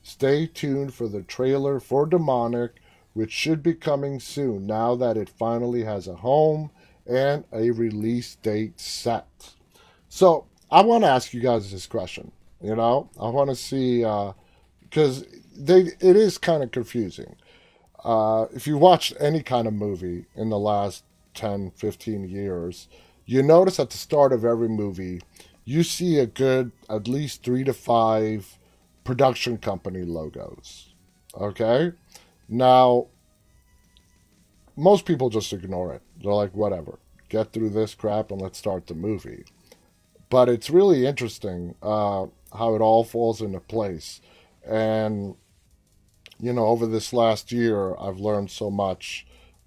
Stay 0.00 0.46
tuned 0.46 0.94
for 0.94 1.08
the 1.08 1.22
trailer 1.22 1.80
for 1.80 2.06
Demonic, 2.06 2.74
which 3.14 3.32
should 3.32 3.60
be 3.60 3.74
coming 3.74 4.20
soon 4.20 4.64
now 4.64 4.94
that 4.94 5.16
it 5.16 5.28
finally 5.28 5.82
has 5.82 6.06
a 6.06 6.14
home 6.14 6.70
and 7.04 7.42
a 7.52 7.72
release 7.72 8.36
date 8.36 8.78
set. 8.78 9.26
So 10.08 10.46
I 10.70 10.82
want 10.82 11.02
to 11.02 11.10
ask 11.10 11.34
you 11.34 11.40
guys 11.40 11.72
this 11.72 11.88
question. 11.88 12.30
You 12.62 12.76
know, 12.76 13.10
I 13.20 13.28
want 13.28 13.50
to 13.50 13.56
see 13.56 14.02
because 14.82 15.26
they 15.56 15.80
it 15.98 16.14
is 16.14 16.38
kind 16.38 16.62
of 16.62 16.70
confusing. 16.70 17.34
Uh, 18.04 18.46
if 18.52 18.68
you 18.68 18.78
watched 18.78 19.14
any 19.18 19.42
kind 19.42 19.66
of 19.66 19.74
movie 19.74 20.26
in 20.36 20.48
the 20.48 20.58
last 20.60 21.02
10, 21.34 21.72
15 21.72 22.28
years, 22.28 22.86
you 23.28 23.42
notice 23.42 23.78
at 23.78 23.90
the 23.90 23.98
start 23.98 24.32
of 24.32 24.42
every 24.42 24.70
movie, 24.70 25.20
you 25.66 25.82
see 25.82 26.18
a 26.18 26.24
good 26.24 26.72
at 26.88 27.06
least 27.06 27.42
three 27.42 27.62
to 27.62 27.74
five 27.74 28.56
production 29.04 29.58
company 29.58 30.00
logos. 30.00 30.94
Okay? 31.38 31.92
Now, 32.48 33.08
most 34.76 35.04
people 35.04 35.28
just 35.28 35.52
ignore 35.52 35.92
it. 35.92 36.00
They're 36.22 36.32
like, 36.32 36.54
whatever, 36.54 36.98
get 37.28 37.52
through 37.52 37.68
this 37.68 37.94
crap 37.94 38.30
and 38.30 38.40
let's 38.40 38.58
start 38.58 38.86
the 38.86 38.94
movie. 38.94 39.44
But 40.30 40.48
it's 40.48 40.70
really 40.70 41.04
interesting 41.04 41.74
uh, 41.82 42.28
how 42.56 42.74
it 42.76 42.80
all 42.80 43.04
falls 43.04 43.42
into 43.42 43.60
place. 43.60 44.22
And, 44.66 45.34
you 46.40 46.54
know, 46.54 46.64
over 46.68 46.86
this 46.86 47.12
last 47.12 47.52
year, 47.52 47.94
I've 48.00 48.20
learned 48.20 48.50
so 48.50 48.70
much 48.70 49.26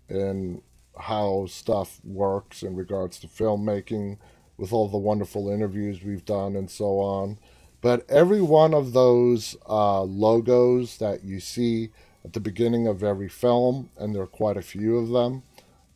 in 0.09 0.63
how 0.99 1.45
stuff 1.47 1.99
works 2.03 2.63
in 2.63 2.75
regards 2.75 3.19
to 3.19 3.27
filmmaking 3.27 4.17
with 4.57 4.71
all 4.71 4.87
the 4.87 4.97
wonderful 4.97 5.49
interviews 5.49 6.03
we've 6.03 6.25
done 6.25 6.55
and 6.55 6.69
so 6.69 6.99
on. 6.99 7.39
But 7.81 8.07
every 8.09 8.41
one 8.41 8.73
of 8.73 8.93
those 8.93 9.57
uh, 9.67 10.03
logos 10.03 10.97
that 10.97 11.23
you 11.23 11.39
see 11.39 11.89
at 12.23 12.33
the 12.33 12.39
beginning 12.39 12.85
of 12.85 13.03
every 13.03 13.29
film, 13.29 13.89
and 13.97 14.13
there 14.13 14.21
are 14.21 14.27
quite 14.27 14.57
a 14.57 14.61
few 14.61 14.97
of 14.97 15.09
them, 15.09 15.41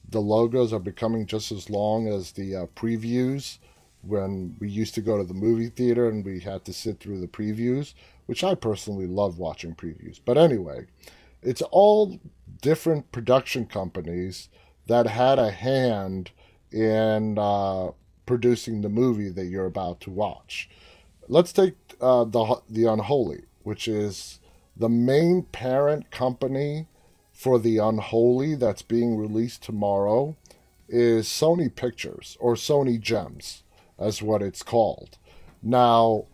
the 0.09 0.21
logos 0.21 0.73
are 0.73 0.79
becoming 0.79 1.25
just 1.27 1.51
as 1.51 1.69
long 1.69 2.07
as 2.07 2.31
the 2.31 2.55
uh, 2.55 2.65
previews 2.75 3.59
when 4.01 4.55
we 4.59 4.69
used 4.69 4.95
to 4.95 5.01
go 5.01 5.17
to 5.17 5.23
the 5.23 5.33
movie 5.33 5.69
theater 5.69 6.09
and 6.09 6.25
we 6.25 6.39
had 6.39 6.63
to 6.65 6.73
sit 6.73 6.99
through 6.99 7.19
the 7.19 7.27
previews, 7.27 7.93
which 8.25 8.43
I 8.43 8.55
personally 8.55 9.07
love 9.07 9.37
watching 9.37 9.75
previews. 9.75 10.19
But 10.23 10.37
anyway, 10.37 10.87
it's 11.41 11.61
all 11.61 12.19
different 12.61 13.11
production 13.11 13.65
companies 13.65 14.49
that 14.88 15.07
had 15.07 15.39
a 15.39 15.51
hand 15.51 16.31
in 16.71 17.38
uh, 17.38 17.91
producing 18.25 18.81
the 18.81 18.89
movie 18.89 19.29
that 19.29 19.45
you're 19.45 19.65
about 19.65 19.99
to 20.01 20.09
watch. 20.09 20.69
Let's 21.27 21.53
take 21.53 21.75
uh, 22.01 22.25
the 22.25 22.61
the 22.69 22.86
Unholy, 22.86 23.43
which 23.63 23.88
is 23.88 24.39
the 24.75 24.89
main 24.89 25.43
parent 25.43 26.11
company 26.11 26.88
for 27.31 27.59
the 27.59 27.77
Unholy 27.77 28.55
that's 28.55 28.81
being 28.81 29.17
released 29.17 29.63
tomorrow 29.63 30.36
is 30.88 31.27
Sony 31.27 31.73
Pictures 31.73 32.38
or 32.39 32.55
Sony 32.55 32.99
Gems, 32.99 33.63
as 33.97 34.21
what 34.21 34.41
it's 34.41 34.63
called. 34.63 35.17
Now, 35.61 36.25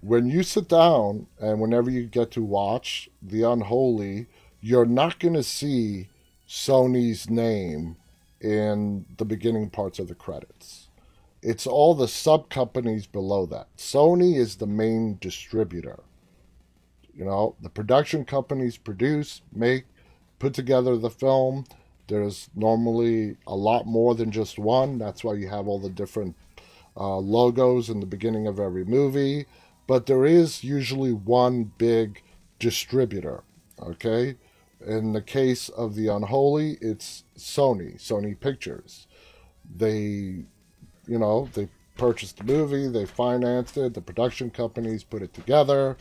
when 0.00 0.26
you 0.26 0.42
sit 0.42 0.68
down 0.68 1.26
and 1.38 1.60
whenever 1.60 1.90
you 1.90 2.04
get 2.04 2.30
to 2.32 2.42
watch 2.42 3.08
The 3.22 3.42
Unholy, 3.42 4.26
you're 4.60 4.86
not 4.86 5.18
going 5.18 5.34
to 5.34 5.42
see 5.42 6.08
Sony's 6.48 7.28
name 7.28 7.96
in 8.40 9.04
the 9.18 9.24
beginning 9.24 9.68
parts 9.68 9.98
of 9.98 10.08
the 10.08 10.14
credits. 10.14 10.88
It's 11.42 11.66
all 11.66 11.94
the 11.94 12.08
sub 12.08 12.48
companies 12.48 13.06
below 13.06 13.46
that. 13.46 13.68
Sony 13.76 14.36
is 14.36 14.56
the 14.56 14.66
main 14.66 15.18
distributor. 15.20 16.00
You 17.14 17.24
know, 17.24 17.54
the 17.60 17.68
production 17.68 18.24
companies 18.24 18.76
produce, 18.78 19.42
make, 19.52 19.84
put 20.38 20.54
together 20.54 20.96
the 20.96 21.10
film. 21.10 21.64
There's 22.06 22.48
normally 22.54 23.36
a 23.46 23.54
lot 23.54 23.86
more 23.86 24.14
than 24.14 24.30
just 24.30 24.58
one. 24.58 24.98
That's 24.98 25.22
why 25.22 25.34
you 25.34 25.48
have 25.48 25.68
all 25.68 25.78
the 25.78 25.90
different 25.90 26.34
uh, 26.96 27.18
logos 27.18 27.90
in 27.90 28.00
the 28.00 28.06
beginning 28.06 28.46
of 28.46 28.58
every 28.58 28.84
movie. 28.84 29.46
But 29.86 30.06
there 30.06 30.24
is 30.24 30.64
usually 30.64 31.12
one 31.12 31.72
big 31.76 32.22
distributor. 32.58 33.44
Okay? 33.80 34.36
In 34.86 35.12
the 35.12 35.22
case 35.22 35.68
of 35.68 35.94
The 35.94 36.08
Unholy, 36.08 36.78
it's 36.80 37.24
Sony, 37.36 37.96
Sony 37.96 38.38
Pictures. 38.38 39.06
They, 39.76 40.44
you 41.06 41.18
know, 41.18 41.48
they 41.52 41.68
purchased 41.96 42.38
the 42.38 42.44
movie, 42.44 42.88
they 42.88 43.04
financed 43.04 43.76
it, 43.76 43.94
the 43.94 44.00
production 44.00 44.50
companies 44.50 45.02
put 45.02 45.20
it 45.20 45.34
together, 45.34 45.96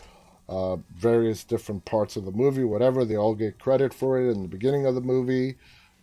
uh, 0.47 0.77
various 0.95 1.43
different 1.43 1.85
parts 1.85 2.15
of 2.15 2.23
the 2.23 2.31
movie, 2.31 2.63
whatever, 2.63 3.03
they 3.03 3.17
all 3.17 3.35
get 3.35 3.59
credit 3.59 3.93
for 3.93 4.19
it 4.19 4.29
in 4.31 4.43
the 4.43 4.47
beginning 4.47 4.85
of 4.85 4.95
the 4.95 5.01
movie. 5.01 5.55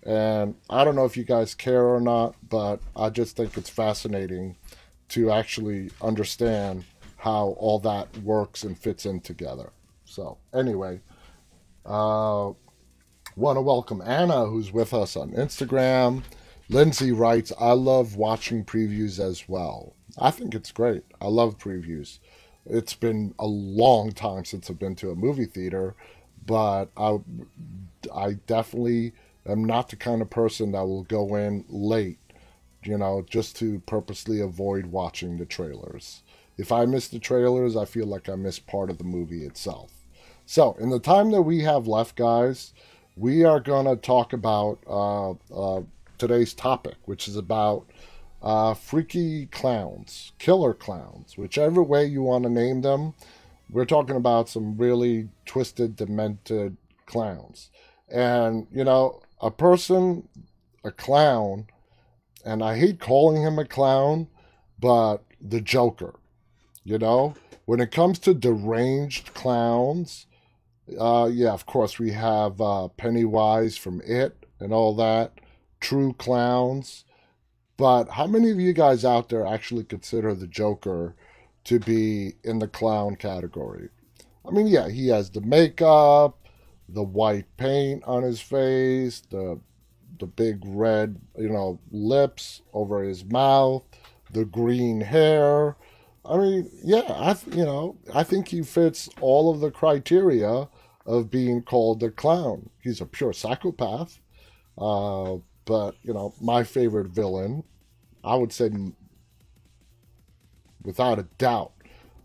And 0.03 0.57
I 0.69 0.85
don't 0.85 0.97
know 0.97 1.07
if 1.07 1.17
you 1.17 1.25
guys 1.25 1.55
care 1.55 1.85
or 1.85 2.01
not, 2.01 2.35
but 2.47 2.81
I 2.95 3.09
just 3.09 3.37
think 3.37 3.57
it's 3.57 3.71
fascinating 3.71 4.57
to 5.11 5.31
actually 5.31 5.91
understand 6.03 6.85
how 7.17 7.57
all 7.59 7.79
that 7.79 8.15
works 8.19 8.65
and 8.65 8.77
fits 8.77 9.07
in 9.07 9.21
together. 9.21 9.73
So, 10.05 10.37
anyway, 10.53 11.01
uh, 11.87 12.53
want 13.37 13.57
to 13.57 13.63
welcome 13.63 14.01
Anna, 14.05 14.47
who's 14.47 14.73
with 14.73 14.95
us 14.95 15.17
on 15.17 15.33
Instagram. 15.33 16.23
Lindsay 16.69 17.11
writes, 17.11 17.53
I 17.59 17.73
love 17.73 18.17
watching 18.17 18.65
previews 18.65 19.19
as 19.19 19.49
well. 19.49 19.95
I 20.19 20.31
think 20.31 20.55
it's 20.55 20.71
great. 20.71 21.03
I 21.21 21.27
love 21.27 21.59
previews. 21.59 22.19
It's 22.65 22.95
been 22.95 23.35
a 23.39 23.47
long 23.47 24.13
time 24.13 24.45
since 24.45 24.71
I've 24.71 24.79
been 24.79 24.95
to 24.97 25.11
a 25.11 25.17
movie 25.17 25.45
theater, 25.47 25.95
but 26.47 26.87
I, 26.97 27.19
I 28.15 28.35
definitely 28.47 29.13
am 29.47 29.65
not 29.65 29.89
the 29.89 29.97
kind 29.97 30.23
of 30.23 30.31
person 30.31 30.73
that 30.73 30.87
will 30.87 31.03
go 31.03 31.35
in 31.35 31.65
late, 31.69 32.21
you 32.85 32.97
know, 32.97 33.27
just 33.29 33.57
to 33.57 33.81
purposely 33.81 34.41
avoid 34.41 34.87
watching 34.87 35.37
the 35.37 35.45
trailers. 35.45 36.23
If 36.57 36.71
I 36.71 36.87
miss 36.87 37.09
the 37.09 37.19
trailers, 37.19 37.77
I 37.77 37.85
feel 37.85 38.07
like 38.07 38.29
I 38.29 38.37
miss 38.37 38.61
part 38.61 38.91
of 38.91 38.99
the 38.99 39.05
movie 39.05 39.45
itself. 39.45 39.91
So, 40.47 40.75
in 40.79 40.91
the 40.91 41.01
time 41.01 41.31
that 41.33 41.43
we 41.43 41.63
have 41.63 41.87
left, 41.87 42.17
guys, 42.17 42.73
we 43.17 43.45
are 43.45 43.61
going 43.61 43.87
to 43.87 43.97
talk 43.97 44.33
about 44.33 44.79
uh, 44.87 45.31
uh, 45.31 45.83
today's 46.19 46.55
topic, 46.55 46.97
which 47.05 47.29
is 47.29 47.37
about 47.37 47.87
uh, 48.43 48.75
freaky 48.75 49.47
clowns, 49.47 50.33
killer 50.39 50.75
clowns, 50.75 51.37
whichever 51.39 51.83
way 51.83 52.05
you 52.05 52.23
want 52.23 52.45
to 52.45 52.51
name 52.51 52.83
them. 52.83 53.15
We're 53.71 53.85
talking 53.85 54.17
about 54.17 54.49
some 54.49 54.77
really 54.77 55.29
twisted, 55.47 55.97
demented 55.97 56.77
clowns. 57.07 57.71
And, 58.09 58.67
you 58.73 58.85
know, 58.85 59.23
a 59.41 59.51
person, 59.51 60.29
a 60.85 60.91
clown, 60.91 61.67
and 62.45 62.63
I 62.63 62.77
hate 62.77 63.01
calling 63.01 63.43
him 63.43 63.59
a 63.59 63.65
clown, 63.65 64.29
but 64.79 65.19
the 65.41 65.61
Joker, 65.61 66.15
you 66.85 66.99
know, 66.99 67.35
when 67.65 67.81
it 67.81 67.91
comes 67.91 68.19
to 68.21 68.35
deranged 68.35 69.33
clowns, 69.33 70.27
uh, 70.99 71.31
yeah, 71.33 71.53
of 71.53 71.67
course, 71.67 71.99
we 71.99 72.13
have 72.13 72.61
uh, 72.61 72.89
Pennywise 72.89 73.77
from 73.77 74.01
It 74.03 74.47
and 74.61 74.73
all 74.73 74.95
that, 74.97 75.41
true 75.81 76.13
clowns. 76.15 77.05
But 77.77 78.11
how 78.11 78.27
many 78.27 78.51
of 78.51 78.61
you 78.61 78.73
guys 78.73 79.05
out 79.05 79.29
there 79.29 79.47
actually 79.47 79.85
consider 79.85 80.35
the 80.35 80.47
Joker 80.47 81.17
to 81.65 81.81
be 81.81 82.35
in 82.45 82.59
the 82.59 82.69
clown 82.69 83.17
category? 83.17 83.89
I 84.47 84.51
mean, 84.51 84.67
yeah, 84.67 84.89
he 84.89 85.09
has 85.09 85.31
the 85.31 85.41
makeup, 85.41 86.39
the 86.89 87.03
white 87.03 87.47
paint 87.57 88.05
on 88.05 88.23
his 88.23 88.41
face, 88.41 89.21
the 89.31 89.61
the 90.21 90.27
big 90.27 90.61
red, 90.65 91.21
you 91.37 91.49
know, 91.49 91.81
lips 91.91 92.63
over 92.73 93.03
his 93.03 93.25
mouth, 93.25 93.83
the 94.31 94.45
green 94.45 95.01
hair. 95.01 95.77
I 96.25 96.37
mean, 96.37 96.71
yeah, 96.85 97.01
I 97.09 97.37
you 97.51 97.65
know, 97.65 97.97
I 98.15 98.23
think 98.23 98.49
he 98.49 98.63
fits 98.63 99.09
all 99.21 99.53
of 99.53 99.61
the 99.61 99.71
criteria 99.71 100.69
of 101.07 101.31
being 101.31 101.63
called 101.63 102.03
a 102.03 102.11
clown. 102.11 102.71
He's 102.83 103.01
a 103.01 103.07
pure 103.07 103.33
psychopath. 103.33 104.19
Uh, 104.77 105.37
but, 105.65 105.97
you 106.03 106.13
know, 106.13 106.35
my 106.41 106.65
favorite 106.65 107.09
villain, 107.09 107.65
I 108.23 108.37
would 108.37 108.53
say, 108.53 108.71
without 110.83 111.19
a 111.19 111.27
doubt, 111.39 111.73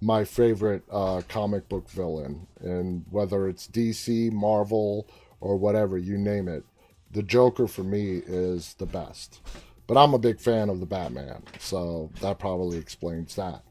my 0.01 0.23
favorite 0.23 0.83
uh, 0.91 1.21
comic 1.27 1.67
book 1.69 1.89
villain. 1.89 2.47
And 2.61 3.05
whether 3.09 3.47
it's 3.47 3.67
DC, 3.67 4.31
Marvel, 4.31 5.07
or 5.41 5.57
whatever, 5.57 5.97
you 5.97 6.17
name 6.17 6.47
it, 6.47 6.63
the 7.11 7.23
Joker 7.23 7.67
for 7.67 7.83
me 7.83 8.21
is 8.25 8.75
the 8.75 8.85
best. 8.85 9.41
But 9.87 9.97
I'm 9.97 10.13
a 10.13 10.19
big 10.19 10.39
fan 10.39 10.69
of 10.69 10.79
the 10.79 10.85
Batman, 10.85 11.41
so 11.57 12.11
that 12.21 12.37
probably 12.37 12.77
explains 12.77 13.35
that. 13.35 13.63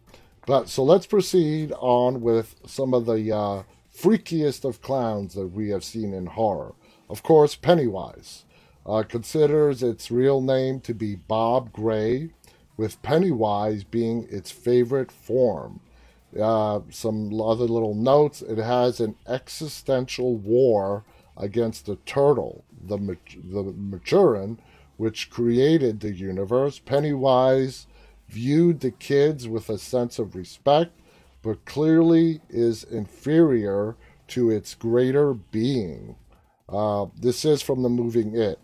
But 0.47 0.69
so 0.69 0.83
let's 0.83 1.07
proceed 1.07 1.73
on 1.79 2.21
with 2.21 2.57
some 2.67 2.93
of 2.95 3.07
the 3.07 3.33
uh, 3.33 3.63
freakiest 4.01 4.65
of 4.65 4.81
clowns 4.81 5.35
that 5.35 5.49
we 5.49 5.71
have 5.71 5.83
seen 5.83 6.15
in 6.15 6.27
horror. 6.27 6.75
Of 7.11 7.23
course, 7.23 7.55
Pennywise 7.55 8.45
uh, 8.87 9.03
considers 9.03 9.83
its 9.83 10.11
real 10.11 10.41
name 10.41 10.81
to 10.81 10.95
be 10.95 11.17
Bob 11.17 11.73
Gray, 11.73 12.31
with 12.77 13.03
Pennywise 13.03 13.83
being 13.83 14.27
its 14.31 14.51
favorite 14.51 15.11
form. 15.11 15.81
Uh, 16.39 16.81
some 16.91 17.41
other 17.41 17.65
little 17.65 17.95
notes 17.95 18.43
it 18.43 18.59
has 18.59 19.01
an 19.01 19.17
existential 19.27 20.37
war 20.37 21.05
against 21.37 21.87
the 21.87 21.97
turtle, 22.07 22.65
the, 22.81 22.97
the 22.97 23.75
Maturin, 23.77 24.59
which 24.97 25.31
created 25.31 26.01
the 26.01 26.13
universe. 26.13 26.79
Pennywise 26.79 27.87
viewed 28.29 28.81
the 28.81 28.91
kids 28.91 29.49
with 29.49 29.69
a 29.71 29.79
sense 29.79 30.19
of 30.19 30.37
respect 30.37 30.93
but 31.43 31.65
clearly 31.65 32.41
is 32.49 32.85
inferior 32.85 33.97
to 34.29 34.51
its 34.51 34.75
greater 34.75 35.35
being. 35.35 36.17
Uh, 36.69 37.07
this 37.17 37.45
is 37.45 37.63
from 37.63 37.83
the 37.83 37.89
moving 37.89 38.37
It, 38.37 38.59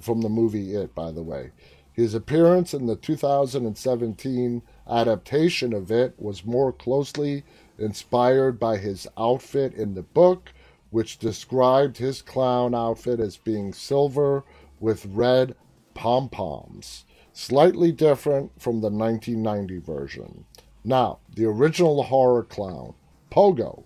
from 0.00 0.22
the 0.22 0.28
movie 0.28 0.74
It, 0.74 0.94
by 0.94 1.12
the 1.12 1.22
way. 1.22 1.50
His 1.92 2.14
appearance 2.14 2.72
in 2.72 2.86
the 2.86 2.96
2017 2.96 4.62
adaptation 4.88 5.72
of 5.74 5.90
It 5.90 6.14
was 6.18 6.46
more 6.46 6.72
closely 6.72 7.44
inspired 7.78 8.58
by 8.58 8.78
his 8.78 9.06
outfit 9.18 9.74
in 9.74 9.94
the 9.94 10.02
book, 10.02 10.52
which 10.90 11.18
described 11.18 11.98
his 11.98 12.22
clown 12.22 12.74
outfit 12.74 13.20
as 13.20 13.36
being 13.36 13.72
silver 13.72 14.44
with 14.78 15.06
red 15.06 15.54
pom 15.94 16.28
poms, 16.28 17.04
slightly 17.32 17.92
different 17.92 18.50
from 18.60 18.80
the 18.80 18.90
1990 18.90 19.78
version. 19.78 20.44
Now, 20.84 21.18
the 21.34 21.44
original 21.44 22.04
horror 22.04 22.42
clown, 22.42 22.94
Pogo. 23.30 23.84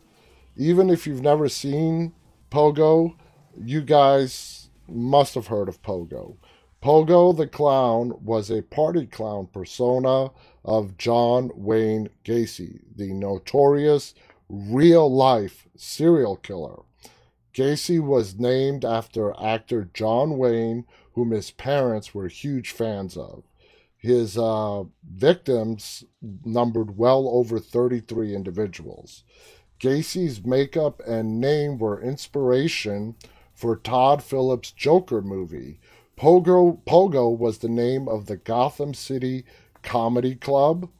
Even 0.56 0.90
if 0.90 1.06
you've 1.06 1.22
never 1.22 1.48
seen 1.48 2.14
Pogo, 2.50 3.16
you 3.56 3.82
guys 3.82 4.70
must 4.88 5.34
have 5.34 5.48
heard 5.48 5.68
of 5.68 5.82
Pogo. 5.82 6.36
Pogo 6.82 7.34
the 7.34 7.46
Clown 7.46 8.12
was 8.22 8.50
a 8.50 8.62
party 8.62 9.06
clown 9.06 9.46
persona 9.46 10.30
of 10.64 10.98
John 10.98 11.50
Wayne 11.54 12.10
Gacy, 12.24 12.82
the 12.94 13.12
notorious 13.14 14.14
real 14.50 15.10
life 15.10 15.66
serial 15.76 16.36
killer. 16.36 16.82
Gacy 17.54 18.00
was 18.00 18.38
named 18.38 18.84
after 18.84 19.34
actor 19.40 19.88
John 19.94 20.36
Wayne, 20.36 20.84
whom 21.14 21.30
his 21.30 21.50
parents 21.52 22.14
were 22.14 22.28
huge 22.28 22.70
fans 22.70 23.16
of. 23.16 23.44
His 24.04 24.36
uh, 24.36 24.84
victims 25.02 26.04
numbered 26.44 26.98
well 26.98 27.26
over 27.26 27.58
33 27.58 28.34
individuals. 28.34 29.24
Gacy's 29.80 30.44
makeup 30.44 31.00
and 31.06 31.40
name 31.40 31.78
were 31.78 32.02
inspiration 32.02 33.14
for 33.54 33.76
Todd 33.76 34.22
Phillips' 34.22 34.72
Joker 34.72 35.22
movie. 35.22 35.80
Pogo, 36.18 36.84
Pogo 36.84 37.34
was 37.34 37.58
the 37.58 37.70
name 37.70 38.06
of 38.06 38.26
the 38.26 38.36
Gotham 38.36 38.92
City 38.92 39.46
Comedy 39.82 40.34
Club, 40.34 40.90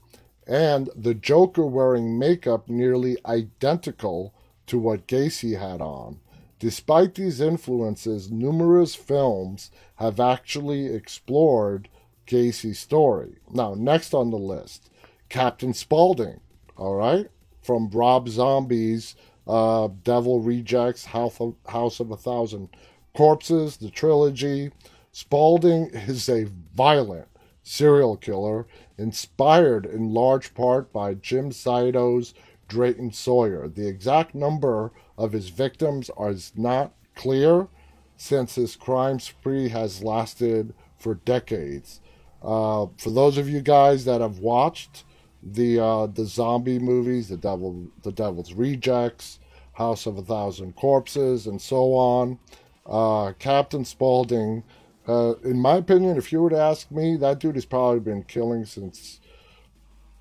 and 0.47 0.89
the 0.97 1.13
Joker 1.13 1.67
wearing 1.67 2.19
makeup 2.19 2.71
nearly 2.71 3.19
identical 3.27 4.33
to 4.67 4.79
what 4.79 5.07
Gacy 5.07 5.61
had 5.61 5.83
on. 5.83 6.21
Despite 6.59 7.17
these 7.17 7.43
influences, 7.43 8.31
numerous 8.31 8.95
films 8.95 9.71
have 9.97 10.19
actually 10.19 10.87
explored 10.87 11.91
Gacy's 12.27 12.79
story. 12.79 13.37
Now, 13.53 13.75
next 13.75 14.15
on 14.15 14.31
the 14.31 14.39
list, 14.39 14.91
Captain 15.29 15.75
Spaulding, 15.75 16.41
all 16.77 16.95
right, 16.95 17.29
from 17.63 17.91
Rob 17.91 18.29
Zombie's 18.29 19.15
uh, 19.47 19.89
Devil 20.03 20.41
Rejects, 20.41 21.07
House 21.07 21.41
of, 21.41 21.55
House 21.67 22.01
of 22.01 22.11
a 22.11 22.17
Thousand 22.17 22.69
Corpses, 23.15 23.77
the 23.77 23.91
trilogy. 23.91 24.71
Spaulding 25.13 25.91
is 25.93 26.29
a 26.29 26.49
violent 26.75 27.29
serial 27.63 28.17
killer 28.17 28.67
inspired 28.99 29.87
in 29.87 30.13
large 30.13 30.55
part 30.55 30.93
by 30.93 31.15
Jim 31.15 31.51
Siedow's 31.51 32.35
Drayton 32.69 33.13
Sawyer. 33.13 33.69
The 33.69 33.89
exact 33.89 34.35
number 34.35 34.93
of 35.17 35.33
his 35.33 35.49
victims 35.49 36.11
is 36.19 36.53
not 36.57 36.93
clear 37.15 37.69
since 38.17 38.55
his 38.55 38.77
crime 38.77 39.21
spree 39.21 39.69
has 39.69 40.03
lasted 40.03 40.75
for 40.97 41.15
decades. 41.15 42.01
Uh, 42.45 42.87
for 42.99 43.11
those 43.11 43.39
of 43.39 43.49
you 43.49 43.61
guys 43.61 44.05
that 44.05 44.21
have 44.21 44.39
watched 44.39 45.05
the 45.43 45.81
uh, 45.81 46.07
the 46.07 46.25
zombie 46.25 46.79
movies, 46.79 47.29
the 47.29 47.37
devil, 47.37 47.87
the 48.03 48.13
Devil's 48.13 48.53
Rejects, 48.53 49.39
House 49.73 50.07
of 50.07 50.19
a 50.19 50.23
Thousand 50.23 50.77
Corpses, 50.77 51.47
and 51.47 51.61
so 51.61 51.95
on, 51.95 52.39
uh, 52.87 53.33
Captain 53.39 53.85
Spaulding, 53.85 54.63
uh, 55.07 55.35
in 55.45 55.59
my 55.61 55.77
opinion, 55.77 56.17
if 56.17 56.33
you 56.33 56.41
were 56.41 56.51
to 56.51 56.59
ask 56.59 56.91
me, 56.91 57.17
that 57.17 57.41
dude 57.41 57.57
has 57.57 57.67
probably 57.67 58.01
been 58.01 58.23
killing 58.23 58.65
since 58.65 59.21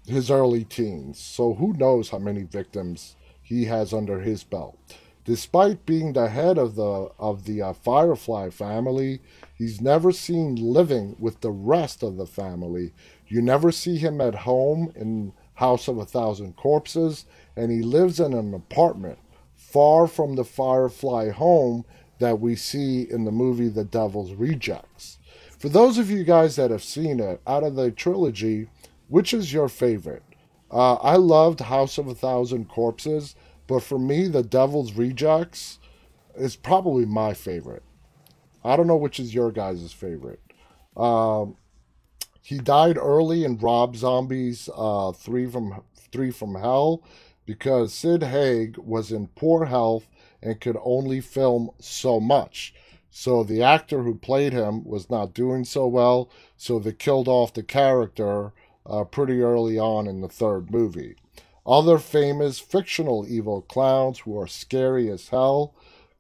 his 0.05 0.30
early 0.30 0.65
teens. 0.65 1.19
So 1.19 1.53
who 1.53 1.74
knows 1.74 2.09
how 2.09 2.19
many 2.19 2.43
victims 2.43 3.15
he 3.41 3.65
has 3.65 3.93
under 3.93 4.19
his 4.19 4.43
belt. 4.43 4.78
Despite 5.26 5.86
being 5.86 6.11
the 6.11 6.28
head 6.28 6.57
of 6.57 6.76
the 6.76 7.09
of 7.17 7.45
the 7.45 7.61
uh, 7.61 7.74
Firefly 7.74 8.49
family, 8.49 9.21
he's 9.54 9.82
never 9.82 10.12
seen 10.12 10.56
living 10.56 11.16
with 11.20 11.41
the 11.41 11.51
rest 11.51 12.04
of 12.04 12.18
the 12.18 12.26
family. 12.26 12.93
You 13.28 13.41
never 13.41 13.72
see 13.72 13.97
him 13.97 14.22
at 14.22 14.36
home 14.36 14.91
in 14.95 15.34
House 15.56 15.88
of 15.88 15.97
a 15.97 16.06
Thousand 16.06 16.56
Corpses, 16.56 17.26
and 17.56 17.72
he 17.72 17.82
lives 17.82 18.20
in 18.20 18.34
an 18.34 18.54
apartment 18.54 19.20
far 19.56 20.08
from 20.08 20.36
the 20.36 20.43
Firefly 20.43 21.30
home 21.30 21.86
that 22.20 22.39
we 22.39 22.56
see 22.56 23.01
in 23.10 23.26
the 23.26 23.32
movie 23.32 23.70
The 23.70 23.84
Devil's 23.84 24.34
Rejects. 24.34 25.20
For 25.60 25.70
those 25.70 25.97
of 25.97 26.10
you 26.10 26.24
guys 26.24 26.56
that 26.56 26.72
have 26.72 26.84
seen 26.84 27.20
it, 27.20 27.41
out 27.47 27.64
of 27.64 27.76
the 27.76 27.91
trilogy, 27.91 28.68
which 29.08 29.34
is 29.34 29.54
your 29.54 29.70
favorite? 29.70 30.24
Uh, 30.72 30.95
I 30.95 31.16
loved 31.16 31.60
House 31.60 31.97
of 31.97 32.08
a 32.08 32.16
Thousand 32.16 32.68
Corpses 32.68 33.36
but 33.68 33.84
for 33.84 33.97
me, 33.97 34.28
The 34.28 34.43
Devil's 34.43 34.93
Rejects 34.93 35.80
is 36.36 36.56
probably 36.56 37.06
my 37.06 37.34
favorite. 37.34 37.84
I 38.64 38.76
don't 38.76 38.88
know 38.88 38.97
which 38.97 39.20
is 39.20 39.34
your 39.34 39.51
guys' 39.51 39.91
favorite. 39.93 40.41
Um, 40.95 41.57
he 42.41 42.57
died 42.57 42.97
early 42.97 43.43
in 43.43 43.57
Rob 43.57 43.95
Zombie's 43.95 44.70
uh, 44.76 45.11
Three 45.11 45.45
from 45.45 45.84
Three 46.11 46.32
from 46.32 46.55
Hell 46.55 47.03
because 47.45 47.93
Sid 47.93 48.24
Haig 48.24 48.78
was 48.78 49.11
in 49.11 49.28
poor 49.28 49.66
health 49.66 50.07
and 50.41 50.61
could 50.61 50.78
only 50.84 51.22
film 51.22 51.72
so 51.80 52.20
much. 52.20 52.74
So 53.09 53.43
the 53.43 53.61
actor 53.61 54.03
who 54.03 54.16
played 54.16 54.53
him 54.53 54.84
was 54.84 55.09
not 55.09 55.34
doing 55.34 55.66
so 55.66 55.88
well, 55.88 56.30
so 56.57 56.80
they 56.80 56.93
killed 56.93 57.28
off 57.28 57.53
the 57.53 57.64
character 57.64 58.53
uh, 58.86 59.03
pretty 59.03 59.41
early 59.41 59.78
on 59.78 60.07
in 60.07 60.22
the 60.22 60.28
third 60.28 60.72
movie. 60.72 61.16
Other 61.66 61.97
famous 61.97 62.59
fictional 62.59 63.26
evil 63.28 63.61
clowns 63.61 64.20
who 64.20 64.38
are 64.38 64.47
scary 64.47 65.09
as 65.09 65.30
hell, 65.30 65.74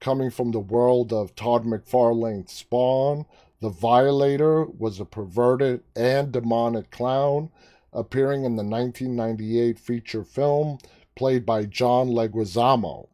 coming 0.03 0.29
from 0.29 0.51
the 0.51 0.59
world 0.59 1.13
of 1.13 1.33
Todd 1.33 1.63
McFarlane's 1.63 2.51
Spawn. 2.51 3.25
The 3.61 3.69
Violator 3.69 4.65
was 4.65 4.99
a 4.99 5.05
perverted 5.05 5.81
and 5.95 6.29
demonic 6.29 6.91
clown, 6.91 7.49
appearing 7.93 8.43
in 8.43 8.57
the 8.57 8.65
1998 8.65 9.79
feature 9.79 10.25
film 10.25 10.77
played 11.15 11.45
by 11.45 11.63
John 11.63 12.09
Leguizamo. 12.09 13.07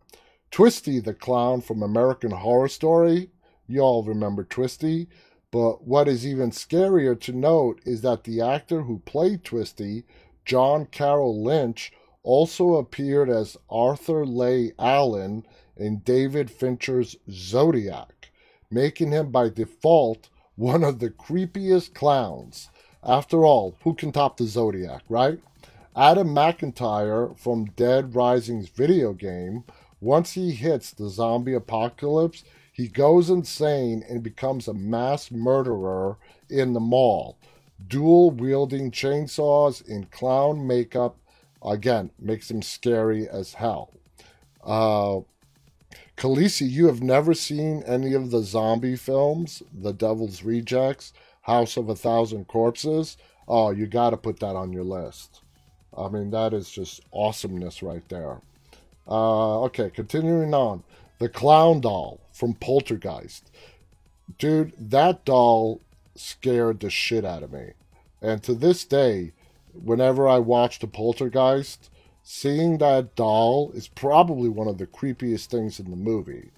Twisty 0.50 1.00
the 1.00 1.14
Clown 1.14 1.62
from 1.62 1.84
American 1.84 2.32
Horror 2.32 2.68
Story. 2.68 3.30
You 3.68 3.82
all 3.82 4.04
remember 4.04 4.44
Twisty. 4.44 5.10
But 5.52 5.84
what 5.84 6.08
is 6.08 6.26
even 6.26 6.50
scarier 6.50 7.20
to 7.22 7.32
note 7.32 7.82
is 7.86 8.02
that 8.02 8.24
the 8.24 8.42
actor 8.42 8.82
who 8.82 8.98
played 9.06 9.44
Twisty, 9.44 10.06
John 10.44 10.88
Carroll 10.88 11.44
Lynch, 11.44 11.94
also 12.24 12.78
appeared 12.78 13.30
as 13.30 13.58
Arthur 13.70 14.26
Leigh 14.26 14.72
Allen 14.80 15.46
in 15.80 16.00
David 16.00 16.52
Fincher's 16.52 17.16
Zodiac, 17.30 18.32
making 18.70 19.12
him 19.12 19.32
by 19.32 19.50
default 19.50 20.30
one 20.56 20.84
of 20.84 21.00
the 21.00 21.10
creepiest 21.10 21.94
clowns. 21.94 22.70
After 23.04 23.46
all, 23.46 23.76
who 23.84 23.94
can 23.94 24.12
top 24.12 24.38
the 24.38 24.46
Zodiac, 24.46 25.04
right? 25.10 25.40
Adam 25.96 26.30
McIntyre 26.30 27.38
from 27.38 27.66
Dead 27.66 28.14
Rising's 28.14 28.70
video 28.70 29.14
game, 29.14 29.64
once 30.02 30.34
he 30.34 30.52
hits 30.52 30.92
the 30.92 31.10
zombie 31.10 31.54
apocalypse, 31.54 32.44
he 32.72 32.88
goes 32.88 33.30
insane 33.30 34.04
and 34.08 34.22
becomes 34.24 34.68
a 34.68 34.74
mass 34.74 35.32
murderer 35.32 36.18
in 36.50 36.74
the 36.74 36.80
mall, 36.80 37.38
dual 37.88 38.32
wielding 38.32 38.92
chainsaws 38.92 39.86
in 39.88 40.06
clown 40.06 40.66
makeup 40.66 41.18
Again, 41.64 42.12
makes 42.20 42.50
him 42.50 42.62
scary 42.62 43.28
as 43.28 43.54
hell. 43.54 43.94
Uh, 44.64 45.20
Khaleesi, 46.20 46.70
you 46.70 46.88
have 46.88 47.02
never 47.02 47.34
seen 47.34 47.82
any 47.84 48.14
of 48.14 48.30
the 48.30 48.44
zombie 48.44 48.98
films, 48.98 49.64
The 49.74 49.94
Devil's 49.94 50.44
Rejects, 50.44 51.14
House 51.44 51.78
of 51.78 51.88
a 51.88 51.96
Thousand 51.96 52.46
Corpses. 52.50 53.16
Oh, 53.48 53.72
you 53.72 53.88
got 53.88 54.10
to 54.10 54.18
put 54.18 54.42
that 54.42 54.58
on 54.58 54.74
your 54.74 54.84
list. 54.84 55.40
I 55.98 56.10
mean, 56.10 56.30
that 56.32 56.54
is 56.54 56.70
just 56.70 57.00
awesomeness 57.14 57.82
right 57.82 58.04
there. 58.10 58.42
Uh, 59.08 59.62
okay, 59.62 59.90
continuing 59.90 60.54
on. 60.54 60.84
The 61.20 61.30
Clown 61.30 61.80
Doll 61.80 62.20
from 62.34 62.54
Poltergeist. 62.54 63.50
Dude, 64.38 64.74
that 64.78 65.24
doll 65.24 65.80
scared 66.16 66.82
the 66.82 66.90
shit 66.90 67.24
out 67.24 67.44
of 67.44 67.54
me. 67.54 67.72
And 68.22 68.44
to 68.44 68.54
this 68.54 68.84
day, 68.84 69.32
whenever 69.72 70.28
I 70.28 70.40
watch 70.40 70.80
the 70.80 70.88
Poltergeist, 70.88 71.90
seeing 72.32 72.78
that 72.78 73.16
doll 73.16 73.72
is 73.74 73.88
probably 73.88 74.48
one 74.48 74.68
of 74.68 74.78
the 74.78 74.86
creepiest 74.86 75.48
things 75.48 75.80
in 75.80 75.90
the 75.90 75.98
movie. 75.98 76.52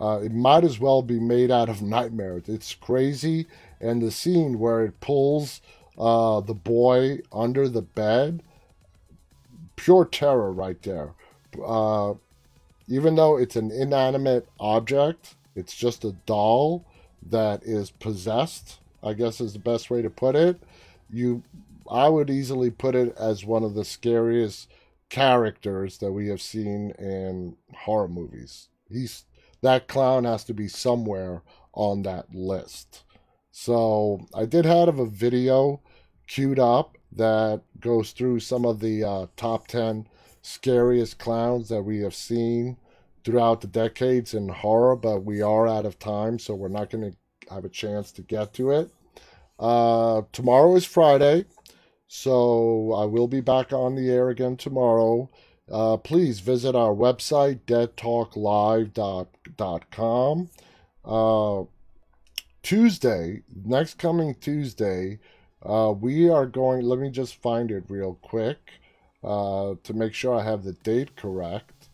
Uh, 0.00 0.20
it 0.22 0.32
might 0.32 0.62
as 0.62 0.78
well 0.78 1.02
be 1.02 1.18
made 1.18 1.50
out 1.50 1.68
of 1.68 1.82
nightmares. 1.96 2.44
It's 2.46 2.72
crazy, 2.72 3.48
and 3.80 4.00
the 4.00 4.12
scene 4.12 4.60
where 4.60 4.84
it 4.84 5.00
pulls 5.00 5.60
uh, 5.98 6.40
the 6.40 6.54
boy 6.54 7.18
under 7.32 7.68
the 7.68 7.82
bed, 7.82 8.44
pure 9.74 10.04
terror 10.04 10.52
right 10.52 10.80
there. 10.82 11.14
Uh, 11.66 12.14
even 12.86 13.16
though 13.16 13.36
it's 13.36 13.56
an 13.56 13.72
inanimate 13.72 14.48
object, 14.60 15.34
it's 15.56 15.74
just 15.74 16.04
a 16.04 16.12
doll 16.26 16.84
that 17.28 17.64
is 17.64 17.90
possessed. 17.90 18.78
I 19.02 19.14
guess 19.14 19.40
is 19.40 19.52
the 19.52 19.58
best 19.58 19.90
way 19.90 20.00
to 20.00 20.10
put 20.10 20.36
it. 20.36 20.62
You, 21.10 21.42
I 21.90 22.08
would 22.08 22.30
easily 22.30 22.70
put 22.70 22.94
it 22.94 23.16
as 23.18 23.44
one 23.44 23.64
of 23.64 23.74
the 23.74 23.84
scariest 23.84 24.68
characters 25.08 25.98
that 25.98 26.12
we 26.12 26.28
have 26.28 26.40
seen 26.40 26.90
in 26.98 27.56
horror 27.74 28.08
movies. 28.08 28.68
He's 28.90 29.24
that 29.60 29.88
clown 29.88 30.24
has 30.24 30.44
to 30.44 30.54
be 30.54 30.68
somewhere 30.68 31.42
on 31.72 32.02
that 32.02 32.34
list. 32.34 33.02
So 33.50 34.26
I 34.34 34.44
did 34.44 34.64
have 34.64 34.98
a 34.98 35.06
video 35.06 35.80
queued 36.28 36.58
up 36.58 36.96
that 37.12 37.62
goes 37.80 38.12
through 38.12 38.40
some 38.40 38.64
of 38.64 38.80
the 38.80 39.02
uh, 39.02 39.26
top 39.36 39.66
10 39.66 40.06
scariest 40.42 41.18
clowns 41.18 41.68
that 41.68 41.82
we 41.82 42.00
have 42.00 42.14
seen 42.14 42.76
throughout 43.24 43.60
the 43.60 43.66
decades 43.66 44.34
in 44.34 44.48
horror, 44.48 44.94
but 44.94 45.20
we 45.20 45.42
are 45.42 45.66
out 45.66 45.86
of 45.86 45.98
time, 45.98 46.38
so 46.38 46.54
we're 46.54 46.68
not 46.68 46.90
going 46.90 47.10
to 47.10 47.52
have 47.52 47.64
a 47.64 47.68
chance 47.68 48.12
to 48.12 48.22
get 48.22 48.54
to 48.54 48.70
it. 48.70 48.90
Uh, 49.58 50.22
tomorrow 50.32 50.76
is 50.76 50.84
Friday, 50.84 51.44
so 52.08 52.92
I 52.94 53.04
will 53.04 53.28
be 53.28 53.40
back 53.40 53.72
on 53.72 53.94
the 53.94 54.10
air 54.10 54.30
again 54.30 54.56
tomorrow. 54.56 55.30
Uh, 55.70 55.98
please 55.98 56.40
visit 56.40 56.74
our 56.74 56.94
website, 56.94 57.60
deadtalklive.com. 57.66 60.48
Uh, 61.04 61.64
Tuesday, 62.62 63.42
next 63.64 63.98
coming 63.98 64.34
Tuesday, 64.34 65.18
uh, 65.62 65.94
we 65.98 66.28
are 66.28 66.46
going. 66.46 66.82
Let 66.82 66.98
me 66.98 67.10
just 67.10 67.36
find 67.36 67.70
it 67.70 67.84
real 67.88 68.18
quick 68.22 68.72
uh, 69.22 69.74
to 69.82 69.94
make 69.94 70.14
sure 70.14 70.34
I 70.34 70.44
have 70.44 70.64
the 70.64 70.72
date 70.72 71.16
correct. 71.16 71.88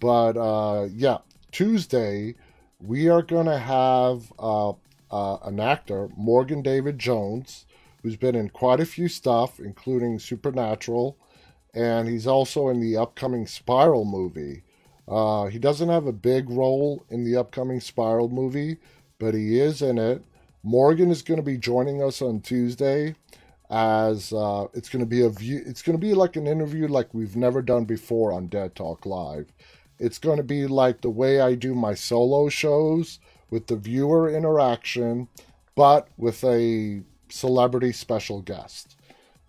But 0.00 0.36
uh, 0.36 0.88
yeah, 0.92 1.18
Tuesday, 1.52 2.34
we 2.80 3.08
are 3.08 3.22
going 3.22 3.46
to 3.46 3.58
have 3.58 4.32
uh, 4.38 4.70
uh, 5.10 5.36
an 5.44 5.60
actor, 5.60 6.08
Morgan 6.16 6.62
David 6.62 6.98
Jones, 6.98 7.66
who's 8.02 8.16
been 8.16 8.34
in 8.34 8.48
quite 8.50 8.80
a 8.80 8.86
few 8.86 9.08
stuff, 9.08 9.60
including 9.60 10.18
Supernatural, 10.18 11.16
and 11.74 12.08
he's 12.08 12.26
also 12.26 12.68
in 12.68 12.80
the 12.80 12.96
upcoming 12.96 13.46
Spiral 13.46 14.04
movie. 14.04 14.62
Uh, 15.08 15.46
he 15.46 15.58
doesn't 15.58 15.88
have 15.88 16.06
a 16.06 16.12
big 16.12 16.48
role 16.50 17.04
in 17.10 17.24
the 17.24 17.36
upcoming 17.36 17.80
Spiral 17.80 18.28
movie, 18.28 18.78
but 19.18 19.34
he 19.34 19.58
is 19.58 19.82
in 19.82 19.98
it. 19.98 20.22
Morgan 20.62 21.10
is 21.10 21.22
going 21.22 21.38
to 21.38 21.44
be 21.44 21.58
joining 21.58 22.02
us 22.02 22.22
on 22.22 22.40
Tuesday 22.40 23.14
as 23.70 24.32
uh, 24.32 24.66
it's 24.74 24.88
going 24.88 25.00
to 25.04 25.08
be 25.08 25.22
a 25.22 25.30
view. 25.30 25.62
It's 25.66 25.82
going 25.82 25.98
to 25.98 26.06
be 26.06 26.14
like 26.14 26.36
an 26.36 26.46
interview 26.46 26.86
like 26.86 27.12
we've 27.14 27.36
never 27.36 27.62
done 27.62 27.84
before 27.84 28.32
on 28.32 28.48
Dead 28.48 28.76
Talk 28.76 29.06
Live. 29.06 29.52
It's 29.98 30.18
going 30.18 30.36
to 30.36 30.42
be 30.42 30.66
like 30.66 31.00
the 31.00 31.10
way 31.10 31.40
I 31.40 31.54
do 31.54 31.74
my 31.74 31.94
solo 31.94 32.48
shows 32.48 33.18
with 33.50 33.66
the 33.66 33.76
viewer 33.76 34.28
interaction, 34.28 35.28
but 35.74 36.08
with 36.16 36.44
a 36.44 37.02
celebrity 37.32 37.92
special 37.92 38.42
guest. 38.42 38.96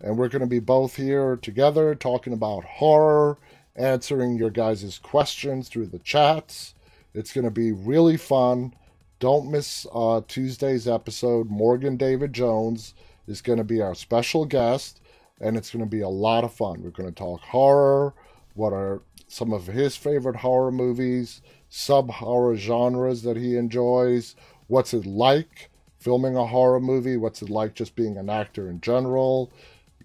And 0.00 0.18
we're 0.18 0.28
going 0.28 0.40
to 0.40 0.46
be 0.46 0.60
both 0.60 0.96
here 0.96 1.36
together 1.36 1.94
talking 1.94 2.32
about 2.32 2.64
horror, 2.64 3.38
answering 3.76 4.36
your 4.36 4.50
guys' 4.50 4.98
questions 5.02 5.68
through 5.68 5.86
the 5.86 5.98
chats. 5.98 6.74
It's 7.14 7.32
going 7.32 7.44
to 7.44 7.50
be 7.50 7.72
really 7.72 8.16
fun. 8.16 8.74
Don't 9.18 9.50
miss 9.50 9.86
uh, 9.94 10.20
Tuesday's 10.26 10.88
episode. 10.88 11.48
Morgan 11.48 11.96
David 11.96 12.32
Jones 12.32 12.94
is 13.26 13.40
going 13.40 13.58
to 13.58 13.64
be 13.64 13.80
our 13.80 13.94
special 13.94 14.44
guest, 14.44 15.00
and 15.40 15.56
it's 15.56 15.70
going 15.70 15.84
to 15.84 15.90
be 15.90 16.02
a 16.02 16.08
lot 16.08 16.44
of 16.44 16.52
fun. 16.52 16.82
We're 16.82 16.90
going 16.90 17.08
to 17.08 17.14
talk 17.14 17.40
horror, 17.40 18.14
what 18.54 18.72
are 18.72 19.02
some 19.28 19.52
of 19.52 19.66
his 19.66 19.96
favorite 19.96 20.36
horror 20.36 20.70
movies, 20.70 21.40
sub 21.68 22.10
horror 22.10 22.56
genres 22.56 23.22
that 23.22 23.36
he 23.36 23.56
enjoys, 23.56 24.36
what's 24.66 24.94
it 24.94 25.06
like 25.06 25.70
filming 26.04 26.36
a 26.36 26.46
horror 26.46 26.80
movie, 26.80 27.16
what's 27.16 27.40
it 27.40 27.48
like 27.48 27.74
just 27.74 27.96
being 27.96 28.18
an 28.18 28.28
actor 28.28 28.68
in 28.68 28.78
general, 28.82 29.50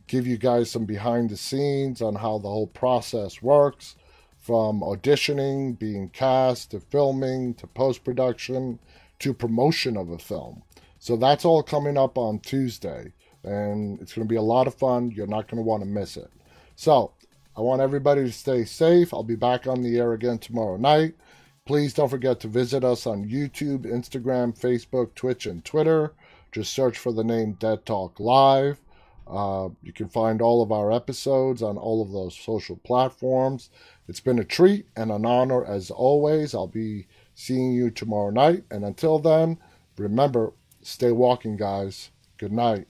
give 0.08 0.26
you 0.26 0.38
guys 0.38 0.72
some 0.72 0.86
behind 0.86 1.30
the 1.30 1.36
scenes 1.36 2.02
on 2.02 2.16
how 2.16 2.38
the 2.38 2.48
whole 2.48 2.68
process 2.68 3.42
works 3.42 3.98
from 4.38 4.80
auditioning, 4.80 5.78
being 5.78 6.08
cast, 6.08 6.72
to 6.72 6.80
filming, 6.80 7.54
to 7.54 7.68
post 7.68 8.06
production, 8.06 8.80
to 9.20 9.34
promotion 9.34 9.98
of 9.98 10.10
a 10.10 10.18
film. 10.18 10.64
So 11.00 11.18
that's 11.18 11.44
all 11.44 11.62
coming 11.62 11.98
up 11.98 12.18
on 12.18 12.40
Tuesday, 12.40 13.12
and 13.44 14.00
it's 14.00 14.14
going 14.14 14.26
to 14.26 14.32
be 14.32 14.38
a 14.38 14.42
lot 14.42 14.68
of 14.68 14.76
fun. 14.76 15.12
You're 15.12 15.28
not 15.28 15.50
going 15.50 15.62
to 15.62 15.68
want 15.68 15.84
to 15.84 15.90
miss 15.90 16.16
it. 16.16 16.32
So 16.78 17.12
I 17.58 17.62
want 17.62 17.82
everybody 17.82 18.24
to 18.24 18.32
stay 18.32 18.64
safe. 18.64 19.14
I'll 19.14 19.24
be 19.24 19.36
back 19.36 19.68
on 19.68 19.82
the 19.82 19.98
air 19.98 20.14
again 20.14 20.40
tomorrow 20.40 20.78
night. 20.78 21.16
Please 21.70 21.94
don't 21.94 22.10
forget 22.10 22.40
to 22.40 22.48
visit 22.48 22.84
us 22.84 23.06
on 23.06 23.30
YouTube, 23.30 23.82
Instagram, 23.86 24.60
Facebook, 24.60 25.14
Twitch, 25.14 25.46
and 25.46 25.64
Twitter. 25.64 26.14
Just 26.52 26.74
search 26.74 26.98
for 26.98 27.12
the 27.14 27.24
name 27.24 27.58
Dead 27.60 27.86
Talk 27.86 28.20
Live. 28.20 28.82
Uh, 29.28 29.70
you 29.84 29.94
can 29.94 30.10
find 30.10 30.42
all 30.42 30.64
of 30.64 30.72
our 30.72 30.92
episodes 30.92 31.62
on 31.62 31.78
all 31.78 32.02
of 32.02 32.12
those 32.12 32.36
social 32.36 32.78
platforms. 32.78 33.70
It's 34.08 34.20
been 34.20 34.40
a 34.40 34.44
treat 34.44 34.88
and 34.96 35.12
an 35.12 35.28
honor 35.28 35.64
as 35.64 35.92
always. 35.92 36.56
I'll 36.56 36.66
be 36.66 37.06
seeing 37.36 37.72
you 37.72 37.92
tomorrow 37.92 38.32
night. 38.32 38.64
And 38.72 38.84
until 38.84 39.20
then, 39.20 39.60
remember, 39.96 40.54
stay 40.82 41.12
walking, 41.12 41.56
guys. 41.56 42.10
Good 42.40 42.52
night. 42.52 42.88